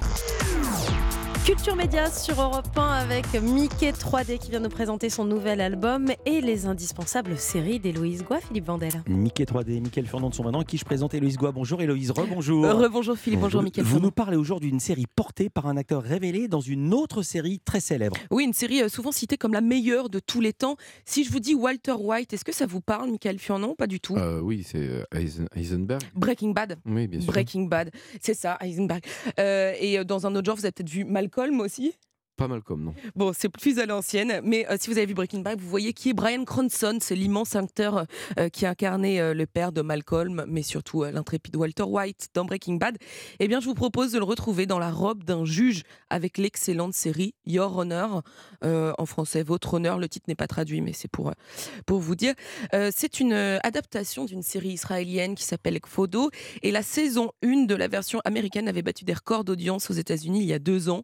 Culture 1.44 1.74
Média 1.74 2.08
sur 2.08 2.40
Europe 2.40 2.68
1 2.76 2.80
avec 2.82 3.24
Mickey 3.42 3.90
3D 3.90 4.38
qui 4.38 4.50
vient 4.52 4.60
nous 4.60 4.68
présenter 4.68 5.10
son 5.10 5.24
nouvel 5.24 5.60
album 5.60 6.06
et 6.24 6.40
les 6.40 6.66
indispensables 6.66 7.36
séries 7.36 7.80
d'Héloïse 7.80 8.22
Goua, 8.22 8.38
Philippe 8.40 8.66
Vandel. 8.66 8.92
Mickey 9.08 9.42
3D, 9.42 9.80
Mickaël 9.80 10.06
Fernand 10.06 10.30
de 10.30 10.34
son 10.36 10.44
maintenant, 10.44 10.62
qui 10.62 10.78
je 10.78 10.84
présente 10.84 11.14
Héloïse 11.14 11.36
Goua. 11.36 11.50
Bonjour 11.50 11.82
Héloïse, 11.82 12.12
rebonjour. 12.12 12.64
Euh, 12.64 12.74
rebonjour 12.74 13.16
Philippe, 13.16 13.40
bonjour 13.40 13.60
Mickaël 13.60 13.84
Vous 13.84 13.90
Fernand. 13.94 14.06
nous 14.06 14.10
parlez 14.12 14.36
aujourd'hui 14.36 14.70
d'une 14.70 14.78
série 14.78 15.06
portée 15.16 15.50
par 15.50 15.66
un 15.66 15.76
acteur 15.76 16.00
révélé 16.04 16.46
dans 16.46 16.60
une 16.60 16.94
autre 16.94 17.22
série 17.22 17.58
très 17.58 17.80
célèbre. 17.80 18.16
Oui, 18.30 18.44
une 18.44 18.52
série 18.52 18.80
euh, 18.82 18.88
souvent 18.88 19.10
citée 19.10 19.36
comme 19.36 19.52
la 19.52 19.60
meilleure 19.60 20.10
de 20.10 20.20
tous 20.20 20.40
les 20.40 20.52
temps. 20.52 20.76
Si 21.04 21.24
je 21.24 21.32
vous 21.32 21.40
dis 21.40 21.56
Walter 21.56 21.94
White, 21.98 22.32
est-ce 22.32 22.44
que 22.44 22.54
ça 22.54 22.66
vous 22.66 22.80
parle, 22.80 23.10
Michael 23.10 23.40
Furnon 23.40 23.74
Pas 23.76 23.88
du 23.88 23.98
tout. 23.98 24.16
Euh, 24.16 24.38
oui, 24.40 24.62
c'est 24.64 24.78
euh, 24.78 25.02
Eisen- 25.12 25.46
Heisenberg. 25.56 26.02
Breaking 26.14 26.50
Bad. 26.50 26.78
Oui, 26.86 27.08
bien 27.08 27.20
sûr. 27.20 27.32
Breaking 27.32 27.62
Bad, 27.64 27.90
c'est 28.20 28.34
ça, 28.34 28.56
Heisenberg. 28.60 29.02
Euh, 29.40 29.72
et 29.80 29.98
euh, 29.98 30.04
dans 30.04 30.24
un 30.28 30.36
autre 30.36 30.46
genre, 30.46 30.54
vous 30.56 30.64
avez 30.64 30.70
peut-être 30.72 30.88
vu 30.88 31.04
Malcolm 31.34 31.60
aussi 31.60 31.94
Pas 32.36 32.48
Malcolm, 32.48 32.82
non. 32.82 32.94
Bon, 33.14 33.32
c'est 33.36 33.48
plus 33.48 33.78
à 33.78 33.86
l'ancienne, 33.86 34.40
mais 34.42 34.66
euh, 34.70 34.76
si 34.80 34.88
vous 34.90 34.96
avez 34.96 35.06
vu 35.06 35.14
Breaking 35.14 35.40
Bad, 35.40 35.60
vous 35.60 35.68
voyez 35.68 35.92
qui 35.92 36.10
est 36.10 36.14
Brian 36.14 36.44
Cranston, 36.44 36.98
c'est 37.00 37.14
l'immense 37.14 37.54
acteur 37.56 38.06
euh, 38.38 38.48
qui 38.48 38.66
a 38.66 38.70
incarné 38.70 39.20
euh, 39.20 39.34
le 39.34 39.46
père 39.46 39.72
de 39.72 39.82
Malcolm, 39.82 40.44
mais 40.48 40.62
surtout 40.62 41.04
euh, 41.04 41.10
l'intrépide 41.10 41.56
Walter 41.56 41.82
White 41.82 42.28
dans 42.34 42.44
Breaking 42.44 42.74
Bad. 42.74 42.96
Eh 43.38 43.48
bien, 43.48 43.60
je 43.60 43.66
vous 43.66 43.74
propose 43.74 44.12
de 44.12 44.18
le 44.18 44.24
retrouver 44.24 44.66
dans 44.66 44.78
la 44.78 44.90
robe 44.90 45.24
d'un 45.24 45.44
juge 45.44 45.82
avec 46.10 46.38
l'excellente 46.38 46.94
série 46.94 47.34
Your 47.46 47.76
Honor, 47.76 48.22
en 48.62 49.06
français 49.06 49.42
Votre 49.42 49.74
Honneur. 49.74 49.98
Le 49.98 50.08
titre 50.08 50.26
n'est 50.28 50.34
pas 50.34 50.46
traduit, 50.46 50.80
mais 50.80 50.92
c'est 50.92 51.08
pour, 51.08 51.32
pour 51.86 52.00
vous 52.00 52.14
dire. 52.14 52.34
C'est 52.72 53.20
une 53.20 53.32
adaptation 53.32 54.24
d'une 54.24 54.42
série 54.42 54.70
israélienne 54.70 55.34
qui 55.34 55.44
s'appelle 55.44 55.80
Kfodo, 55.80 56.30
et 56.62 56.70
la 56.70 56.82
saison 56.82 57.32
1 57.42 57.64
de 57.64 57.74
la 57.74 57.88
version 57.88 58.20
américaine 58.24 58.68
avait 58.68 58.82
battu 58.82 59.04
des 59.04 59.14
records 59.14 59.44
d'audience 59.44 59.90
aux 59.90 59.94
États-Unis 59.94 60.40
il 60.40 60.46
y 60.46 60.52
a 60.52 60.58
deux 60.58 60.88
ans. 60.88 61.02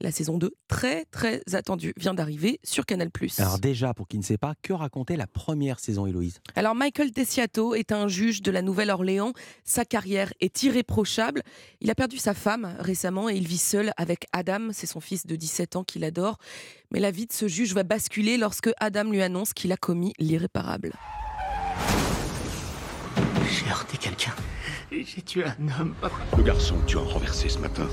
La 0.00 0.10
saison 0.12 0.36
2, 0.36 0.52
très 0.68 1.06
très 1.06 1.42
attendue, 1.54 1.94
vient 1.96 2.12
d'arriver 2.12 2.60
sur 2.62 2.84
Canal+. 2.84 3.08
Alors 3.38 3.58
déjà, 3.58 3.94
pour 3.94 4.06
qui 4.06 4.18
ne 4.18 4.22
sait 4.22 4.36
pas, 4.36 4.54
que 4.60 4.74
racontait 4.74 5.16
la 5.16 5.26
première 5.26 5.80
saison, 5.80 6.06
Héloïse? 6.06 6.40
Alors 6.54 6.74
Michael 6.74 7.12
Desiato 7.12 7.74
est 7.74 7.92
un 7.92 8.06
juge 8.06 8.42
de 8.42 8.50
la 8.50 8.60
Nouvelle-Orléans. 8.60 9.32
Sa 9.64 9.86
carrière 9.86 10.34
est 10.40 10.62
irréprochable. 10.62 11.42
Il 11.80 11.90
a 11.90 11.94
perdu 11.94 12.18
sa 12.18 12.34
femme 12.34 12.76
récemment 12.78 13.30
et 13.30 13.36
il 13.36 13.48
vit 13.48 13.56
seul 13.56 13.92
avec 13.96 14.26
Adam, 14.32 14.68
c'est 14.72 14.86
son 14.86 15.00
fils 15.00 15.26
de 15.26 15.34
17 15.34 15.76
ans 15.76 15.84
qu'il 15.84 16.04
adore. 16.04 16.36
Mais 16.90 17.00
la 17.00 17.10
vie 17.10 17.26
de 17.26 17.32
ce 17.32 17.48
juge 17.48 17.72
va 17.72 17.82
basculer 17.82 18.36
lorsque 18.36 18.70
Adam 18.78 19.04
lui 19.04 19.22
annonce 19.22 19.54
qu'il 19.54 19.72
a 19.72 19.78
commis 19.78 20.12
l'irréparable. 20.18 20.92
J'ai 23.50 23.70
heurté 23.70 23.96
quelqu'un. 23.96 24.34
J'ai 24.90 25.22
tué 25.22 25.44
un 25.44 25.80
homme. 25.80 25.94
Le 26.36 26.42
garçon 26.42 26.76
que 26.80 26.86
tu 26.86 26.98
as 26.98 27.00
renversé 27.00 27.48
ce 27.48 27.58
matin, 27.58 27.88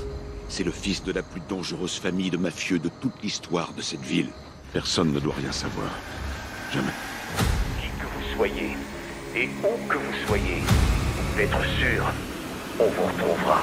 c'est 0.54 0.62
le 0.62 0.70
fils 0.70 1.02
de 1.02 1.10
la 1.10 1.24
plus 1.24 1.40
dangereuse 1.48 1.98
famille 1.98 2.30
de 2.30 2.36
mafieux 2.36 2.78
de 2.78 2.88
toute 3.00 3.20
l'histoire 3.24 3.72
de 3.72 3.82
cette 3.82 4.02
ville. 4.02 4.28
Personne 4.72 5.12
ne 5.12 5.18
doit 5.18 5.34
rien 5.34 5.50
savoir. 5.50 5.90
Jamais. 6.72 6.92
Qui 7.80 7.88
que 8.00 8.06
vous 8.06 8.36
soyez, 8.36 8.76
et 9.34 9.48
où 9.64 9.88
que 9.88 9.98
vous 9.98 10.26
soyez, 10.28 10.62
d'être 11.36 11.58
sûr, 11.76 12.04
on 12.78 12.84
vous 12.84 13.02
retrouvera. 13.02 13.62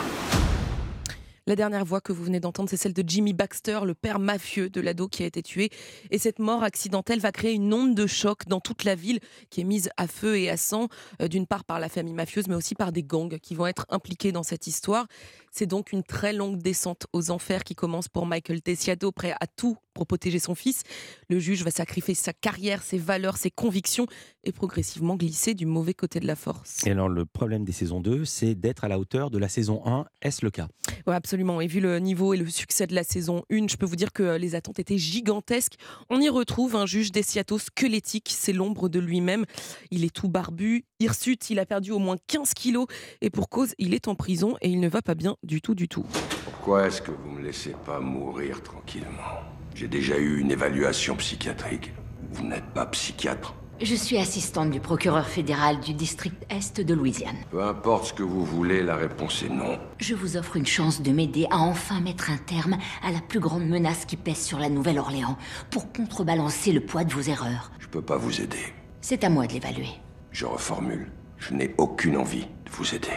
La 1.47 1.55
dernière 1.55 1.85
voix 1.85 2.01
que 2.01 2.13
vous 2.13 2.23
venez 2.23 2.39
d'entendre, 2.39 2.69
c'est 2.69 2.77
celle 2.77 2.93
de 2.93 3.03
Jimmy 3.05 3.33
Baxter, 3.33 3.79
le 3.83 3.95
père 3.95 4.19
mafieux 4.19 4.69
de 4.69 4.79
l'ado 4.79 5.07
qui 5.07 5.23
a 5.23 5.25
été 5.25 5.41
tué. 5.41 5.71
Et 6.11 6.19
cette 6.19 6.37
mort 6.37 6.63
accidentelle 6.63 7.19
va 7.19 7.31
créer 7.31 7.53
une 7.53 7.73
onde 7.73 7.95
de 7.95 8.05
choc 8.05 8.47
dans 8.47 8.59
toute 8.59 8.83
la 8.83 8.93
ville 8.93 9.19
qui 9.49 9.61
est 9.61 9.63
mise 9.63 9.89
à 9.97 10.07
feu 10.07 10.37
et 10.37 10.51
à 10.51 10.57
sang, 10.57 10.87
euh, 11.19 11.27
d'une 11.27 11.47
part 11.47 11.63
par 11.63 11.79
la 11.79 11.89
famille 11.89 12.13
mafieuse, 12.13 12.47
mais 12.47 12.55
aussi 12.55 12.75
par 12.75 12.91
des 12.91 13.01
gangs 13.01 13.39
qui 13.39 13.55
vont 13.55 13.65
être 13.65 13.87
impliqués 13.89 14.31
dans 14.31 14.43
cette 14.43 14.67
histoire. 14.67 15.07
C'est 15.53 15.65
donc 15.65 15.91
une 15.91 16.01
très 16.01 16.31
longue 16.31 16.61
descente 16.61 17.07
aux 17.11 17.29
enfers 17.29 17.65
qui 17.65 17.75
commence 17.75 18.07
pour 18.07 18.25
Michael 18.25 18.61
Tessiado, 18.61 19.11
prêt 19.11 19.35
à 19.41 19.47
tout 19.47 19.77
pour 19.93 20.07
protéger 20.07 20.39
son 20.39 20.55
fils. 20.55 20.83
Le 21.29 21.39
juge 21.39 21.63
va 21.63 21.71
sacrifier 21.71 22.15
sa 22.15 22.31
carrière, 22.31 22.81
ses 22.81 22.97
valeurs, 22.97 23.35
ses 23.35 23.51
convictions 23.51 24.07
et 24.45 24.53
progressivement 24.53 25.17
glisser 25.17 25.53
du 25.53 25.65
mauvais 25.65 25.93
côté 25.93 26.21
de 26.21 26.27
la 26.27 26.37
force. 26.37 26.85
Et 26.87 26.91
alors, 26.91 27.09
le 27.09 27.25
problème 27.25 27.65
des 27.65 27.73
saisons 27.73 27.99
2, 27.99 28.23
c'est 28.23 28.55
d'être 28.55 28.85
à 28.85 28.87
la 28.87 28.97
hauteur 28.97 29.29
de 29.29 29.37
la 29.37 29.49
saison 29.49 29.85
1. 29.85 30.05
Est-ce 30.21 30.45
le 30.45 30.51
cas? 30.51 30.67
Ouais, 31.05 31.15
absolument. 31.15 31.61
Et 31.61 31.67
vu 31.67 31.81
le 31.81 31.99
niveau 31.99 32.33
et 32.33 32.37
le 32.37 32.47
succès 32.47 32.87
de 32.87 32.95
la 32.95 33.03
saison 33.03 33.43
1, 33.51 33.67
je 33.69 33.75
peux 33.75 33.85
vous 33.85 33.95
dire 33.95 34.13
que 34.13 34.23
euh, 34.23 34.37
les 34.37 34.55
attentes 34.55 34.79
étaient 34.79 34.97
gigantesques. 34.97 35.75
On 36.09 36.21
y 36.21 36.29
retrouve 36.29 36.75
un 36.75 36.85
juge 36.85 37.11
Desiato 37.11 37.59
squelettique, 37.59 38.29
c'est 38.33 38.53
l'ombre 38.53 38.87
de 38.87 38.99
lui-même. 38.99 39.45
Il 39.89 40.05
est 40.05 40.13
tout 40.13 40.29
barbu, 40.29 40.85
hirsute, 40.99 41.49
il 41.49 41.59
a 41.59 41.65
perdu 41.65 41.91
au 41.91 41.99
moins 41.99 42.15
15 42.27 42.53
kilos 42.53 42.87
et 43.21 43.29
pour 43.29 43.49
cause, 43.49 43.73
il 43.77 43.93
est 43.93 44.07
en 44.07 44.15
prison 44.15 44.55
et 44.61 44.69
il 44.69 44.79
ne 44.79 44.87
va 44.87 45.01
pas 45.01 45.15
bien 45.15 45.35
du 45.43 45.61
tout, 45.61 45.75
du 45.75 45.87
tout. 45.87 46.05
Pourquoi 46.45 46.87
est-ce 46.87 47.01
que 47.01 47.11
vous 47.11 47.31
me 47.31 47.41
laissez 47.41 47.75
pas 47.85 47.99
mourir 47.99 48.61
tranquillement? 48.61 49.41
J'ai 49.73 49.87
déjà 49.87 50.17
eu 50.17 50.39
une 50.39 50.51
évaluation 50.51 51.15
psychiatrique. 51.15 51.93
Vous 52.31 52.45
n'êtes 52.45 52.67
pas 52.73 52.85
psychiatre. 52.85 53.55
Je 53.81 53.95
suis 53.95 54.17
assistante 54.17 54.69
du 54.69 54.79
procureur 54.79 55.27
fédéral 55.27 55.79
du 55.79 55.95
district 55.95 56.45
Est 56.51 56.79
de 56.79 56.93
Louisiane. 56.93 57.37
Peu 57.49 57.63
importe 57.63 58.05
ce 58.05 58.13
que 58.13 58.21
vous 58.21 58.45
voulez, 58.45 58.83
la 58.83 58.95
réponse 58.95 59.41
est 59.41 59.49
non. 59.49 59.79
Je 59.97 60.13
vous 60.13 60.37
offre 60.37 60.55
une 60.55 60.67
chance 60.67 61.01
de 61.01 61.11
m'aider 61.11 61.47
à 61.49 61.57
enfin 61.57 61.99
mettre 61.99 62.29
un 62.29 62.37
terme 62.37 62.77
à 63.01 63.11
la 63.11 63.21
plus 63.21 63.39
grande 63.39 63.67
menace 63.67 64.05
qui 64.05 64.17
pèse 64.17 64.41
sur 64.41 64.59
la 64.59 64.69
Nouvelle-Orléans 64.69 65.37
pour 65.71 65.91
contrebalancer 65.91 66.71
le 66.71 66.81
poids 66.81 67.03
de 67.03 67.11
vos 67.11 67.21
erreurs. 67.21 67.71
Je 67.79 67.87
peux 67.87 68.03
pas 68.03 68.17
vous 68.17 68.39
aider. 68.39 68.71
C'est 69.01 69.23
à 69.23 69.29
moi 69.29 69.47
de 69.47 69.53
l'évaluer. 69.53 69.89
Je 70.31 70.45
reformule. 70.45 71.11
Je 71.39 71.55
n'ai 71.55 71.73
aucune 71.79 72.17
envie 72.17 72.45
de 72.65 72.71
vous 72.71 72.93
aider. 72.93 73.09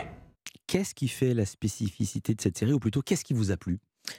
Qu'est-ce 0.74 0.92
qui 0.92 1.06
fait 1.06 1.34
la 1.34 1.46
spécificité 1.46 2.34
de 2.34 2.40
cette 2.40 2.58
série, 2.58 2.72
ou 2.72 2.80
plutôt 2.80 3.00
qu'est-ce 3.00 3.22
qui 3.24 3.32
vous 3.32 3.52
a 3.52 3.56
plu? 3.56 3.78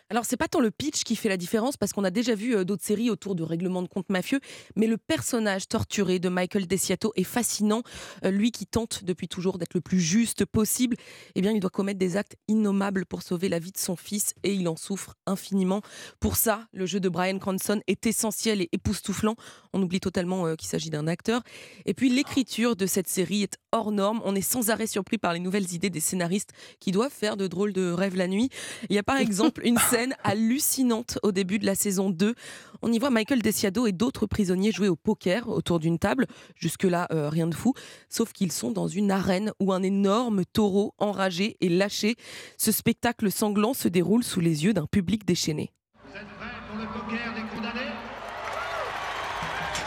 Alors, 0.09 0.25
c'est 0.25 0.37
pas 0.37 0.47
tant 0.47 0.59
le 0.59 0.71
pitch 0.71 1.03
qui 1.03 1.15
fait 1.15 1.29
la 1.29 1.37
différence, 1.37 1.77
parce 1.77 1.93
qu'on 1.93 2.03
a 2.03 2.11
déjà 2.11 2.35
vu 2.35 2.55
euh, 2.55 2.63
d'autres 2.63 2.83
séries 2.83 3.09
autour 3.09 3.35
de 3.35 3.43
règlements 3.43 3.81
de 3.81 3.87
comptes 3.87 4.09
mafieux, 4.09 4.39
mais 4.75 4.87
le 4.87 4.97
personnage 4.97 5.67
torturé 5.67 6.19
de 6.19 6.29
Michael 6.29 6.67
Desiato 6.67 7.11
est 7.15 7.23
fascinant. 7.23 7.81
Euh, 8.23 8.31
lui 8.31 8.51
qui 8.51 8.65
tente 8.65 9.03
depuis 9.03 9.27
toujours 9.27 9.57
d'être 9.57 9.73
le 9.73 9.81
plus 9.81 9.99
juste 9.99 10.45
possible, 10.45 10.97
eh 11.35 11.41
bien, 11.41 11.51
il 11.51 11.59
doit 11.59 11.69
commettre 11.69 11.99
des 11.99 12.17
actes 12.17 12.35
innommables 12.47 13.05
pour 13.05 13.21
sauver 13.21 13.49
la 13.49 13.59
vie 13.59 13.71
de 13.71 13.77
son 13.77 13.95
fils, 13.95 14.33
et 14.43 14.53
il 14.53 14.67
en 14.67 14.75
souffre 14.75 15.15
infiniment. 15.25 15.81
Pour 16.19 16.35
ça, 16.35 16.67
le 16.73 16.85
jeu 16.85 16.99
de 16.99 17.09
Brian 17.09 17.37
Cranston 17.39 17.81
est 17.87 18.05
essentiel 18.05 18.61
et 18.61 18.69
époustouflant. 18.71 19.35
On 19.73 19.81
oublie 19.81 19.99
totalement 19.99 20.47
euh, 20.47 20.55
qu'il 20.55 20.67
s'agit 20.67 20.89
d'un 20.89 21.07
acteur. 21.07 21.41
Et 21.85 21.93
puis, 21.93 22.09
l'écriture 22.09 22.75
de 22.75 22.85
cette 22.85 23.07
série 23.07 23.43
est 23.43 23.57
hors 23.71 23.91
norme. 23.91 24.21
On 24.23 24.35
est 24.35 24.41
sans 24.41 24.69
arrêt 24.69 24.87
surpris 24.87 25.17
par 25.17 25.33
les 25.33 25.39
nouvelles 25.39 25.73
idées 25.73 25.89
des 25.89 25.99
scénaristes 25.99 26.51
qui 26.79 26.91
doivent 26.91 27.11
faire 27.11 27.37
de 27.37 27.47
drôles 27.47 27.73
de 27.73 27.91
rêves 27.91 28.15
la 28.15 28.27
nuit. 28.27 28.49
Il 28.89 28.95
y 28.95 28.99
a 28.99 29.03
par 29.03 29.17
exemple 29.25 29.61
une 29.65 29.74
scène 29.77 30.15
hallucinante 30.23 31.19
au 31.23 31.31
début 31.31 31.59
de 31.59 31.65
la 31.65 31.75
saison 31.75 32.09
2. 32.09 32.35
On 32.81 32.91
y 32.91 32.99
voit 32.99 33.09
Michael 33.09 33.41
Desiado 33.41 33.87
et 33.87 33.91
d'autres 33.91 34.25
prisonniers 34.25 34.71
jouer 34.71 34.89
au 34.89 34.95
poker 34.95 35.49
autour 35.49 35.79
d'une 35.79 35.99
table. 35.99 36.27
Jusque-là, 36.55 37.07
euh, 37.11 37.29
rien 37.29 37.47
de 37.47 37.55
fou. 37.55 37.73
Sauf 38.09 38.33
qu'ils 38.33 38.51
sont 38.51 38.71
dans 38.71 38.87
une 38.87 39.11
arène 39.11 39.51
où 39.59 39.73
un 39.73 39.83
énorme 39.83 40.45
taureau 40.45 40.93
enragé 40.97 41.57
est 41.61 41.69
lâché. 41.69 42.15
Ce 42.57 42.71
spectacle 42.71 43.31
sanglant 43.31 43.73
se 43.73 43.87
déroule 43.87 44.23
sous 44.23 44.39
les 44.39 44.65
yeux 44.65 44.73
d'un 44.73 44.85
public 44.85 45.25
déchaîné. 45.25 45.71
Vous 46.03 46.15
êtes 46.15 46.27
prêts 46.37 46.47
pour 46.69 46.79
le 46.79 46.87
poker 46.87 47.33
des 47.33 47.55
condamnés? 47.55 47.91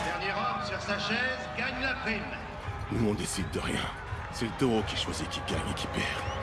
Dernier 0.05 0.33
homme 0.33 0.67
sur 0.67 0.81
sa 0.81 0.99
chaise 0.99 1.39
gagne 1.57 1.83
la 1.83 1.95
prime. 2.03 2.23
Nous, 2.93 3.09
on 3.11 3.15
décide 3.15 3.51
de 3.53 3.59
rien. 3.59 3.85
C'est 4.33 4.47
le 4.47 4.53
taureau 4.59 4.83
qui 4.89 4.97
choisit 4.97 5.29
qui 5.29 5.41
gagne 5.49 5.71
et 5.71 5.75
qui 5.75 5.87
perd. 5.89 6.38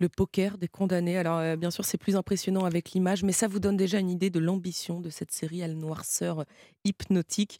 Le 0.00 0.08
poker 0.08 0.58
des 0.58 0.68
condamnés. 0.68 1.18
Alors, 1.18 1.38
euh, 1.38 1.56
bien 1.56 1.70
sûr, 1.70 1.84
c'est 1.84 1.98
plus 1.98 2.14
impressionnant 2.14 2.64
avec 2.64 2.92
l'image, 2.92 3.24
mais 3.24 3.32
ça 3.32 3.48
vous 3.48 3.58
donne 3.58 3.76
déjà 3.76 3.98
une 3.98 4.10
idée 4.10 4.30
de 4.30 4.38
l'ambition 4.38 5.00
de 5.00 5.10
cette 5.10 5.32
série 5.32 5.62
à 5.62 5.66
la 5.66 5.74
noirceur 5.74 6.44
hypnotique. 6.84 7.58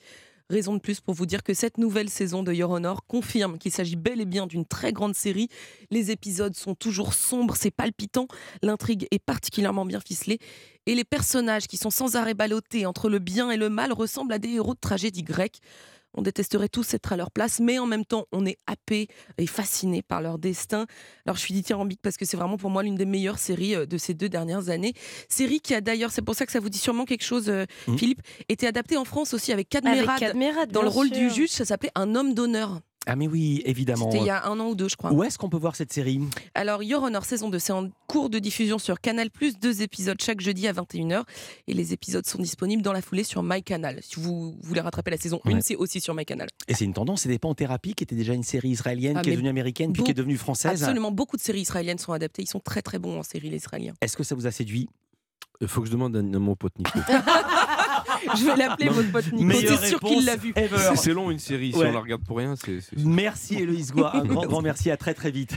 Raison 0.50 0.72
de 0.72 0.78
plus 0.78 1.00
pour 1.00 1.12
vous 1.12 1.26
dire 1.26 1.42
que 1.42 1.52
cette 1.52 1.76
nouvelle 1.76 2.08
saison 2.08 2.42
de 2.42 2.54
Your 2.54 2.70
Honor 2.70 3.04
confirme 3.06 3.58
qu'il 3.58 3.70
s'agit 3.70 3.96
bel 3.96 4.18
et 4.18 4.24
bien 4.24 4.46
d'une 4.46 4.64
très 4.64 4.94
grande 4.94 5.14
série. 5.14 5.48
Les 5.90 6.10
épisodes 6.10 6.54
sont 6.54 6.74
toujours 6.74 7.12
sombres, 7.12 7.54
c'est 7.54 7.70
palpitant, 7.70 8.28
l'intrigue 8.62 9.06
est 9.10 9.18
particulièrement 9.18 9.84
bien 9.84 10.00
ficelée 10.00 10.38
et 10.86 10.94
les 10.94 11.04
personnages 11.04 11.66
qui 11.66 11.76
sont 11.76 11.90
sans 11.90 12.16
arrêt 12.16 12.32
ballottés 12.32 12.86
entre 12.86 13.10
le 13.10 13.18
bien 13.18 13.50
et 13.50 13.58
le 13.58 13.68
mal 13.68 13.92
ressemblent 13.92 14.32
à 14.32 14.38
des 14.38 14.48
héros 14.48 14.72
de 14.72 14.80
tragédie 14.80 15.22
grecque. 15.22 15.58
On 16.14 16.22
détesterait 16.22 16.68
tous 16.68 16.94
être 16.94 17.12
à 17.12 17.16
leur 17.16 17.30
place, 17.30 17.60
mais 17.60 17.78
en 17.78 17.86
même 17.86 18.04
temps, 18.04 18.26
on 18.32 18.46
est 18.46 18.58
happé 18.66 19.08
et 19.36 19.46
fasciné 19.46 20.02
par 20.02 20.22
leur 20.22 20.38
destin. 20.38 20.86
Alors, 21.26 21.36
je 21.36 21.42
suis 21.42 21.54
dithyrambique 21.54 22.00
parce 22.02 22.16
que 22.16 22.24
c'est 22.24 22.36
vraiment 22.36 22.56
pour 22.56 22.70
moi 22.70 22.82
l'une 22.82 22.96
des 22.96 23.04
meilleures 23.04 23.38
séries 23.38 23.74
euh, 23.74 23.86
de 23.86 23.98
ces 23.98 24.14
deux 24.14 24.28
dernières 24.28 24.68
années. 24.68 24.94
Série 25.28 25.60
qui 25.60 25.74
a 25.74 25.80
d'ailleurs, 25.80 26.10
c'est 26.10 26.22
pour 26.22 26.34
ça 26.34 26.46
que 26.46 26.52
ça 26.52 26.60
vous 26.60 26.70
dit 26.70 26.78
sûrement 26.78 27.04
quelque 27.04 27.24
chose, 27.24 27.48
euh, 27.48 27.66
Philippe, 27.96 28.22
été 28.48 28.66
adaptée 28.66 28.96
en 28.96 29.04
France 29.04 29.34
aussi 29.34 29.52
avec 29.52 29.68
Cadmerade, 29.68 30.72
dans 30.72 30.82
le 30.82 30.88
rôle 30.88 31.10
du 31.10 31.30
juge. 31.30 31.50
Ça 31.50 31.64
s'appelait 31.64 31.92
Un 31.94 32.14
homme 32.14 32.34
d'honneur. 32.34 32.80
Ah 33.10 33.16
mais 33.16 33.26
oui, 33.26 33.62
évidemment. 33.64 34.10
C'était 34.10 34.22
il 34.22 34.26
y 34.26 34.30
a 34.30 34.44
un 34.46 34.60
an 34.60 34.68
ou 34.68 34.74
deux, 34.74 34.88
je 34.88 34.96
crois. 34.96 35.10
Où 35.12 35.24
est-ce 35.24 35.38
qu'on 35.38 35.48
peut 35.48 35.56
voir 35.56 35.74
cette 35.74 35.92
série? 35.92 36.20
Alors, 36.54 36.82
Your 36.82 37.02
Honor 37.02 37.24
saison 37.24 37.48
2, 37.48 37.58
c'est 37.58 37.72
en 37.72 37.88
cours 38.06 38.28
de 38.28 38.38
diffusion 38.38 38.78
sur 38.78 39.00
Canal+, 39.00 39.30
deux 39.62 39.80
épisodes 39.82 40.20
chaque 40.20 40.40
jeudi 40.42 40.68
à 40.68 40.72
21h. 40.74 41.22
Et 41.66 41.72
les 41.74 41.94
épisodes 41.94 42.26
sont 42.26 42.38
disponibles 42.38 42.82
dans 42.82 42.92
la 42.92 43.00
foulée 43.00 43.24
sur 43.24 43.42
MyCanal. 43.42 44.00
Si 44.02 44.20
vous 44.20 44.56
voulez 44.62 44.82
rattraper 44.82 45.10
la 45.10 45.16
saison 45.16 45.40
1, 45.46 45.52
Ouais. 45.54 45.60
c'est 45.62 45.76
aussi 45.76 46.00
sur 46.02 46.14
MyCanal. 46.14 46.48
Et 46.68 46.74
c'est 46.74 46.84
une 46.84 46.92
tendance, 46.92 47.22
c'était 47.22 47.38
pas 47.38 47.48
en 47.48 47.54
thérapie, 47.54 47.94
qui 47.94 48.04
était 48.04 48.14
déjà 48.14 48.34
une 48.34 48.42
série 48.42 48.68
israélienne, 48.68 49.16
Ah, 49.16 49.22
qui 49.22 49.30
est 49.30 49.32
devenue 49.32 49.48
américaine, 49.48 49.92
puis 49.94 50.02
qui 50.02 50.10
est 50.10 50.14
devenue 50.14 50.36
française. 50.36 50.82
Absolument, 50.82 51.10
beaucoup 51.10 51.36
de 51.38 51.42
séries 51.42 51.62
israéliennes 51.62 51.98
sont 51.98 52.12
adaptées. 52.12 52.42
Ils 52.42 52.48
sont 52.48 52.60
très 52.60 52.82
très 52.82 52.98
bons 52.98 53.18
en 53.18 53.22
série, 53.22 53.48
les 53.48 53.56
Israéliens. 53.56 53.94
Est-ce 54.02 54.16
que 54.18 54.22
ça 54.22 54.34
vous 54.34 54.46
a 54.46 54.50
séduit? 54.50 54.88
Il 55.60 55.66
faut 55.68 55.80
que 55.80 55.86
je 55.86 55.92
demande 55.92 56.14
à, 56.14 56.18
à 56.20 56.22
mon 56.38 56.54
pote 56.56 56.78
Nico. 56.78 56.98
Je 58.36 58.44
vais 58.44 58.56
l'appeler 58.56 58.88
votre 58.88 59.10
pote 59.12 59.32
Nico. 59.32 59.52
C'est 59.58 59.86
sûr 59.88 60.00
qu'il 60.00 60.24
l'a 60.24 60.36
vu. 60.36 60.52
C'est- 60.96 61.12
long 61.12 61.30
une 61.30 61.38
série, 61.38 61.72
si 61.72 61.78
on 61.78 61.92
la 61.92 62.00
regarde 62.00 62.22
pour 62.24 62.38
rien, 62.38 62.54
c'est. 62.56 62.80
c'est- 62.80 62.96
Merci 63.04 63.56
Héloïse 63.56 63.92
Goua, 63.92 64.14
un 64.16 64.24
grand 64.24 64.46
grand 64.46 64.62
merci, 64.62 64.90
à 64.90 64.96
très 64.96 65.14
très 65.14 65.30
vite. 65.30 65.56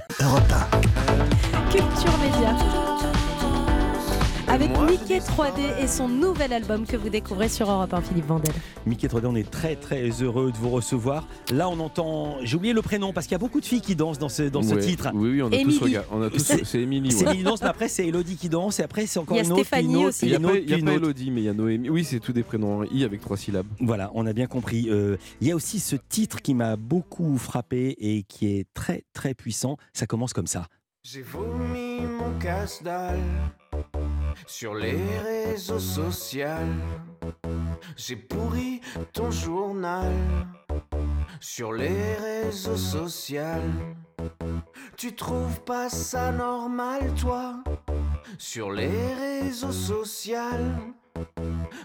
Culture 1.71 2.17
Média. 2.19 2.55
Avec 4.51 4.69
Mickey 4.81 5.19
3D 5.19 5.81
et 5.81 5.87
son 5.87 6.09
nouvel 6.09 6.51
album 6.51 6.85
que 6.85 6.97
vous 6.97 7.09
découvrez 7.09 7.47
sur 7.47 7.71
Europe 7.71 7.93
1, 7.93 8.01
Philippe 8.01 8.25
Vandel. 8.25 8.51
Mickey 8.85 9.07
3D, 9.07 9.25
on 9.25 9.35
est 9.35 9.49
très 9.49 9.75
très 9.77 10.09
heureux 10.21 10.51
de 10.51 10.57
vous 10.57 10.69
recevoir. 10.69 11.25
Là, 11.53 11.69
on 11.69 11.79
entend. 11.79 12.35
J'ai 12.43 12.57
oublié 12.57 12.73
le 12.73 12.81
prénom 12.81 13.13
parce 13.13 13.27
qu'il 13.27 13.33
y 13.33 13.35
a 13.35 13.39
beaucoup 13.39 13.61
de 13.61 13.65
filles 13.65 13.79
qui 13.81 13.95
dansent 13.95 14.19
dans 14.19 14.27
ce, 14.29 14.43
dans 14.43 14.61
ce 14.61 14.75
Ouais. 14.75 14.81
titre. 14.81 15.09
Oui, 15.13 15.29
oui, 15.31 15.41
on 15.41 15.51
a 15.51 15.55
Émilie. 15.55 15.77
tous 15.77 15.83
regardé. 15.85 16.07
On 16.11 16.21
a 16.21 16.29
tous- 16.29 16.39
C'est- 16.39 16.65
C'est 16.65 16.81
Émilie. 16.81 17.11
C'est 17.11 17.23
ouais. 17.25 17.31
Émilie 17.31 17.43
Danse, 17.43 17.61
mais 17.61 17.69
après 17.69 17.87
c'est 17.87 18.05
Elodie 18.05 18.35
qui 18.35 18.49
danse, 18.49 18.79
et 18.79 18.83
après 18.83 19.05
c'est 19.05 19.19
encore 19.19 19.37
Il 19.37 19.39
y 19.39 19.41
a 19.41 19.45
une 19.45 19.51
autre, 19.53 19.65
Stéphanie 19.65 20.05
aussi. 20.05 20.25
Il 20.25 20.29
n'y 20.29 20.35
a 20.35 20.39
pas, 20.39 20.47
autre, 20.47 20.57
il 20.63 20.69
y 20.69 20.73
a 20.81 20.85
pas. 20.85 20.91
Elodie, 20.93 21.31
mais 21.31 21.41
il 21.41 21.45
y 21.45 21.49
a 21.49 21.53
Noémie. 21.53 21.89
Oui, 21.89 22.03
c'est 22.03 22.19
tous 22.19 22.33
des 22.33 22.43
prénoms 22.43 22.83
I 22.83 23.05
avec 23.05 23.21
trois 23.21 23.37
syllabes. 23.37 23.67
Voilà, 23.79 24.11
on 24.15 24.25
a 24.25 24.33
bien 24.33 24.47
compris. 24.47 24.87
Euh, 24.89 25.15
Il 25.39 25.47
y 25.47 25.51
a 25.51 25.55
aussi 25.55 25.79
ce 25.79 25.95
titre 26.09 26.41
qui 26.41 26.53
m'a 26.53 26.75
beaucoup 26.75 27.37
frappé 27.37 27.95
et 27.99 28.23
qui 28.23 28.47
est 28.57 28.65
très 28.73 29.03
très 29.13 29.33
puissant. 29.33 29.77
Ça 29.93 30.05
commence 30.07 30.33
comme 30.33 30.47
ça. 30.47 30.67
J'ai 31.03 31.21
vomi 31.21 32.01
mon 32.01 32.37
casse-dalle 32.39 33.17
sur 34.45 34.75
les 34.75 35.19
réseaux 35.19 35.79
sociaux. 35.79 36.47
J'ai 37.95 38.15
pourri 38.15 38.81
ton 39.13 39.31
journal 39.31 40.13
sur 41.39 41.73
les 41.73 42.15
réseaux 42.15 42.77
sociaux. 42.77 43.41
Tu 44.97 45.15
trouves 45.15 45.61
pas 45.61 45.89
ça 45.89 46.31
normal, 46.31 47.13
toi, 47.19 47.63
sur 48.37 48.71
les 48.71 49.13
réseaux 49.13 49.71
sociaux, 49.71 50.37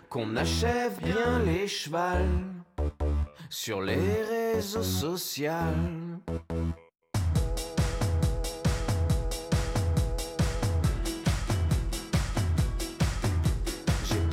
qu'on 0.08 0.36
achève 0.36 0.98
bien 1.02 1.38
les 1.40 1.66
chevals 1.66 2.44
sur 3.48 3.80
les 3.80 4.22
réseaux 4.22 4.82
sociaux. 4.82 5.52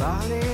J'ai 0.03 0.52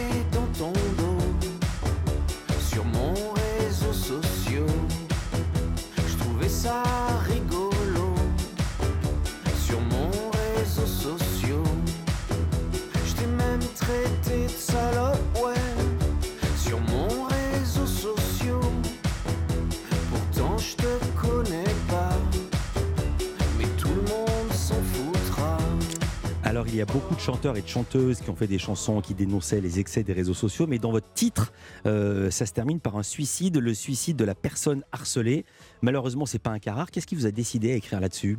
y 26.79 26.81
a 26.81 26.85
beaucoup 26.85 27.13
de 27.13 27.19
chanteurs 27.19 27.57
et 27.57 27.61
de 27.61 27.67
chanteuses 27.67 28.21
qui 28.21 28.29
ont 28.29 28.35
fait 28.35 28.47
des 28.47 28.57
chansons 28.57 29.01
qui 29.01 29.13
dénonçaient 29.13 29.59
les 29.59 29.79
excès 29.79 30.01
des 30.01 30.13
réseaux 30.13 30.33
sociaux, 30.33 30.65
mais 30.65 30.79
dans 30.79 30.91
votre 30.91 31.11
titre, 31.13 31.51
euh, 31.85 32.31
ça 32.31 32.45
se 32.45 32.53
termine 32.53 32.79
par 32.79 32.95
un 32.95 33.03
suicide, 33.03 33.57
le 33.57 33.73
suicide 33.73 34.15
de 34.15 34.23
la 34.23 34.33
personne 34.33 34.85
harcelée. 34.93 35.43
Malheureusement, 35.81 36.25
c'est 36.25 36.39
pas 36.39 36.51
un 36.51 36.59
cas 36.59 36.73
rare. 36.73 36.89
Qu'est-ce 36.89 37.05
qui 37.05 37.15
vous 37.15 37.25
a 37.25 37.31
décidé 37.31 37.73
à 37.73 37.75
écrire 37.75 37.99
là-dessus? 37.99 38.37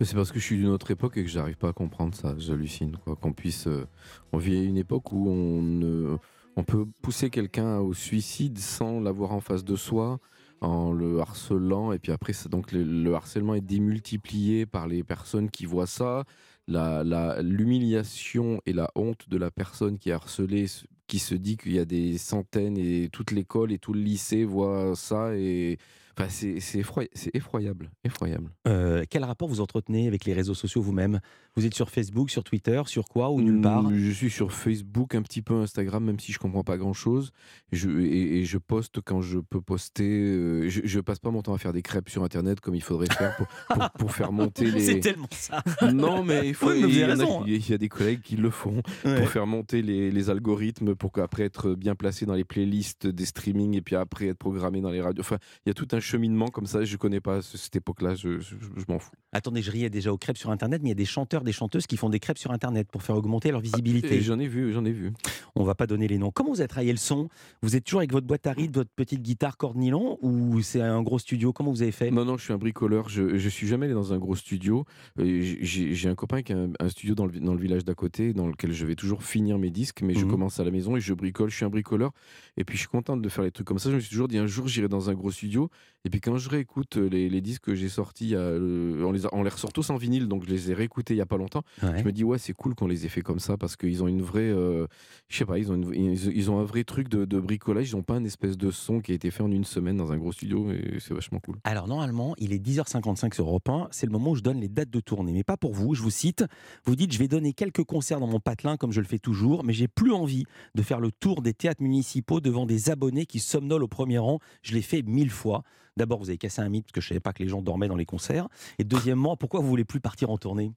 C'est 0.00 0.14
parce 0.14 0.30
que 0.30 0.38
je 0.38 0.44
suis 0.44 0.58
d'une 0.58 0.68
autre 0.68 0.92
époque 0.92 1.16
et 1.16 1.24
que 1.24 1.28
j'arrive 1.28 1.56
pas 1.56 1.70
à 1.70 1.72
comprendre 1.72 2.14
ça. 2.14 2.36
J'hallucine. 2.38 2.96
quoi. 3.04 3.16
Qu'on 3.16 3.32
puisse. 3.32 3.66
euh, 3.66 3.84
on 4.32 4.38
vit 4.38 4.56
à 4.56 4.62
une 4.62 4.76
époque 4.76 5.10
où 5.10 5.28
on, 5.28 6.62
peut 6.64 6.86
pousser 7.02 7.30
quelqu'un 7.30 7.78
au 7.78 7.94
suicide 7.94 8.58
sans 8.58 9.00
l'avoir 9.00 9.32
en 9.32 9.40
face 9.40 9.64
de 9.64 9.74
soi, 9.74 10.20
en 10.60 10.92
le 10.92 11.18
harcelant. 11.18 11.92
Et 11.92 11.98
puis 11.98 12.12
après, 12.12 12.32
donc 12.48 12.70
le 12.70 13.12
harcèlement 13.12 13.54
est 13.54 13.60
démultiplié 13.60 14.66
par 14.66 14.86
les 14.86 15.02
personnes 15.02 15.50
qui 15.50 15.66
voient 15.66 15.88
ça. 15.88 16.22
La- 16.68 17.02
la- 17.04 17.42
L'humiliation 17.42 18.60
et 18.66 18.72
la 18.72 18.90
honte 18.94 19.28
de 19.28 19.36
la 19.36 19.50
personne 19.50 19.98
qui 19.98 20.10
est 20.10 20.12
harcelée, 20.12 20.66
qui 21.08 21.18
se 21.18 21.34
dit 21.34 21.56
qu'il 21.56 21.72
y 21.72 21.78
a 21.78 21.84
des 21.84 22.18
centaines 22.18 22.78
et 22.78 23.08
toute 23.12 23.32
l'école 23.32 23.72
et 23.72 23.78
tout 23.78 23.92
le 23.92 24.00
lycée 24.00 24.44
voient 24.44 24.94
ça. 24.96 25.34
Et. 25.36 25.78
Enfin, 26.18 26.28
c'est 26.28 26.60
c'est 26.60 26.80
effroy- 26.80 27.08
c'est 27.14 27.34
effroyable, 27.34 27.90
effroyable. 28.04 28.50
Euh, 28.68 29.04
Quel 29.08 29.24
rapport 29.24 29.48
vous 29.48 29.60
entretenez 29.60 30.06
avec 30.08 30.24
les 30.24 30.32
réseaux 30.34 30.54
sociaux 30.54 30.82
vous-même? 30.82 31.20
Vous 31.56 31.66
êtes 31.66 31.74
sur 31.74 31.90
Facebook, 31.90 32.30
sur 32.30 32.44
Twitter, 32.44 32.80
sur 32.86 33.04
quoi 33.08 33.30
ou 33.30 33.40
nulle 33.40 33.60
part? 33.60 33.90
Je 33.94 34.10
suis 34.10 34.30
sur 34.30 34.52
Facebook, 34.52 35.14
un 35.14 35.22
petit 35.22 35.42
peu 35.42 35.54
Instagram, 35.54 36.02
même 36.04 36.18
si 36.18 36.32
je 36.32 36.38
comprends 36.38 36.64
pas 36.64 36.78
grand 36.78 36.92
chose. 36.94 37.30
Je, 37.72 37.90
et, 38.00 38.38
et 38.40 38.44
je 38.44 38.58
poste 38.58 39.00
quand 39.02 39.20
je 39.20 39.38
peux 39.38 39.60
poster. 39.60 40.04
euh, 40.08 40.68
je, 40.68 40.80
je 40.84 41.00
passe 41.00 41.18
pas 41.18 41.30
mon 41.30 41.42
temps 41.42 41.54
à 41.54 41.58
faire 41.58 41.72
des 41.72 41.82
crêpes 41.82 42.08
sur 42.08 42.24
Internet 42.24 42.60
comme 42.60 42.74
il 42.74 42.82
faudrait 42.82 43.12
faire 43.14 43.36
pour, 43.36 43.46
pour, 43.68 43.90
pour 43.98 44.12
faire 44.12 44.32
monter 44.32 44.64
les. 44.70 44.80
C'est 44.80 45.00
tellement 45.00 45.28
ça. 45.30 45.62
Non, 45.92 46.24
mais 46.24 46.48
il 46.48 46.54
faut. 46.54 46.68
Oui, 46.70 46.76
mais 46.80 46.86
vous 46.86 46.88
il, 46.90 46.98
y 46.98 47.02
a 47.04 47.16
qui- 47.16 47.54
il 47.66 47.70
y 47.70 47.74
a 47.74 47.78
des 47.78 47.88
collègues 47.88 48.20
qui 48.22 48.36
le 48.36 48.50
font 48.50 48.82
Ouais. 49.04 49.18
pour 49.18 49.28
faire 49.28 49.46
monter 49.46 49.82
les, 49.82 50.10
les 50.10 50.30
algorithmes 50.30 50.94
pour 50.94 51.12
qu'après 51.12 51.42
être 51.44 51.74
bien 51.74 51.94
placé 51.94 52.24
dans 52.26 52.34
les 52.34 52.44
playlists 52.44 53.06
des 53.06 53.24
streamings 53.26 53.74
et 53.76 53.82
puis 53.82 53.96
après 53.96 54.26
être 54.28 54.38
programmé 54.38 54.80
dans 54.80 54.90
les 54.90 55.00
radios. 55.00 55.20
Enfin, 55.20 55.38
il 55.64 55.68
y 55.68 55.70
a 55.70 55.74
tout 55.74 55.88
un 55.92 56.00
cheminement 56.02 56.48
comme 56.48 56.66
ça. 56.66 56.84
Je 56.84 56.96
connais 56.98 57.20
pas 57.20 57.40
ce- 57.42 57.56
cette 57.56 57.76
époque-là. 57.76 58.14
Je, 58.14 58.38
je- 58.40 58.56
je 58.76 58.84
m'en 58.88 58.98
fous. 58.98 59.12
Attendez, 59.32 59.62
je 59.62 59.70
riais 59.70 59.88
déjà 59.88 60.12
aux 60.12 60.18
crêpes 60.18 60.36
sur 60.36 60.50
Internet, 60.50 60.82
mais 60.82 60.88
il 60.88 60.90
y 60.90 60.92
a 60.92 60.96
des 60.96 61.04
chanteurs, 61.06 61.42
des 61.42 61.52
chanteuses 61.52 61.86
qui 61.86 61.96
font 61.96 62.10
des 62.10 62.20
crêpes 62.20 62.36
sur 62.38 62.50
Internet 62.50 62.88
pour 62.92 63.02
faire 63.02 63.16
augmenter 63.16 63.50
leur 63.50 63.60
visibilité. 63.60 64.08
Ah, 64.10 64.14
Et 64.16 64.20
J'en 64.20 64.38
ai 64.38 64.46
vu, 64.48 64.72
j'en 64.72 64.84
ai 64.84 64.92
vu. 64.92 65.12
On 65.54 65.64
va 65.64 65.74
pas 65.74 65.86
donner 65.86 66.08
les 66.08 66.18
noms. 66.18 66.30
Comment 66.30 66.50
vous 66.50 66.60
avez 66.60 66.68
travaillé 66.68 66.92
le 66.92 66.98
son? 66.98 67.28
Vous 67.62 67.76
êtes 67.76 67.84
toujours 67.84 68.00
avec 68.00 68.12
votre 68.12 68.26
boîte 68.26 68.46
à 68.46 68.52
rythme, 68.52 68.74
votre 68.74 68.90
petite 68.94 69.22
guitare 69.22 69.56
corde 69.56 69.76
nylon 69.76 70.18
ou 70.22 70.60
c'est 70.60 70.80
un 70.82 71.02
gros 71.02 71.18
studio? 71.18 71.52
Comment 71.52 71.70
vous 71.70 71.82
avez 71.82 71.92
fait? 71.92 72.10
Non, 72.10 72.24
non, 72.24 72.36
je 72.36 72.44
suis 72.44 72.52
un 72.52 72.58
bricoleur. 72.58 73.08
Je, 73.08 73.38
je 73.38 73.48
suis 73.48 73.66
jamais 73.66 73.86
allé 73.86 73.94
dans 73.94 74.12
un 74.12 74.18
gros 74.18 74.36
studio. 74.36 74.84
Euh, 75.18 75.40
J'ai 75.62 76.08
un 76.08 76.14
copain 76.14 76.42
qui 76.42 76.52
a 76.52 76.56
un, 76.58 76.70
un 76.80 76.88
studio 76.88 77.14
dans 77.14 77.26
le, 77.26 77.32
dans 77.40 77.54
le 77.54 77.60
village 77.60 77.84
d'à 77.84 77.94
côté, 77.94 78.32
dans 78.32 78.46
lequel 78.48 78.72
je 78.72 78.84
vais 78.86 78.94
toujours 78.96 79.22
finir 79.22 79.58
mes 79.58 79.70
disques, 79.70 80.02
mais 80.02 80.14
je 80.14 80.24
Mhm. 80.24 80.30
commence 80.30 80.60
à 80.60 80.64
la 80.64 80.70
maison 80.70 80.96
et 80.96 81.00
je 81.00 81.14
bricole. 81.14 81.50
Je 81.50 81.56
suis 81.56 81.64
un 81.64 81.70
bricoleur. 81.70 82.10
Et 82.56 82.64
puis 82.64 82.76
je 82.76 82.80
suis 82.80 82.88
content 82.88 83.16
de 83.16 83.28
faire 83.28 83.44
les 83.44 83.50
trucs 83.50 83.66
comme 83.66 83.78
ça. 83.78 83.90
Je 83.90 83.94
me 83.96 84.00
suis 84.00 84.10
toujours 84.10 84.28
dit 84.28 84.38
un 84.38 84.46
jour 84.46 84.68
j'irai 84.68 84.88
dans 84.88 85.10
un 85.10 85.14
gros 85.14 85.30
studio. 85.30 85.70
Et 86.04 86.10
puis 86.10 86.20
quand 86.20 86.36
je 86.36 86.48
réécoute 86.48 86.96
euh, 86.96 87.08
les, 87.08 87.28
les 87.28 87.40
disques 87.40 87.62
que 87.62 87.74
j'ai 87.76 87.88
sortis, 87.88 88.34
euh, 88.34 89.04
on, 89.06 89.12
les 89.12 89.24
a- 89.24 89.28
on 89.32 89.44
les 89.44 89.50
ressort 89.50 89.72
tous 89.72 89.88
en 89.90 89.96
vinyle, 89.96 90.26
donc 90.26 90.44
je 90.44 90.50
les 90.50 90.70
ai 90.72 90.74
réécoutés 90.74 91.14
il 91.14 91.18
y 91.18 91.20
a 91.20 91.26
pas 91.26 91.36
longtemps. 91.36 91.62
Ouais. 91.82 92.00
Je 92.00 92.04
me 92.04 92.10
dis 92.10 92.24
ouais, 92.24 92.38
c'est 92.38 92.52
cool 92.54 92.74
qu'on 92.74 92.88
les 92.88 93.06
ait 93.06 93.08
fait 93.08 93.20
comme 93.22 93.38
ça 93.38 93.56
parce 93.56 93.76
qu'ils 93.76 94.02
ont 94.02 94.08
une 94.08 94.20
vraie, 94.22 94.50
euh, 94.50 94.86
je 95.28 95.36
sais 95.36 95.44
pas, 95.44 95.58
ils 95.58 95.70
ont, 95.70 95.76
une- 95.76 95.94
ils, 95.94 96.36
ils 96.36 96.50
ont 96.50 96.58
un 96.58 96.64
vrai 96.64 96.82
truc 96.82 97.08
de, 97.08 97.24
de 97.24 97.38
bricolage. 97.38 97.90
Ils 97.90 97.94
n'ont 97.96 98.02
pas 98.02 98.14
un 98.14 98.24
espèce 98.24 98.56
de 98.58 98.72
son 98.72 98.98
qui 99.00 99.12
a 99.12 99.14
été 99.14 99.30
fait 99.30 99.44
en 99.44 99.50
une 99.52 99.64
semaine 99.64 99.96
dans 99.96 100.10
un 100.10 100.16
gros 100.18 100.32
studio 100.32 100.72
et 100.72 100.96
c'est 100.98 101.14
vachement 101.14 101.38
cool. 101.38 101.56
Alors 101.62 101.86
normalement, 101.86 102.34
il 102.38 102.52
est 102.52 102.58
10h55 102.58 103.32
sur 103.34 103.46
Europe 103.46 103.68
1, 103.68 103.86
c'est 103.92 104.06
le 104.06 104.12
moment 104.12 104.32
où 104.32 104.34
je 104.34 104.42
donne 104.42 104.60
les 104.60 104.68
dates 104.68 104.90
de 104.90 104.98
tournée, 105.00 105.32
mais 105.32 105.44
pas 105.44 105.56
pour 105.56 105.72
vous, 105.72 105.94
je 105.94 106.02
vous 106.02 106.10
cite, 106.10 106.44
vous 106.84 106.96
dites 106.96 107.12
je 107.12 107.18
vais 107.20 107.28
donner 107.28 107.52
quelques 107.52 107.84
concerts 107.84 108.18
dans 108.18 108.26
mon 108.26 108.40
patelin 108.40 108.76
comme 108.76 108.90
je 108.90 109.00
le 109.00 109.06
fais 109.06 109.20
toujours, 109.20 109.62
mais 109.62 109.72
j'ai 109.72 109.86
plus 109.86 110.12
envie 110.12 110.46
de 110.74 110.82
faire 110.82 110.98
le 110.98 111.12
tour 111.12 111.42
des 111.42 111.54
théâtres 111.54 111.82
municipaux 111.82 112.40
devant 112.40 112.66
des 112.66 112.90
abonnés 112.90 113.24
qui 113.24 113.38
somnolent 113.38 113.84
au 113.84 113.88
premier 113.88 114.18
rang, 114.18 114.40
je 114.62 114.74
l'ai 114.74 114.82
fait 114.82 115.02
mille 115.02 115.30
fois. 115.30 115.62
D'abord, 115.96 116.18
vous 116.18 116.30
avez 116.30 116.38
cassé 116.38 116.62
un 116.62 116.68
mythe 116.68 116.84
parce 116.86 116.92
que 116.92 117.00
je 117.00 117.08
savais 117.08 117.20
pas 117.20 117.32
que 117.32 117.42
les 117.42 117.48
gens 117.48 117.62
dormaient 117.62 117.88
dans 117.88 117.96
les 117.96 118.06
concerts. 118.06 118.48
Et 118.78 118.84
deuxièmement, 118.84 119.36
pourquoi 119.36 119.60
vous 119.60 119.68
voulez 119.68 119.84
plus 119.84 120.00
partir 120.00 120.30
en 120.30 120.38
tournée? 120.38 120.72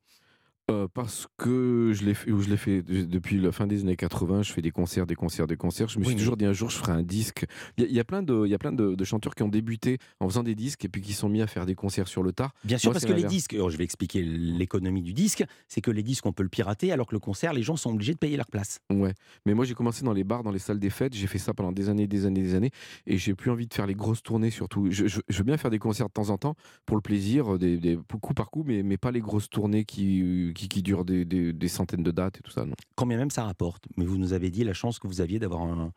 Euh, 0.72 0.88
parce 0.92 1.28
que 1.38 1.92
je 1.94 2.04
l'ai 2.04 2.16
fait, 2.16 2.32
je 2.32 2.50
l'ai 2.50 2.58
fait 2.58 2.82
de- 2.82 3.04
depuis 3.04 3.40
la 3.40 3.52
fin 3.52 3.68
des 3.68 3.82
années 3.82 3.96
80. 3.96 4.42
Je 4.42 4.52
fais 4.52 4.64
des 4.64 4.72
concerts, 4.72 5.06
des 5.06 5.14
concerts, 5.14 5.46
des 5.46 5.58
concerts. 5.58 5.90
Je 5.90 6.00
me 6.00 6.04
Oui, 6.06 6.10
suis 6.10 6.18
toujours 6.18 6.38
dit 6.38 6.46
un 6.46 6.54
jour 6.54 6.72
je 6.72 6.78
ferai 6.78 6.92
un 6.92 7.04
disque. 7.04 7.46
Il 7.78 7.84
y, 7.84 7.86
a- 7.86 7.90
il 7.90 7.94
y 7.96 8.00
a 8.00 8.04
plein 8.04 8.24
de, 8.24 8.46
il 8.48 8.50
y 8.50 8.56
a 8.56 8.58
plein 8.58 8.72
de, 8.72 8.96
de 8.96 9.04
chanteurs 9.04 9.36
qui 9.36 9.44
ont 9.44 9.48
débuté 9.48 10.00
en 10.20 10.28
faisant 10.28 10.42
des 10.42 10.56
disques 10.56 10.84
et 10.84 10.90
puis 10.90 11.02
qui 11.04 11.14
sont 11.14 11.30
mis 11.30 11.44
à 11.44 11.46
faire 11.48 11.68
des 11.68 11.76
concerts 11.76 12.08
sur 12.08 12.24
le 12.24 12.32
tard. 12.32 12.52
Bien 12.64 12.80
sûr, 12.80 12.92
parce 12.94 13.06
que 13.06 13.14
les 13.14 13.26
disques, 13.26 13.54
alors 13.54 13.70
je 13.70 13.78
vais 13.78 13.84
expliquer 13.84 14.24
l'économie 14.24 15.04
du 15.04 15.14
disque, 15.14 15.44
c'est 15.68 15.82
que 15.82 15.92
les 15.92 16.02
disques 16.02 16.26
on 16.26 16.34
peut 16.34 16.42
le 16.42 16.50
pirater 16.50 16.92
alors 16.92 17.06
que 17.06 17.14
le 17.14 17.20
concert, 17.20 17.54
les 17.54 17.62
gens 17.62 17.76
sont 17.76 17.92
obligés 17.92 18.14
de 18.14 18.18
payer 18.18 18.36
leur 18.36 18.48
place. 18.48 18.80
Ouais, 18.92 19.14
mais 19.46 19.54
moi 19.54 19.66
j'ai 19.66 19.76
commencé 19.76 20.04
dans 20.04 20.14
les 20.14 20.24
bars, 20.24 20.42
dans 20.42 20.52
les 20.52 20.58
salles 20.58 20.80
des 20.80 20.90
fêtes. 20.90 21.14
J'ai 21.14 21.28
fait 21.28 21.38
ça 21.38 21.54
pendant 21.54 21.74
des 21.74 21.90
années, 21.90 22.08
des 22.08 22.26
années, 22.26 22.42
des 22.42 22.56
années, 22.56 22.72
et 23.06 23.20
j'ai 23.20 23.36
plus 23.36 23.52
envie 23.52 23.68
de 23.68 23.74
faire 23.76 23.86
les 23.86 23.94
grosses 23.94 24.24
tournées 24.24 24.50
surtout. 24.50 24.88
Je, 24.90 25.06
je- 25.06 25.22
je 25.30 25.38
veux 25.38 25.44
bien 25.44 25.58
faire 25.58 25.70
des 25.70 25.78
concerts 25.80 26.08
de 26.08 26.14
temps 26.14 26.32
en 26.32 26.40
temps 26.40 26.56
pour 26.88 26.98
le 26.98 27.02
plaisir, 27.04 27.60
des, 27.60 27.78
des 27.78 28.00
coup 28.20 28.34
par 28.34 28.50
coup, 28.50 28.64
mais, 28.66 28.82
mais 28.82 28.98
pas 28.98 29.12
les 29.12 29.22
grosses 29.22 29.48
tournées 29.50 29.86
qui, 29.86 30.54
qui, 30.56 30.68
qui 30.68 30.82
durent 30.82 31.06
des, 31.06 31.24
des- 31.26 31.54
des 31.54 31.68
centaines 31.68 32.02
de 32.04 32.10
dates 32.12 32.38
et 32.38 32.42
tout 32.42 32.52
ça. 32.52 32.66
Non. 32.66 32.74
Combien 32.96 33.18
même 33.18 33.30
ça 33.30 33.44
rapporte. 33.44 33.86
Mais 33.98 34.06
vous 34.06 34.18
nous 34.18 34.34
avez 34.34 34.50
dit 34.50 34.64
la 34.64 34.74
chance 34.74 34.98
que 34.98 35.08
vous 35.08 35.22
aviez 35.22 35.38
d'avoir 35.38 35.62
un, 35.62 35.92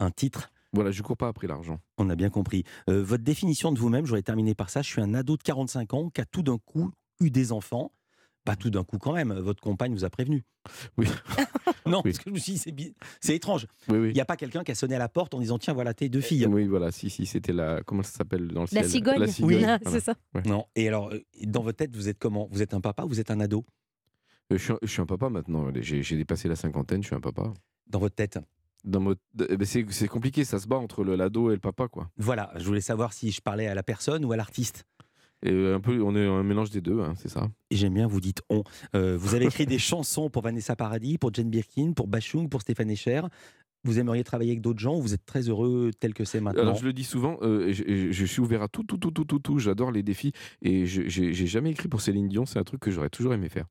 un 0.00 0.10
titre. 0.10 0.50
Voilà, 0.72 0.90
je 0.90 1.02
cours 1.02 1.16
pas 1.18 1.28
après 1.28 1.46
l'argent. 1.46 1.78
On 1.98 2.08
a 2.10 2.16
bien 2.16 2.30
compris. 2.30 2.64
Euh, 2.88 3.04
votre 3.04 3.22
définition 3.22 3.70
de 3.70 3.78
vous-même, 3.78 4.06
j'aurais 4.06 4.22
terminé 4.22 4.54
par 4.54 4.70
ça. 4.70 4.80
Je 4.82 4.88
suis 4.88 5.00
un 5.02 5.12
ado 5.14 5.36
de 5.36 5.42
45 5.42 5.92
ans 5.94 6.08
qui 6.10 6.20
a 6.20 6.24
tout 6.24 6.42
d'un 6.42 6.58
coup 6.58 6.90
eu 7.20 7.30
des 7.30 7.52
enfants. 7.52 7.92
Pas 8.44 8.56
tout 8.56 8.68
d'un 8.70 8.84
coup 8.84 8.98
quand 8.98 9.12
même. 9.12 9.32
Votre 9.32 9.62
compagne 9.62 9.94
vous 9.94 10.04
a 10.04 10.10
prévenu. 10.10 10.44
Oui. 10.98 11.06
non, 11.86 12.02
parce 12.02 12.18
que 12.18 12.24
je 12.26 12.30
me 12.30 12.38
suis 12.38 12.52
dit, 12.54 12.58
c'est 12.58 12.72
bi- 12.72 12.94
c'est 13.20 13.34
étrange. 13.36 13.66
Oui, 13.88 13.96
oui. 13.98 14.08
Il 14.10 14.14
n'y 14.14 14.20
a 14.20 14.24
pas 14.26 14.36
quelqu'un 14.36 14.62
qui 14.64 14.70
a 14.72 14.74
sonné 14.74 14.96
à 14.96 14.98
la 14.98 15.08
porte 15.08 15.32
en 15.32 15.40
disant 15.40 15.58
tiens, 15.58 15.72
voilà 15.72 15.94
tes 15.94 16.08
deux 16.10 16.20
filles. 16.20 16.46
Oui, 16.46 16.66
voilà, 16.66 16.90
si, 16.90 17.08
si, 17.08 17.24
c'était 17.24 17.52
la. 17.54 17.82
Comment 17.84 18.02
ça 18.02 18.10
s'appelle 18.12 18.48
dans 18.48 18.62
le 18.62 18.66
La 18.72 18.82
ciel? 18.82 18.90
cigogne. 18.90 19.18
La 19.18 19.26
cigogne. 19.28 19.54
Oui, 19.54 19.58
voilà. 19.60 19.78
c'est 19.86 20.00
ça. 20.00 20.14
Ouais. 20.34 20.42
Non. 20.44 20.66
Et 20.76 20.88
alors, 20.88 21.10
euh, 21.14 21.20
dans 21.44 21.62
votre 21.62 21.78
tête, 21.78 21.94
vous 21.96 22.08
êtes 22.10 22.18
comment? 22.18 22.48
Vous 22.50 22.60
êtes 22.60 22.74
un 22.74 22.80
papa 22.82 23.04
ou 23.04 23.08
vous 23.08 23.20
êtes 23.20 23.30
un 23.30 23.40
ado? 23.40 23.64
Euh, 23.68 23.83
Je 24.50 24.56
suis, 24.56 24.72
un, 24.72 24.78
je 24.82 24.86
suis 24.88 25.00
un 25.00 25.06
papa 25.06 25.28
maintenant. 25.30 25.68
J'ai 25.74 26.02
j'ai 26.02 26.16
dépassé 26.16 26.48
la 26.48 26.56
cinquantaine, 26.56 27.02
je 27.02 27.08
suis 27.08 27.16
un 27.16 27.20
papa. 27.20 27.52
Dans 27.86 27.98
votre 27.98 28.14
tête 28.14 28.38
Dans 28.84 29.00
mo- 29.00 29.14
eh 29.48 29.56
ben, 29.56 29.64
c'est 29.64 29.84
c'est 29.90 30.08
compliqué, 30.08 30.44
ça 30.44 30.58
se 30.58 30.66
bat 30.66 30.76
entre 30.76 31.02
le 31.04 31.16
l'ado 31.16 31.50
et 31.50 31.54
le 31.54 31.60
papa, 31.60 31.88
quoi. 31.88 32.10
Voilà, 32.16 32.52
je 32.56 32.64
voulais 32.64 32.80
savoir 32.82 33.12
si 33.12 33.30
je 33.30 33.40
parlais 33.40 33.66
à 33.66 33.74
la 33.74 33.82
personne 33.82 34.24
ou 34.24 34.32
à 34.32 34.36
l'artiste. 34.36 34.84
Et 35.42 35.50
euh, 35.50 35.74
un 35.76 35.80
peu, 35.80 36.00
on 36.02 36.14
est 36.16 36.26
un 36.26 36.42
mélange 36.42 36.70
des 36.70 36.80
deux, 36.80 37.00
hein, 37.00 37.14
c'est 37.16 37.28
ça. 37.28 37.48
Et 37.70 37.76
j'aime 37.76 37.94
bien, 37.94 38.06
vous 38.06 38.20
dites 38.20 38.42
on. 38.48 38.64
Euh, 38.94 39.16
vous 39.18 39.34
avez 39.34 39.46
écrit 39.46 39.66
des 39.66 39.78
chansons 39.90 40.30
pour 40.30 40.42
Vanessa 40.42 40.76
Paradis, 40.76 41.18
pour 41.18 41.32
Jane 41.34 41.50
Birkin, 41.50 41.92
pour 41.92 42.06
Bachung, 42.06 42.48
pour 42.48 42.60
Stéphane 42.62 42.90
Echer. 42.90 43.22
Vous 43.86 43.98
aimeriez 43.98 44.24
travailler 44.24 44.52
avec 44.52 44.62
d'autres 44.62 44.78
gens 44.80 44.96
ou 44.96 45.02
vous 45.02 45.12
êtes 45.12 45.26
très 45.26 45.42
heureux 45.50 45.90
tel 46.00 46.14
que 46.14 46.24
c'est 46.24 46.40
maintenant? 46.40 46.62
Alors 46.62 46.74
je 46.76 46.84
le 46.86 46.94
dis 46.94 47.04
souvent, 47.04 47.36
euh, 47.42 47.70
je, 47.70 48.10
je 48.12 48.24
suis 48.24 48.40
ouvert 48.40 48.62
à 48.62 48.68
tout, 48.68 48.82
tout, 48.84 48.96
tout, 48.96 49.10
tout, 49.10 49.26
tout, 49.26 49.38
tout. 49.38 49.58
J'adore 49.58 49.92
les 49.92 50.02
défis 50.02 50.32
et 50.62 50.86
je- 50.86 51.06
j'ai 51.06 51.34
j'ai 51.34 51.46
jamais 51.46 51.70
écrit 51.72 51.88
pour 51.88 52.00
Céline 52.00 52.28
Dion. 52.28 52.46
C'est 52.46 52.58
un 52.58 52.64
truc 52.64 52.80
que 52.80 52.90
j'aurais 52.90 53.10
toujours 53.10 53.34
aimé 53.34 53.50
faire. 53.50 53.66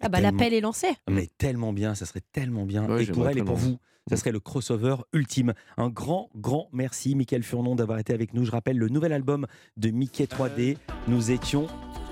Ah 0.00 0.08
bah 0.08 0.20
l'appel 0.20 0.54
est 0.54 0.60
lancé. 0.60 0.88
Mais 1.10 1.28
tellement 1.38 1.72
bien, 1.72 1.94
ça 1.94 2.06
serait 2.06 2.22
tellement 2.32 2.64
bien. 2.64 2.88
Ouais, 2.88 3.04
et 3.04 3.06
pour 3.06 3.28
elle 3.28 3.38
et 3.38 3.42
pour 3.42 3.56
vous, 3.56 3.78
ça 4.08 4.16
serait 4.16 4.32
le 4.32 4.40
crossover 4.40 4.96
ultime. 5.12 5.54
Un 5.76 5.88
grand, 5.88 6.30
grand 6.36 6.68
merci, 6.72 7.14
Michael 7.14 7.42
Furnon, 7.42 7.74
d'avoir 7.74 7.98
été 7.98 8.14
avec 8.14 8.32
nous. 8.32 8.44
Je 8.44 8.50
rappelle 8.50 8.78
le 8.78 8.88
nouvel 8.88 9.12
album 9.12 9.46
de 9.76 9.90
Mickey 9.90 10.24
3D. 10.24 10.76
Nous 11.08 11.30
étions 11.30 11.66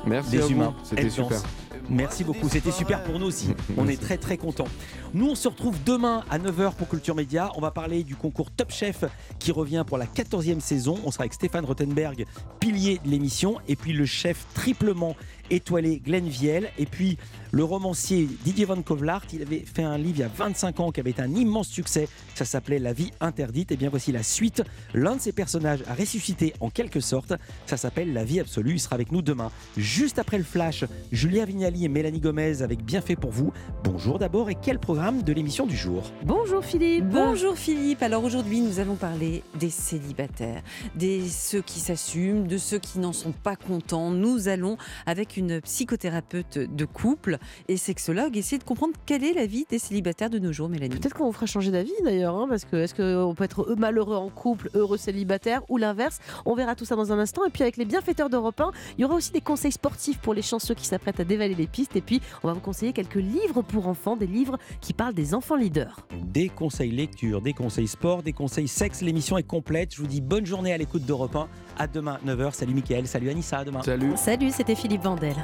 Merci 0.07 0.31
des 0.33 0.51
humains. 0.51 0.75
C'était 0.85 1.11
super. 1.11 1.31
danse. 1.31 1.45
Merci 1.89 2.25
beaucoup, 2.25 2.49
c'était 2.49 2.73
super 2.73 3.03
pour 3.05 3.19
nous 3.19 3.27
aussi. 3.27 3.55
On 3.77 3.87
est 3.87 4.01
très 4.01 4.19
très 4.19 4.37
contents. 4.37 4.67
Nous, 5.15 5.29
on 5.31 5.35
se 5.35 5.47
retrouve 5.47 5.77
demain 5.85 6.25
à 6.29 6.39
9h 6.39 6.75
pour 6.75 6.89
Culture 6.89 7.15
Média. 7.15 7.51
On 7.55 7.61
va 7.61 7.71
parler 7.71 8.03
du 8.03 8.17
concours 8.17 8.51
Top 8.51 8.73
Chef 8.73 9.05
qui 9.39 9.53
revient 9.53 9.85
pour 9.87 9.97
la 9.97 10.07
14e 10.07 10.61
saison. 10.61 10.99
On 11.05 11.13
sera 11.13 11.23
avec 11.23 11.35
Stéphane 11.35 11.65
Rothenberg, 11.65 12.27
pilier 12.59 13.01
de 13.05 13.09
l'émission, 13.09 13.59
et 13.69 13.77
puis 13.77 13.93
le 13.93 14.05
chef 14.05 14.47
triplement 14.55 15.15
étoilé 15.49 16.01
Glenn 16.01 16.27
Viel, 16.29 16.69
et 16.77 16.87
puis 16.87 17.19
le 17.57 17.65
romancier 17.65 18.29
Didier 18.45 18.67
Van 18.67 18.83
Kovlart. 18.83 19.23
Il 19.33 19.41
avait 19.41 19.65
fait 19.65 19.83
un 19.83 19.97
livre 19.97 20.19
il 20.19 20.21
y 20.21 20.25
a 20.25 20.29
25 20.29 20.79
ans 20.81 20.93
qui 20.93 21.01
avait 21.01 21.11
été 21.11 21.23
un 21.23 21.35
immense 21.35 21.69
succès. 21.69 22.07
Ça 22.35 22.45
s'appelait 22.45 22.79
La 22.79 22.93
vie 22.93 23.13
interdite. 23.19 23.73
Et 23.73 23.79
bien 23.79 23.89
voici 23.89 24.13
la 24.13 24.23
suite. 24.23 24.63
L'un 24.93 25.17
de 25.17 25.23
ces 25.23 25.33
personnages 25.33 25.83
a 25.89 25.95
ressuscité 25.95 26.53
en 26.61 26.69
quelque 26.69 27.01
sorte. 27.01 27.33
Ça 27.65 27.79
s'appelle 27.79 28.13
La 28.13 28.25
vie 28.25 28.41
absolue. 28.41 28.73
Il 28.73 28.79
sera 28.79 28.95
avec 28.95 29.11
nous 29.11 29.23
demain. 29.23 29.51
Juste 29.79 30.19
après 30.19 30.37
le 30.37 30.45
flash, 30.45 30.85
Julien 31.13 31.47
Vignali 31.47 31.87
et 31.87 31.89
Mélanie 31.89 32.21
Gomez 32.21 32.61
avec 32.61 32.85
Bien 32.85 33.01
fait 33.01 33.17
pour 33.17 33.31
vous. 33.31 33.55
Bonjour 33.85 34.19
d'abord 34.19 34.51
et 34.51 34.57
quel 34.61 34.79
programme 34.79 35.23
de 35.23 35.33
l'émission 35.33 35.67
du 35.67 35.79
jour? 35.79 36.13
Bonjour 36.25 36.63
Philippe. 36.63 37.09
Bonjour 37.09 37.57
Philippe. 37.57 38.03
Alors 38.03 38.23
aujourd'hui, 38.23 38.61
nous 38.61 38.81
allons 38.81 38.97
parler 38.97 39.43
des 39.59 39.71
célibataires, 39.71 40.63
des 40.95 41.27
ceux 41.27 41.63
qui 41.63 41.81
s'assument, 41.81 42.47
de 42.47 42.59
ceux 42.59 42.79
qui 42.79 42.99
n'en 42.99 43.15
sont 43.15 43.33
pas 43.33 43.57
contents. 43.57 44.11
Nous 44.11 44.49
allons, 44.49 44.77
avec 45.07 45.39
une 45.39 45.63
psychothérapeute 45.63 46.59
de 46.59 46.85
couple 46.85 47.39
et 47.69 47.77
sexologue, 47.77 48.37
essayer 48.37 48.59
de 48.59 48.65
comprendre 48.65 48.95
quelle 49.07 49.25
est 49.25 49.35
la 49.35 49.47
vie 49.47 49.67
des 49.69 49.79
célibataires 49.79 50.31
de 50.31 50.39
nos 50.39 50.53
jours, 50.53 50.69
Mélanie. 50.69 50.97
Peut-être 50.97 51.15
qu'on 51.15 51.27
vous 51.27 51.33
fera 51.33 51.47
changer 51.47 51.71
d'avis 51.71 51.93
d'ailleurs, 52.05 52.37
hein, 52.37 52.47
parce 52.49 52.65
que 52.65 52.77
est-ce 52.77 52.95
qu'on 52.95 53.35
peut 53.35 53.45
être 53.45 53.75
malheureux 53.77 54.17
en 54.17 54.29
couple, 54.29 54.71
heureux 54.75 54.97
célibataire 54.97 55.63
ou 55.69 55.77
l'inverse? 55.77 56.19
On 56.45 56.55
verra 56.55 56.75
tout 56.75 56.85
ça 56.85 56.97
dans 56.97 57.13
un 57.13 57.19
instant. 57.19 57.45
Et 57.45 57.51
puis 57.51 57.63
avec 57.63 57.77
les 57.77 57.85
bienfaiteurs 57.85 58.31
d'Europe 58.31 58.61
1, 58.61 58.71
il 58.99 59.03
y 59.03 59.05
aura 59.05 59.15
aussi 59.15 59.33
des 59.33 59.41
conseils 59.41 59.73
sportifs 59.73 60.19
pour 60.19 60.35
les 60.35 60.43
chanceux 60.43 60.75
qui 60.75 60.87
s'apprêtent 60.87 61.21
à 61.21 61.25
dévaler 61.25 61.55
les 61.55 61.67
pistes. 61.67 61.97
Et 61.97 62.01
puis 62.01 62.21
on 62.43 62.49
va 62.49 62.55
vous 62.55 62.61
conseiller 62.61 62.93
quelques 62.93 63.15
livres 63.15 63.63
pour 63.63 63.89
enfants, 63.89 64.17
des 64.17 64.27
livres 64.27 64.59
qui 64.81 64.93
parlent 64.93 65.15
des 65.15 65.35
enfants 65.35 65.57
leaders. 65.57 66.01
Des 66.25 66.49
conseils 66.49 66.91
lecture, 66.91 67.41
des 67.41 67.53
conseils 67.53 67.89
sport, 67.89 68.23
des 68.23 68.33
conseils 68.33 68.69
sexe. 68.69 69.01
L'émission 69.01 69.39
est 69.39 69.43
complète. 69.43 69.95
Je 69.95 70.01
vous 70.01 70.07
dis 70.07 70.21
bonne 70.21 70.47
journée 70.47 70.73
à 70.73 70.79
l'écoute 70.79 71.05
d'Europe 71.05 71.37
1. 71.37 71.49
À 71.79 71.87
demain 71.87 72.19
9h. 72.27 72.53
Salut 72.53 72.75
Mickaël, 72.75 73.07
salut 73.07 73.31
Anissa, 73.31 73.59
à 73.59 73.65
demain. 73.65 73.83
Salut. 73.83 74.13
Salut, 74.17 74.51
c'était 74.51 74.75
Philippe 74.75 75.03
Vandel. 75.03 75.37